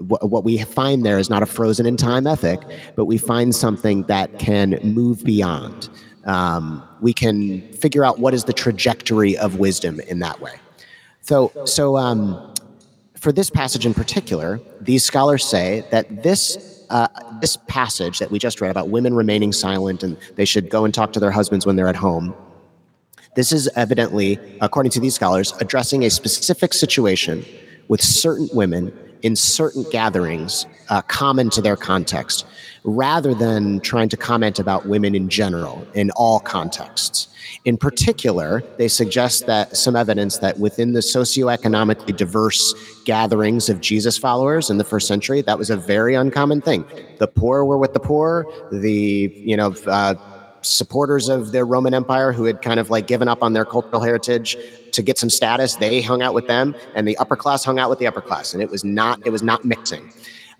what 0.00 0.44
we 0.44 0.58
find 0.58 1.06
there 1.06 1.18
is 1.18 1.30
not 1.30 1.42
a 1.42 1.46
frozen 1.46 1.86
in 1.86 1.96
time 1.96 2.26
ethic, 2.26 2.60
but 2.96 3.06
we 3.06 3.16
find 3.16 3.54
something 3.54 4.02
that 4.04 4.38
can 4.38 4.78
move 4.82 5.24
beyond. 5.24 5.88
Um, 6.24 6.86
we 7.00 7.12
can 7.12 7.72
figure 7.72 8.04
out 8.04 8.18
what 8.18 8.34
is 8.34 8.44
the 8.44 8.52
trajectory 8.52 9.36
of 9.36 9.58
wisdom 9.58 10.00
in 10.00 10.18
that 10.20 10.40
way. 10.40 10.54
So, 11.20 11.52
so 11.64 11.96
um, 11.96 12.54
for 13.16 13.32
this 13.32 13.50
passage 13.50 13.86
in 13.86 13.94
particular, 13.94 14.60
these 14.80 15.04
scholars 15.04 15.44
say 15.44 15.84
that 15.90 16.22
this 16.22 16.74
uh, 16.90 17.06
this 17.42 17.58
passage 17.68 18.18
that 18.18 18.30
we 18.30 18.38
just 18.38 18.62
read 18.62 18.70
about 18.70 18.88
women 18.88 19.12
remaining 19.12 19.52
silent 19.52 20.02
and 20.02 20.16
they 20.36 20.46
should 20.46 20.70
go 20.70 20.86
and 20.86 20.94
talk 20.94 21.12
to 21.12 21.20
their 21.20 21.30
husbands 21.30 21.66
when 21.66 21.76
they're 21.76 21.86
at 21.88 21.96
home 21.96 22.34
this 23.38 23.52
is 23.52 23.68
evidently, 23.76 24.36
according 24.60 24.90
to 24.90 25.00
these 25.00 25.14
scholars, 25.14 25.54
addressing 25.60 26.04
a 26.04 26.10
specific 26.10 26.74
situation 26.74 27.44
with 27.86 28.02
certain 28.02 28.48
women 28.52 28.92
in 29.22 29.36
certain 29.36 29.84
gatherings 29.90 30.66
uh, 30.88 31.02
common 31.02 31.50
to 31.50 31.60
their 31.60 31.76
context, 31.76 32.46
rather 32.84 33.34
than 33.34 33.80
trying 33.80 34.08
to 34.08 34.16
comment 34.16 34.58
about 34.58 34.86
women 34.86 35.14
in 35.14 35.28
general 35.28 35.86
in 35.94 36.10
all 36.12 36.40
contexts. 36.40 37.28
In 37.64 37.76
particular, 37.76 38.62
they 38.76 38.88
suggest 38.88 39.46
that 39.46 39.76
some 39.76 39.96
evidence 39.96 40.38
that 40.38 40.58
within 40.58 40.92
the 40.92 41.00
socioeconomically 41.00 42.16
diverse 42.16 42.74
gatherings 43.04 43.68
of 43.68 43.80
Jesus 43.80 44.16
followers 44.16 44.70
in 44.70 44.78
the 44.78 44.84
first 44.84 45.06
century, 45.06 45.42
that 45.42 45.58
was 45.58 45.70
a 45.70 45.76
very 45.76 46.14
uncommon 46.14 46.60
thing. 46.60 46.84
The 47.18 47.26
poor 47.26 47.64
were 47.64 47.78
with 47.78 47.92
the 47.92 48.00
poor, 48.00 48.46
the 48.70 49.32
you 49.34 49.56
know 49.56 49.74
uh, 49.86 50.14
supporters 50.62 51.28
of 51.28 51.52
the 51.52 51.64
Roman 51.64 51.94
Empire 51.94 52.32
who 52.32 52.44
had 52.44 52.62
kind 52.62 52.80
of 52.80 52.90
like 52.90 53.06
given 53.06 53.28
up 53.28 53.42
on 53.42 53.52
their 53.52 53.64
cultural 53.64 54.00
heritage 54.00 54.56
to 54.92 55.02
get 55.02 55.18
some 55.18 55.30
status. 55.30 55.76
They 55.76 56.00
hung 56.00 56.22
out 56.22 56.34
with 56.34 56.46
them, 56.46 56.74
and 56.94 57.06
the 57.06 57.16
upper 57.18 57.36
class 57.36 57.64
hung 57.64 57.78
out 57.78 57.90
with 57.90 57.98
the 57.98 58.06
upper 58.06 58.20
class, 58.20 58.54
and 58.54 58.62
it 58.62 58.70
was 58.70 58.84
not 58.84 59.24
it 59.26 59.30
was 59.30 59.42
not 59.42 59.64
mixing. 59.64 60.10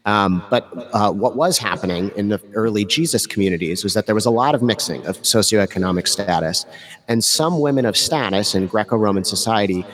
Um, 0.05 0.43
but 0.49 0.67
uh, 0.95 1.13
what 1.13 1.37
was 1.37 1.59
happening 1.59 2.11
in 2.17 2.29
the 2.29 2.41
early 2.55 2.85
Jesus 2.85 3.27
communities 3.27 3.83
was 3.85 3.93
that 3.95 4.07
there 4.07 4.15
was 4.15 4.25
a 4.25 4.31
lot 4.31 4.55
of 4.55 4.63
mixing 4.63 5.05
of 5.07 5.21
socioeconomic 5.23 6.09
status, 6.09 6.65
and 7.09 7.23
some 7.23 7.61
women 7.61 7.85
of 7.85 7.97
status 7.97 8.55
in 8.55 8.67
Greco-Roman 8.69 9.25
society 9.25 9.85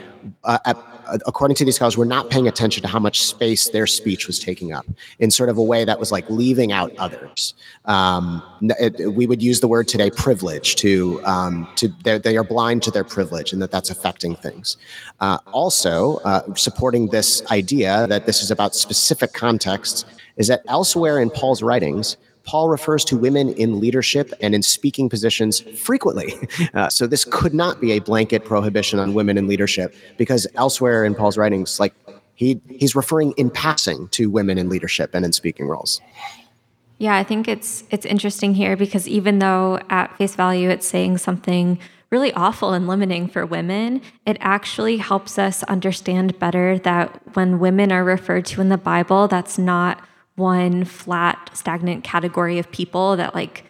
uh, 0.44 0.58
at 0.64 0.76
according 1.26 1.54
to 1.56 1.64
these 1.64 1.76
scholars, 1.76 1.96
we 1.96 2.00
were 2.00 2.06
not 2.06 2.30
paying 2.30 2.48
attention 2.48 2.82
to 2.82 2.88
how 2.88 2.98
much 2.98 3.22
space 3.22 3.68
their 3.68 3.86
speech 3.86 4.26
was 4.26 4.38
taking 4.38 4.72
up 4.72 4.86
in 5.18 5.30
sort 5.30 5.48
of 5.48 5.58
a 5.58 5.62
way 5.62 5.84
that 5.84 5.98
was 5.98 6.10
like 6.10 6.28
leaving 6.30 6.72
out 6.72 6.92
others. 6.98 7.54
Um, 7.84 8.42
it, 8.62 9.12
we 9.14 9.26
would 9.26 9.42
use 9.42 9.60
the 9.60 9.68
word 9.68 9.88
today 9.88 10.10
privilege 10.10 10.76
to, 10.76 11.20
um, 11.24 11.68
to 11.76 11.88
they 12.04 12.36
are 12.36 12.44
blind 12.44 12.82
to 12.84 12.90
their 12.90 13.04
privilege 13.04 13.52
and 13.52 13.60
that 13.62 13.70
that's 13.70 13.90
affecting 13.90 14.36
things. 14.36 14.76
Uh, 15.20 15.38
also, 15.52 16.16
uh, 16.24 16.54
supporting 16.54 17.08
this 17.08 17.44
idea 17.50 18.06
that 18.08 18.26
this 18.26 18.42
is 18.42 18.50
about 18.50 18.74
specific 18.74 19.32
contexts 19.32 20.04
is 20.36 20.48
that 20.48 20.62
elsewhere 20.68 21.20
in 21.20 21.30
Paul's 21.30 21.62
writings, 21.62 22.16
Paul 22.44 22.68
refers 22.68 23.04
to 23.06 23.16
women 23.16 23.50
in 23.54 23.80
leadership 23.80 24.32
and 24.40 24.54
in 24.54 24.62
speaking 24.62 25.08
positions 25.08 25.60
frequently. 25.60 26.34
Uh, 26.74 26.88
so 26.88 27.06
this 27.06 27.24
could 27.24 27.54
not 27.54 27.80
be 27.80 27.92
a 27.92 27.98
blanket 28.00 28.44
prohibition 28.44 28.98
on 28.98 29.14
women 29.14 29.38
in 29.38 29.46
leadership 29.46 29.94
because 30.16 30.46
elsewhere 30.54 31.04
in 31.04 31.14
Paul's 31.14 31.36
writings, 31.36 31.78
like 31.78 31.94
he 32.34 32.60
he's 32.68 32.96
referring 32.96 33.32
in 33.32 33.50
passing 33.50 34.08
to 34.08 34.30
women 34.30 34.58
in 34.58 34.68
leadership 34.68 35.10
and 35.14 35.24
in 35.24 35.32
speaking 35.32 35.66
roles. 35.66 36.00
Yeah, 36.98 37.16
I 37.16 37.22
think 37.22 37.48
it's 37.48 37.84
it's 37.90 38.06
interesting 38.06 38.54
here 38.54 38.76
because 38.76 39.06
even 39.06 39.38
though 39.38 39.78
at 39.90 40.16
face 40.16 40.34
value 40.34 40.68
it's 40.68 40.86
saying 40.86 41.18
something 41.18 41.78
really 42.10 42.32
awful 42.34 42.72
and 42.72 42.86
limiting 42.86 43.28
for 43.28 43.44
women, 43.44 44.00
it 44.26 44.36
actually 44.40 44.98
helps 44.98 45.38
us 45.38 45.62
understand 45.64 46.38
better 46.38 46.78
that 46.78 47.20
when 47.34 47.58
women 47.58 47.90
are 47.90 48.04
referred 48.04 48.46
to 48.46 48.60
in 48.60 48.68
the 48.68 48.78
Bible, 48.78 49.28
that's 49.28 49.58
not 49.58 50.00
one 50.36 50.84
flat, 50.84 51.50
stagnant 51.54 52.04
category 52.04 52.58
of 52.58 52.70
people 52.70 53.16
that 53.16 53.34
like 53.34 53.64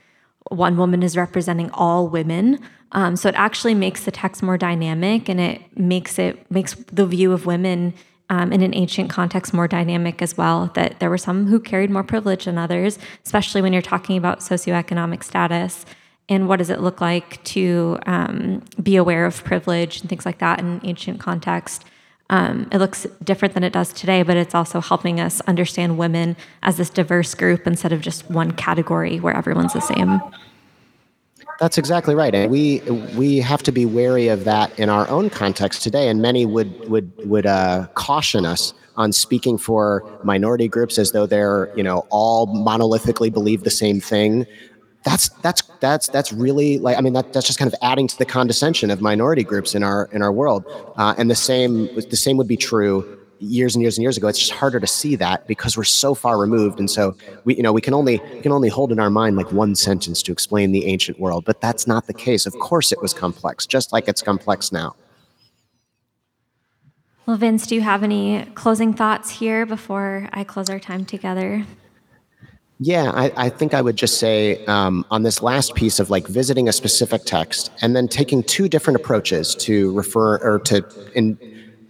one 0.51 0.77
woman 0.77 1.03
is 1.03 1.17
representing 1.17 1.71
all 1.73 2.09
women. 2.09 2.59
Um, 2.93 3.17
so 3.17 3.29
it 3.29 3.35
actually 3.35 3.75
makes 3.75 4.05
the 4.05 4.11
text 4.11 4.43
more 4.43 4.57
dynamic 4.57 5.29
and 5.29 5.41
it 5.41 5.63
makes 5.77 6.19
it 6.19 6.51
makes 6.51 6.75
the 6.75 7.07
view 7.07 7.33
of 7.33 7.47
women 7.47 7.95
um, 8.31 8.53
in 8.53 8.63
an 8.63 8.75
ancient 8.75 9.11
context 9.11 9.53
more 9.53 9.69
dynamic 9.69 10.23
as 10.23 10.37
well. 10.37 10.71
That 10.75 11.01
there 11.01 11.11
were 11.11 11.19
some 11.19 11.47
who 11.47 11.61
carried 11.61 11.91
more 11.91 12.05
privilege 12.05 12.45
than 12.45 12.57
others, 12.57 12.99
especially 13.25 13.63
when 13.63 13.73
you're 13.73 13.83
talking 13.83 14.17
about 14.17 14.41
socioeconomic 14.41 15.23
status 15.25 15.85
and 16.29 16.49
what 16.49 16.57
does 16.57 16.71
it 16.71 16.81
look 16.81 17.01
like 17.01 17.43
to 17.45 17.99
um, 18.07 18.63
be 18.83 18.97
aware 18.97 19.27
of 19.27 19.45
privilege 19.45 20.01
and 20.01 20.09
things 20.09 20.25
like 20.25 20.39
that 20.39 20.59
in 20.59 20.81
ancient 20.85 21.21
context. 21.21 21.85
Um, 22.31 22.69
it 22.73 22.79
looks 22.79 23.07
different 23.23 23.55
than 23.55 23.65
it 23.65 23.73
does 23.73 23.93
today, 23.93 24.23
but 24.23 24.37
it's 24.37 24.55
also 24.55 24.81
helping 24.81 25.21
us 25.21 25.41
understand 25.43 25.99
women 25.99 26.37
as 26.63 26.79
this 26.79 26.89
diverse 26.89 27.35
group 27.35 27.67
instead 27.67 27.93
of 27.93 28.01
just 28.01 28.31
one 28.31 28.53
category 28.53 29.21
where 29.21 29.37
everyone's 29.37 29.75
the 29.75 29.81
same. 29.81 30.21
That's 31.61 31.79
exactly 31.79 32.15
right, 32.15 32.35
and 32.35 32.51
we 32.51 32.81
we 33.17 33.39
have 33.39 33.63
to 33.63 33.73
be 33.73 33.87
wary 33.87 34.29
of 34.29 34.45
that 34.45 34.77
in 34.79 34.89
our 34.89 35.09
own 35.09 35.31
context 35.31 35.83
today. 35.83 36.09
And 36.09 36.21
many 36.21 36.47
would 36.47 36.89
would 36.89 37.13
would 37.29 37.47
uh, 37.47 37.87
caution 37.95 38.45
us 38.45 38.75
on 38.97 39.13
speaking 39.13 39.59
for 39.59 40.05
minority 40.25 40.67
groups 40.67 40.99
as 40.99 41.13
though 41.13 41.27
they're 41.27 41.73
you 41.77 41.83
know 41.83 42.07
all 42.11 42.49
monolithically 42.49 43.33
believe 43.33 43.63
the 43.63 43.71
same 43.71 44.01
thing. 44.01 44.47
That's 45.05 45.29
that's 45.43 45.63
that's 45.81 46.09
that's 46.09 46.33
really 46.33 46.79
like 46.79 46.97
I 46.97 47.03
mean 47.03 47.13
that 47.13 47.33
that's 47.33 47.47
just 47.47 47.59
kind 47.59 47.71
of 47.71 47.79
adding 47.83 48.09
to 48.09 48.19
the 48.19 48.25
condescension 48.25 48.91
of 48.91 49.03
minority 49.03 49.45
groups 49.45 49.75
in 49.75 49.83
our 49.83 50.09
in 50.13 50.23
our 50.23 50.33
world. 50.33 50.65
Uh, 50.97 51.15
and 51.19 51.31
the 51.31 51.35
same 51.35 51.95
the 51.95 52.17
same 52.17 52.39
would 52.39 52.49
be 52.49 52.57
true 52.57 53.21
years 53.39 53.75
and 53.75 53.83
years 53.83 53.99
and 53.99 54.03
years 54.03 54.17
ago. 54.17 54.29
It's 54.29 54.39
just 54.39 54.53
harder 54.53 54.81
to 54.81 54.87
see 54.87 55.17
that 55.17 55.47
because 55.47 55.77
we're 55.77 55.85
so 55.85 56.15
far 56.15 56.39
removed, 56.39 56.79
and 56.79 56.91
so 56.91 57.17
we, 57.45 57.55
you 57.57 57.63
know, 57.63 57.73
we 57.73 57.81
can 57.81 57.95
only 57.95 58.21
we 58.33 58.41
can 58.41 58.53
only 58.53 58.69
hold 58.69 58.93
in 58.93 58.99
our 58.99 59.11
mind 59.11 59.37
like 59.37 59.53
one 59.53 59.75
sentence 59.75 60.23
to 60.23 60.33
explain 60.33 60.73
the 60.73 60.87
ancient 60.87 61.21
world. 61.21 61.45
But 61.45 61.61
that's 61.61 61.87
not 61.87 62.07
the 62.07 62.15
case. 62.15 62.47
Of 62.47 62.55
course, 62.55 62.91
it 62.91 63.03
was 63.03 63.13
complex, 63.13 63.67
just 63.67 63.93
like 63.93 64.09
it's 64.09 64.23
complex 64.23 64.73
now. 64.73 64.97
Well, 67.27 67.37
Vince, 67.37 67.67
do 67.67 67.75
you 67.75 67.81
have 67.81 68.03
any 68.03 68.45
closing 68.55 68.93
thoughts 68.93 69.31
here 69.31 69.65
before 69.65 70.29
I 70.33 70.45
close 70.45 70.69
our 70.69 70.81
time 70.81 71.05
together? 71.07 71.65
Yeah, 72.81 73.13
I, 73.15 73.33
I 73.37 73.49
think 73.51 73.73
I 73.73 73.81
would 73.81 73.97
just 73.97 74.19
say 74.19 74.65
um, 74.67 75.05
on 75.11 75.23
this 75.23 75.43
last 75.43 75.75
piece 75.75 76.01
of 76.01 76.11
like 76.11 76.27
visiting 76.27 76.69
a 76.69 76.73
specific 76.73 77.25
text 77.25 77.71
and 77.81 77.95
then 77.95 78.09
taking 78.09 78.43
two 78.43 78.69
different 78.69 78.99
approaches 78.99 79.55
to 79.57 79.93
refer 79.93 80.39
or 80.39 80.59
to 80.61 80.85
in 81.15 81.39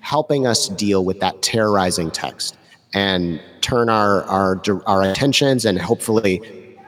helping 0.01 0.47
us 0.47 0.68
deal 0.68 1.05
with 1.05 1.20
that 1.20 1.41
terrorizing 1.41 2.11
text 2.11 2.59
and 2.93 3.41
turn 3.62 3.89
our 3.89 4.24
our 4.24 4.61
our 4.87 5.03
attentions 5.03 5.64
and 5.64 5.80
hopefully 5.80 6.43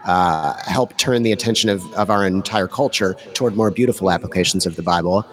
uh, 0.05 0.55
help 0.65 0.97
turn 0.99 1.23
the 1.23 1.33
attention 1.33 1.71
of, 1.71 1.83
of 1.95 2.11
our 2.11 2.27
entire 2.27 2.69
culture 2.69 3.15
toward 3.33 3.57
more 3.57 3.71
beautiful 3.71 4.11
applications 4.11 4.67
of 4.67 4.77
the 4.77 4.83
Bible. 4.83 5.27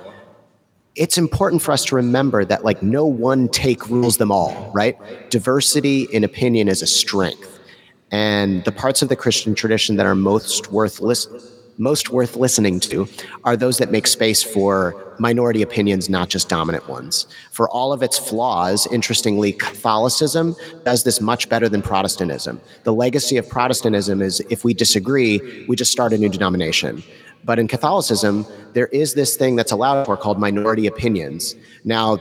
It's 0.95 1.18
important 1.18 1.61
for 1.61 1.72
us 1.72 1.84
to 1.86 1.95
remember 1.95 2.45
that 2.45 2.64
like 2.64 2.82
no 2.82 3.05
one 3.05 3.49
take 3.49 3.88
rules 3.89 4.18
them 4.18 4.32
all, 4.32 4.72
right? 4.74 4.97
Diversity 5.30 6.03
in 6.14 6.24
opinion 6.24 6.68
is 6.70 6.82
a 6.82 6.88
strength. 6.88 7.59
And 8.14 8.64
the 8.64 8.72
parts 8.72 9.01
of 9.01 9.09
the 9.09 9.16
Christian 9.16 9.55
tradition 9.55 9.95
that 9.95 10.05
are 10.05 10.16
most 10.16 10.72
worth 10.72 11.01
listening 11.01 11.41
most 11.80 12.11
worth 12.11 12.36
listening 12.36 12.80
to 12.80 13.07
are 13.45 13.57
those 13.57 13.80
that 13.80 13.91
make 13.91 14.05
space 14.05 14.43
for 14.43 15.16
minority 15.18 15.64
opinions, 15.64 16.07
not 16.07 16.30
just 16.30 16.47
dominant 16.47 16.88
ones. 16.88 17.26
For 17.51 17.68
all 17.70 17.91
of 17.91 18.03
its 18.03 18.20
flaws, 18.20 18.88
interestingly, 18.91 19.53
Catholicism 19.53 20.55
does 20.86 21.03
this 21.03 21.20
much 21.20 21.49
better 21.49 21.68
than 21.68 21.82
Protestantism. 21.82 22.61
The 22.84 22.93
legacy 22.93 23.38
of 23.38 23.49
Protestantism 23.49 24.22
is 24.22 24.39
if 24.51 24.64
we 24.64 24.76
disagree, 24.76 25.66
we 25.68 25.76
just 25.76 25.91
start 25.91 26.14
a 26.14 26.18
new 26.20 26.30
denomination. 26.30 27.01
But 27.43 27.57
in 27.57 27.68
Catholicism, 27.68 28.45
there 28.74 28.88
is 28.88 29.16
this 29.16 29.36
thing 29.36 29.55
that's 29.55 29.72
allowed 29.72 30.05
for 30.05 30.16
called 30.16 30.39
minority 30.39 30.86
opinions. 30.86 31.55
Now, 31.84 32.20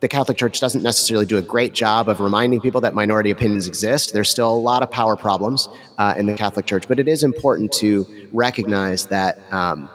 the 0.00 0.08
Catholic 0.08 0.38
Church 0.38 0.60
doesn't 0.60 0.82
necessarily 0.82 1.26
do 1.26 1.38
a 1.38 1.42
great 1.42 1.72
job 1.72 2.08
of 2.08 2.20
reminding 2.20 2.60
people 2.60 2.80
that 2.82 2.94
minority 2.94 3.30
opinions 3.30 3.66
exist. 3.66 4.12
There's 4.12 4.30
still 4.30 4.50
a 4.50 4.54
lot 4.54 4.82
of 4.82 4.90
power 4.90 5.16
problems 5.16 5.68
uh, 5.98 6.14
in 6.16 6.26
the 6.26 6.34
Catholic 6.34 6.66
Church, 6.66 6.86
but 6.86 7.00
it 7.00 7.08
is 7.08 7.24
important 7.24 7.72
to 7.74 8.06
recognize 8.32 9.06
that 9.06 9.40
um, 9.52 9.88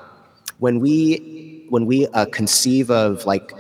when 0.59 0.79
we 0.79 1.65
when 1.69 1.85
we 1.85 2.07
uh, 2.07 2.25
conceive 2.25 2.91
of 2.91 3.25
like 3.25 3.53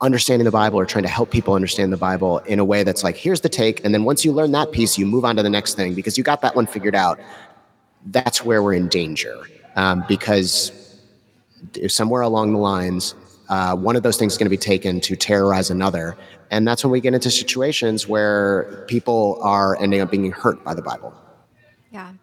understanding 0.00 0.44
the 0.44 0.50
Bible 0.50 0.80
or 0.80 0.86
trying 0.86 1.04
to 1.04 1.10
help 1.10 1.30
people 1.30 1.54
understand 1.54 1.92
the 1.92 1.96
Bible 1.96 2.38
in 2.38 2.58
a 2.58 2.64
way 2.64 2.82
that's 2.82 3.04
like, 3.04 3.16
here's 3.16 3.42
the 3.42 3.48
take, 3.48 3.84
and 3.84 3.94
then 3.94 4.04
once 4.04 4.24
you 4.24 4.32
learn 4.32 4.50
that 4.52 4.72
piece, 4.72 4.98
you 4.98 5.06
move 5.06 5.24
on 5.24 5.36
to 5.36 5.42
the 5.42 5.50
next 5.50 5.74
thing 5.74 5.94
because 5.94 6.18
you 6.18 6.24
got 6.24 6.40
that 6.40 6.56
one 6.56 6.66
figured 6.66 6.94
out. 6.94 7.20
That's 8.06 8.44
where 8.44 8.62
we're 8.62 8.72
in 8.72 8.88
danger 8.88 9.42
um, 9.76 10.04
because 10.08 10.72
somewhere 11.86 12.22
along 12.22 12.52
the 12.52 12.58
lines 12.58 13.14
uh, 13.52 13.76
one 13.76 13.96
of 13.96 14.02
those 14.02 14.16
things 14.16 14.32
is 14.32 14.38
going 14.38 14.46
to 14.46 14.50
be 14.50 14.56
taken 14.56 14.98
to 14.98 15.14
terrorize 15.14 15.68
another. 15.68 16.16
And 16.50 16.66
that's 16.66 16.82
when 16.82 16.90
we 16.90 17.02
get 17.02 17.12
into 17.12 17.30
situations 17.30 18.08
where 18.08 18.82
people 18.88 19.38
are 19.42 19.78
ending 19.78 20.00
up 20.00 20.10
being 20.10 20.32
hurt 20.32 20.64
by 20.64 20.72
the 20.72 20.80
Bible. 20.80 21.12
Yeah. 21.90 22.14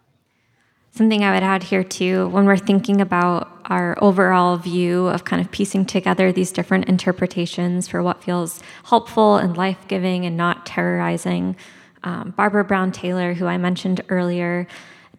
Something 0.89 1.23
I 1.23 1.31
would 1.31 1.43
add 1.43 1.61
here 1.61 1.83
too, 1.83 2.29
when 2.29 2.45
we're 2.45 2.57
thinking 2.57 2.99
about 2.99 3.47
our 3.65 3.95
overall 4.01 4.57
view 4.57 5.07
of 5.09 5.23
kind 5.23 5.39
of 5.39 5.51
piecing 5.51 5.85
together 5.85 6.31
these 6.31 6.51
different 6.51 6.89
interpretations 6.89 7.87
for 7.87 8.01
what 8.01 8.23
feels 8.23 8.59
helpful 8.85 9.35
and 9.35 9.55
life 9.55 9.87
giving 9.87 10.25
and 10.25 10.35
not 10.35 10.65
terrorizing, 10.65 11.55
um, 12.03 12.33
Barbara 12.35 12.63
Brown 12.63 12.91
Taylor, 12.91 13.35
who 13.35 13.45
I 13.45 13.59
mentioned 13.59 14.01
earlier, 14.09 14.65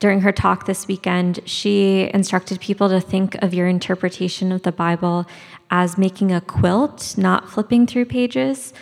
during 0.01 0.23
her 0.23 0.33
talk 0.33 0.65
this 0.65 0.89
weekend, 0.89 1.41
she 1.45 2.11
instructed 2.15 2.59
people 2.59 2.89
to 2.89 3.01
think 3.01 3.35
of 3.43 3.53
your 3.53 3.69
interpretation 3.69 4.51
of 4.51 4.63
the 4.63 4.73
Bible 4.73 5.27
as 5.71 5.97
making 5.97 6.33
a 6.33 6.41
quilt, 6.41 7.15
not 7.17 7.49
flipping 7.49 7.87
through 7.87 8.07
pages. 8.07 8.73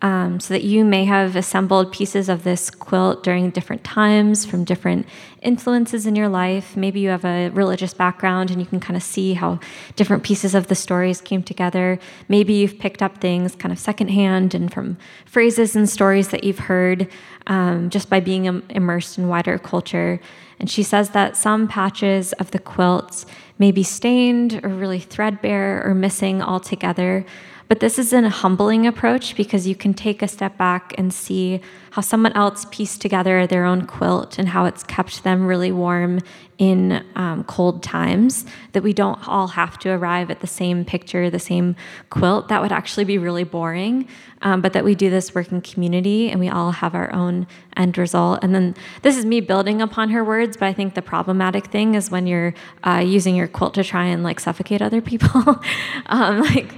Um, 0.00 0.38
so 0.38 0.54
that 0.54 0.62
you 0.62 0.84
may 0.84 1.06
have 1.06 1.34
assembled 1.34 1.90
pieces 1.90 2.28
of 2.28 2.44
this 2.44 2.70
quilt 2.70 3.24
during 3.24 3.50
different 3.50 3.82
times 3.82 4.46
from 4.46 4.62
different 4.62 5.08
influences 5.42 6.06
in 6.06 6.14
your 6.14 6.28
life. 6.28 6.76
Maybe 6.76 7.00
you 7.00 7.08
have 7.08 7.24
a 7.24 7.48
religious 7.48 7.94
background 7.94 8.52
and 8.52 8.60
you 8.60 8.66
can 8.66 8.78
kind 8.78 8.96
of 8.96 9.02
see 9.02 9.34
how 9.34 9.58
different 9.96 10.22
pieces 10.22 10.54
of 10.54 10.68
the 10.68 10.76
stories 10.76 11.20
came 11.20 11.42
together. 11.42 11.98
Maybe 12.28 12.52
you've 12.52 12.78
picked 12.78 13.02
up 13.02 13.18
things 13.18 13.56
kind 13.56 13.72
of 13.72 13.78
secondhand 13.80 14.54
and 14.54 14.72
from 14.72 14.98
phrases 15.26 15.74
and 15.74 15.90
stories 15.90 16.28
that 16.28 16.44
you've 16.44 16.60
heard 16.60 17.08
um, 17.48 17.90
just 17.90 18.08
by 18.08 18.20
being 18.20 18.44
immersed 18.44 19.18
in 19.18 19.26
wider 19.26 19.58
culture. 19.58 20.20
And 20.60 20.70
she 20.70 20.84
says 20.84 21.10
that 21.10 21.36
some 21.36 21.66
patches 21.66 22.32
of 22.34 22.52
the 22.52 22.58
quilts 22.60 23.26
may 23.58 23.72
be 23.72 23.82
stained 23.82 24.60
or 24.62 24.70
really 24.70 25.00
threadbare 25.00 25.82
or 25.84 25.94
missing 25.94 26.42
altogether. 26.42 27.24
But 27.68 27.80
this 27.80 27.98
is 27.98 28.14
a 28.14 28.30
humbling 28.30 28.86
approach 28.86 29.36
because 29.36 29.66
you 29.66 29.74
can 29.74 29.92
take 29.92 30.22
a 30.22 30.28
step 30.28 30.56
back 30.56 30.94
and 30.96 31.12
see 31.12 31.60
how 31.90 32.00
someone 32.00 32.32
else 32.32 32.66
pieced 32.70 33.02
together 33.02 33.46
their 33.46 33.66
own 33.66 33.86
quilt 33.86 34.38
and 34.38 34.48
how 34.48 34.64
it's 34.64 34.82
kept 34.82 35.22
them 35.22 35.46
really 35.46 35.70
warm 35.70 36.20
in 36.56 37.04
um, 37.14 37.44
cold 37.44 37.82
times. 37.82 38.46
That 38.72 38.82
we 38.82 38.94
don't 38.94 39.26
all 39.28 39.48
have 39.48 39.78
to 39.80 39.90
arrive 39.90 40.30
at 40.30 40.40
the 40.40 40.46
same 40.46 40.86
picture, 40.86 41.28
the 41.28 41.38
same 41.38 41.76
quilt. 42.08 42.48
That 42.48 42.62
would 42.62 42.72
actually 42.72 43.04
be 43.04 43.18
really 43.18 43.44
boring. 43.44 44.08
Um, 44.40 44.62
but 44.62 44.72
that 44.72 44.84
we 44.84 44.94
do 44.94 45.10
this 45.10 45.34
work 45.34 45.52
in 45.52 45.60
community 45.60 46.30
and 46.30 46.40
we 46.40 46.48
all 46.48 46.70
have 46.70 46.94
our 46.94 47.12
own 47.12 47.46
end 47.76 47.98
result. 47.98 48.38
And 48.42 48.54
then 48.54 48.76
this 49.02 49.16
is 49.16 49.26
me 49.26 49.40
building 49.40 49.82
upon 49.82 50.08
her 50.10 50.24
words, 50.24 50.56
but 50.56 50.66
I 50.66 50.72
think 50.72 50.94
the 50.94 51.02
problematic 51.02 51.66
thing 51.66 51.96
is 51.96 52.10
when 52.10 52.26
you're 52.26 52.54
uh, 52.84 53.02
using 53.04 53.34
your 53.34 53.48
quilt 53.48 53.74
to 53.74 53.84
try 53.84 54.04
and 54.04 54.22
like 54.22 54.40
suffocate 54.40 54.80
other 54.80 55.02
people. 55.02 55.60
um, 56.06 56.40
like, 56.40 56.72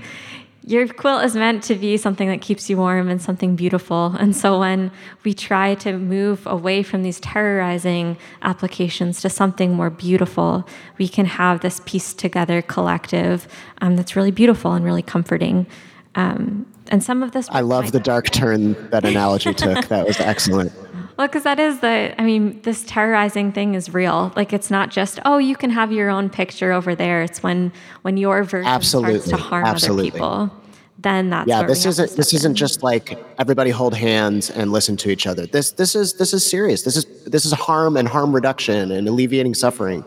your 0.70 0.86
quilt 0.86 1.24
is 1.24 1.34
meant 1.34 1.64
to 1.64 1.74
be 1.74 1.96
something 1.96 2.28
that 2.28 2.40
keeps 2.40 2.70
you 2.70 2.76
warm 2.76 3.08
and 3.08 3.20
something 3.20 3.56
beautiful. 3.56 4.14
And 4.20 4.36
so 4.36 4.60
when 4.60 4.92
we 5.24 5.34
try 5.34 5.74
to 5.76 5.98
move 5.98 6.46
away 6.46 6.84
from 6.84 7.02
these 7.02 7.18
terrorizing 7.18 8.16
applications 8.42 9.20
to 9.22 9.28
something 9.28 9.74
more 9.74 9.90
beautiful, 9.90 10.64
we 10.96 11.08
can 11.08 11.26
have 11.26 11.60
this 11.60 11.80
piece 11.86 12.14
together 12.14 12.62
collective 12.62 13.48
um, 13.80 13.96
that's 13.96 14.14
really 14.14 14.30
beautiful 14.30 14.72
and 14.72 14.84
really 14.84 15.02
comforting. 15.02 15.66
Um, 16.14 16.66
and 16.92 17.02
some 17.02 17.24
of 17.24 17.32
this. 17.32 17.48
I 17.50 17.62
love 17.62 17.90
the 17.90 18.00
dark 18.00 18.30
turn 18.30 18.90
that 18.90 19.04
analogy 19.04 19.52
took. 19.64 19.88
That 19.88 20.06
was 20.06 20.20
excellent. 20.20 20.72
Well, 21.16 21.26
because 21.26 21.42
that 21.42 21.58
is 21.58 21.80
the, 21.80 22.14
I 22.16 22.24
mean, 22.24 22.62
this 22.62 22.84
terrorizing 22.84 23.50
thing 23.50 23.74
is 23.74 23.92
real. 23.92 24.32
Like 24.36 24.52
it's 24.52 24.70
not 24.70 24.90
just, 24.90 25.18
oh, 25.24 25.38
you 25.38 25.56
can 25.56 25.70
have 25.70 25.90
your 25.90 26.10
own 26.10 26.30
picture 26.30 26.72
over 26.72 26.94
there. 26.94 27.22
It's 27.22 27.42
when 27.42 27.72
when 28.02 28.16
your 28.16 28.44
version 28.44 28.70
Absolutely. 28.70 29.18
starts 29.18 29.30
to 29.30 29.36
harm 29.36 29.66
Absolutely. 29.66 30.10
other 30.10 30.12
people. 30.12 30.59
Then 31.02 31.30
that's 31.30 31.48
yeah. 31.48 31.62
This 31.62 31.86
isn't 31.86 32.16
this 32.16 32.34
isn't 32.34 32.56
just 32.56 32.82
like 32.82 33.18
everybody 33.38 33.70
hold 33.70 33.94
hands 33.94 34.50
and 34.50 34.70
listen 34.70 34.98
to 34.98 35.10
each 35.10 35.26
other. 35.26 35.46
This 35.46 35.72
this 35.72 35.94
is 35.94 36.14
this 36.14 36.34
is 36.34 36.48
serious. 36.48 36.82
This 36.82 36.96
is 36.96 37.06
this 37.24 37.46
is 37.46 37.52
harm 37.52 37.96
and 37.96 38.06
harm 38.06 38.34
reduction 38.34 38.90
and 38.92 39.08
alleviating 39.08 39.54
suffering. 39.54 40.04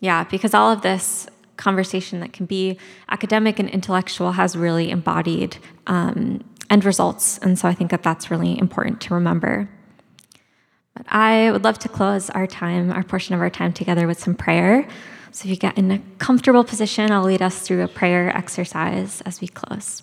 Yeah, 0.00 0.24
because 0.24 0.54
all 0.54 0.72
of 0.72 0.80
this 0.80 1.26
conversation 1.56 2.20
that 2.20 2.32
can 2.32 2.46
be 2.46 2.78
academic 3.10 3.58
and 3.58 3.68
intellectual 3.68 4.32
has 4.32 4.56
really 4.56 4.90
embodied 4.90 5.58
um, 5.88 6.42
end 6.70 6.86
results, 6.86 7.36
and 7.38 7.58
so 7.58 7.68
I 7.68 7.74
think 7.74 7.90
that 7.90 8.02
that's 8.02 8.30
really 8.30 8.58
important 8.58 9.02
to 9.02 9.14
remember. 9.14 9.68
But 10.94 11.04
I 11.08 11.50
would 11.50 11.64
love 11.64 11.78
to 11.80 11.88
close 11.88 12.30
our 12.30 12.46
time, 12.46 12.92
our 12.92 13.02
portion 13.02 13.34
of 13.34 13.42
our 13.42 13.50
time 13.50 13.74
together 13.74 14.06
with 14.06 14.18
some 14.18 14.34
prayer. 14.34 14.88
So 15.30 15.44
if 15.44 15.50
you 15.50 15.56
get 15.56 15.76
in 15.76 15.90
a 15.90 15.98
comfortable 16.18 16.64
position, 16.64 17.10
I'll 17.12 17.24
lead 17.24 17.42
us 17.42 17.60
through 17.60 17.82
a 17.82 17.88
prayer 17.88 18.34
exercise 18.34 19.20
as 19.22 19.40
we 19.40 19.48
close. 19.48 20.02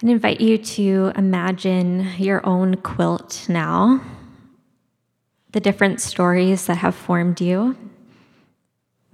And 0.00 0.10
invite 0.10 0.40
you 0.40 0.58
to 0.58 1.12
imagine 1.14 2.08
your 2.18 2.44
own 2.44 2.74
quilt 2.78 3.46
now, 3.48 4.02
the 5.52 5.60
different 5.60 6.00
stories 6.00 6.66
that 6.66 6.78
have 6.78 6.96
formed 6.96 7.40
you, 7.40 7.76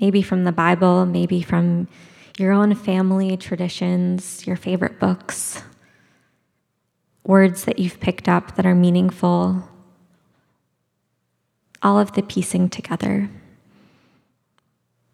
maybe 0.00 0.22
from 0.22 0.44
the 0.44 0.52
Bible, 0.52 1.04
maybe 1.04 1.42
from 1.42 1.88
your 2.38 2.52
own 2.52 2.74
family 2.74 3.36
traditions, 3.36 4.46
your 4.46 4.56
favorite 4.56 4.98
books 4.98 5.62
words 7.28 7.64
that 7.66 7.78
you've 7.78 8.00
picked 8.00 8.26
up 8.26 8.56
that 8.56 8.64
are 8.64 8.74
meaningful, 8.74 9.62
all 11.82 12.00
of 12.00 12.12
the 12.14 12.22
piecing 12.22 12.70
together. 12.70 13.28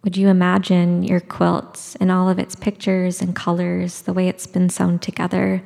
Would 0.04 0.16
you 0.16 0.28
imagine 0.28 1.02
your 1.02 1.18
quilt 1.18 1.96
and 1.98 2.12
all 2.12 2.28
of 2.28 2.38
its 2.38 2.54
pictures 2.54 3.20
and 3.20 3.34
colors, 3.34 4.02
the 4.02 4.12
way 4.12 4.28
it's 4.28 4.46
been 4.46 4.70
sewn 4.70 5.00
together? 5.00 5.60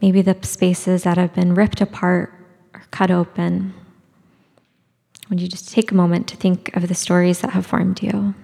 Maybe 0.00 0.22
the 0.22 0.38
spaces 0.40 1.02
that 1.02 1.18
have 1.18 1.34
been 1.34 1.54
ripped 1.54 1.82
apart 1.82 2.32
or 2.72 2.82
cut 2.90 3.10
open. 3.10 3.74
Would 5.28 5.42
you 5.42 5.48
just 5.48 5.70
take 5.70 5.90
a 5.90 5.94
moment 5.94 6.28
to 6.28 6.36
think 6.36 6.74
of 6.74 6.88
the 6.88 6.94
stories 6.94 7.40
that 7.42 7.50
have 7.50 7.66
formed 7.66 8.02
you? 8.02 8.34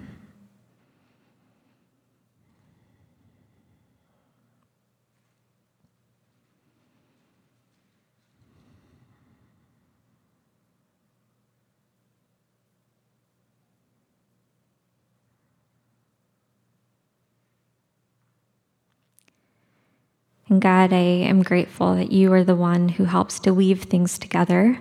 And 20.49 20.61
God, 20.61 20.93
I 20.93 20.97
am 20.97 21.43
grateful 21.43 21.95
that 21.95 22.11
you 22.11 22.31
are 22.33 22.43
the 22.43 22.55
one 22.55 22.89
who 22.89 23.03
helps 23.03 23.39
to 23.41 23.53
weave 23.53 23.83
things 23.83 24.17
together. 24.17 24.79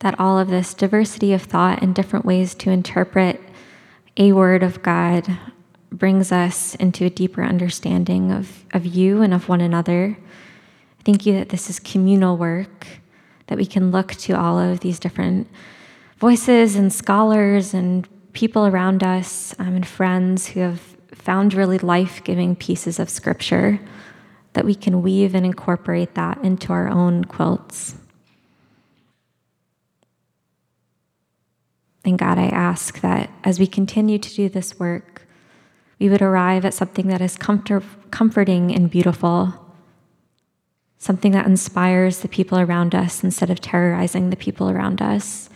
That 0.00 0.18
all 0.18 0.38
of 0.38 0.48
this 0.48 0.74
diversity 0.74 1.32
of 1.32 1.42
thought 1.42 1.82
and 1.82 1.94
different 1.94 2.24
ways 2.24 2.54
to 2.56 2.70
interpret 2.70 3.40
a 4.16 4.32
word 4.32 4.62
of 4.62 4.82
God 4.82 5.38
brings 5.90 6.32
us 6.32 6.74
into 6.76 7.04
a 7.04 7.10
deeper 7.10 7.42
understanding 7.42 8.30
of, 8.30 8.64
of 8.72 8.86
you 8.86 9.22
and 9.22 9.34
of 9.34 9.48
one 9.48 9.60
another. 9.60 10.16
Thank 11.04 11.26
you 11.26 11.34
that 11.34 11.48
this 11.48 11.68
is 11.68 11.80
communal 11.80 12.36
work, 12.36 12.86
that 13.48 13.58
we 13.58 13.66
can 13.66 13.90
look 13.90 14.12
to 14.14 14.32
all 14.38 14.58
of 14.58 14.80
these 14.80 14.98
different 14.98 15.48
voices 16.18 16.76
and 16.76 16.92
scholars 16.92 17.74
and 17.74 18.08
people 18.32 18.66
around 18.66 19.02
us 19.02 19.54
um, 19.58 19.74
and 19.74 19.86
friends 19.86 20.46
who 20.46 20.60
have 20.60 20.91
found 21.22 21.54
really 21.54 21.78
life 21.78 22.22
giving 22.24 22.56
pieces 22.56 22.98
of 22.98 23.08
scripture 23.08 23.80
that 24.54 24.64
we 24.64 24.74
can 24.74 25.02
weave 25.02 25.34
and 25.34 25.46
incorporate 25.46 26.14
that 26.14 26.38
into 26.42 26.72
our 26.72 26.88
own 26.88 27.24
quilts. 27.24 27.94
And 32.04 32.18
God, 32.18 32.38
I 32.38 32.46
ask 32.46 33.00
that 33.00 33.30
as 33.44 33.60
we 33.60 33.66
continue 33.66 34.18
to 34.18 34.34
do 34.34 34.48
this 34.48 34.78
work, 34.78 35.26
we 36.00 36.08
would 36.08 36.22
arrive 36.22 36.64
at 36.64 36.74
something 36.74 37.06
that 37.06 37.20
is 37.20 37.36
comfort- 37.36 37.84
comforting 38.10 38.74
and 38.74 38.90
beautiful, 38.90 39.54
something 40.98 41.30
that 41.32 41.46
inspires 41.46 42.20
the 42.20 42.28
people 42.28 42.58
around 42.58 42.94
us 42.94 43.22
instead 43.22 43.50
of 43.50 43.60
terrorizing 43.60 44.30
the 44.30 44.36
people 44.36 44.68
around 44.68 45.00
us. 45.00 45.48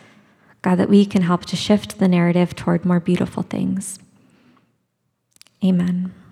God, 0.63 0.77
that 0.77 0.89
we 0.89 1.05
can 1.05 1.23
help 1.23 1.45
to 1.47 1.57
shift 1.57 1.99
the 1.99 2.09
narrative 2.09 2.55
toward 2.55 2.85
more 2.85 3.01
beautiful 3.01 3.43
things. 3.43 3.99
Amen. 5.65 6.26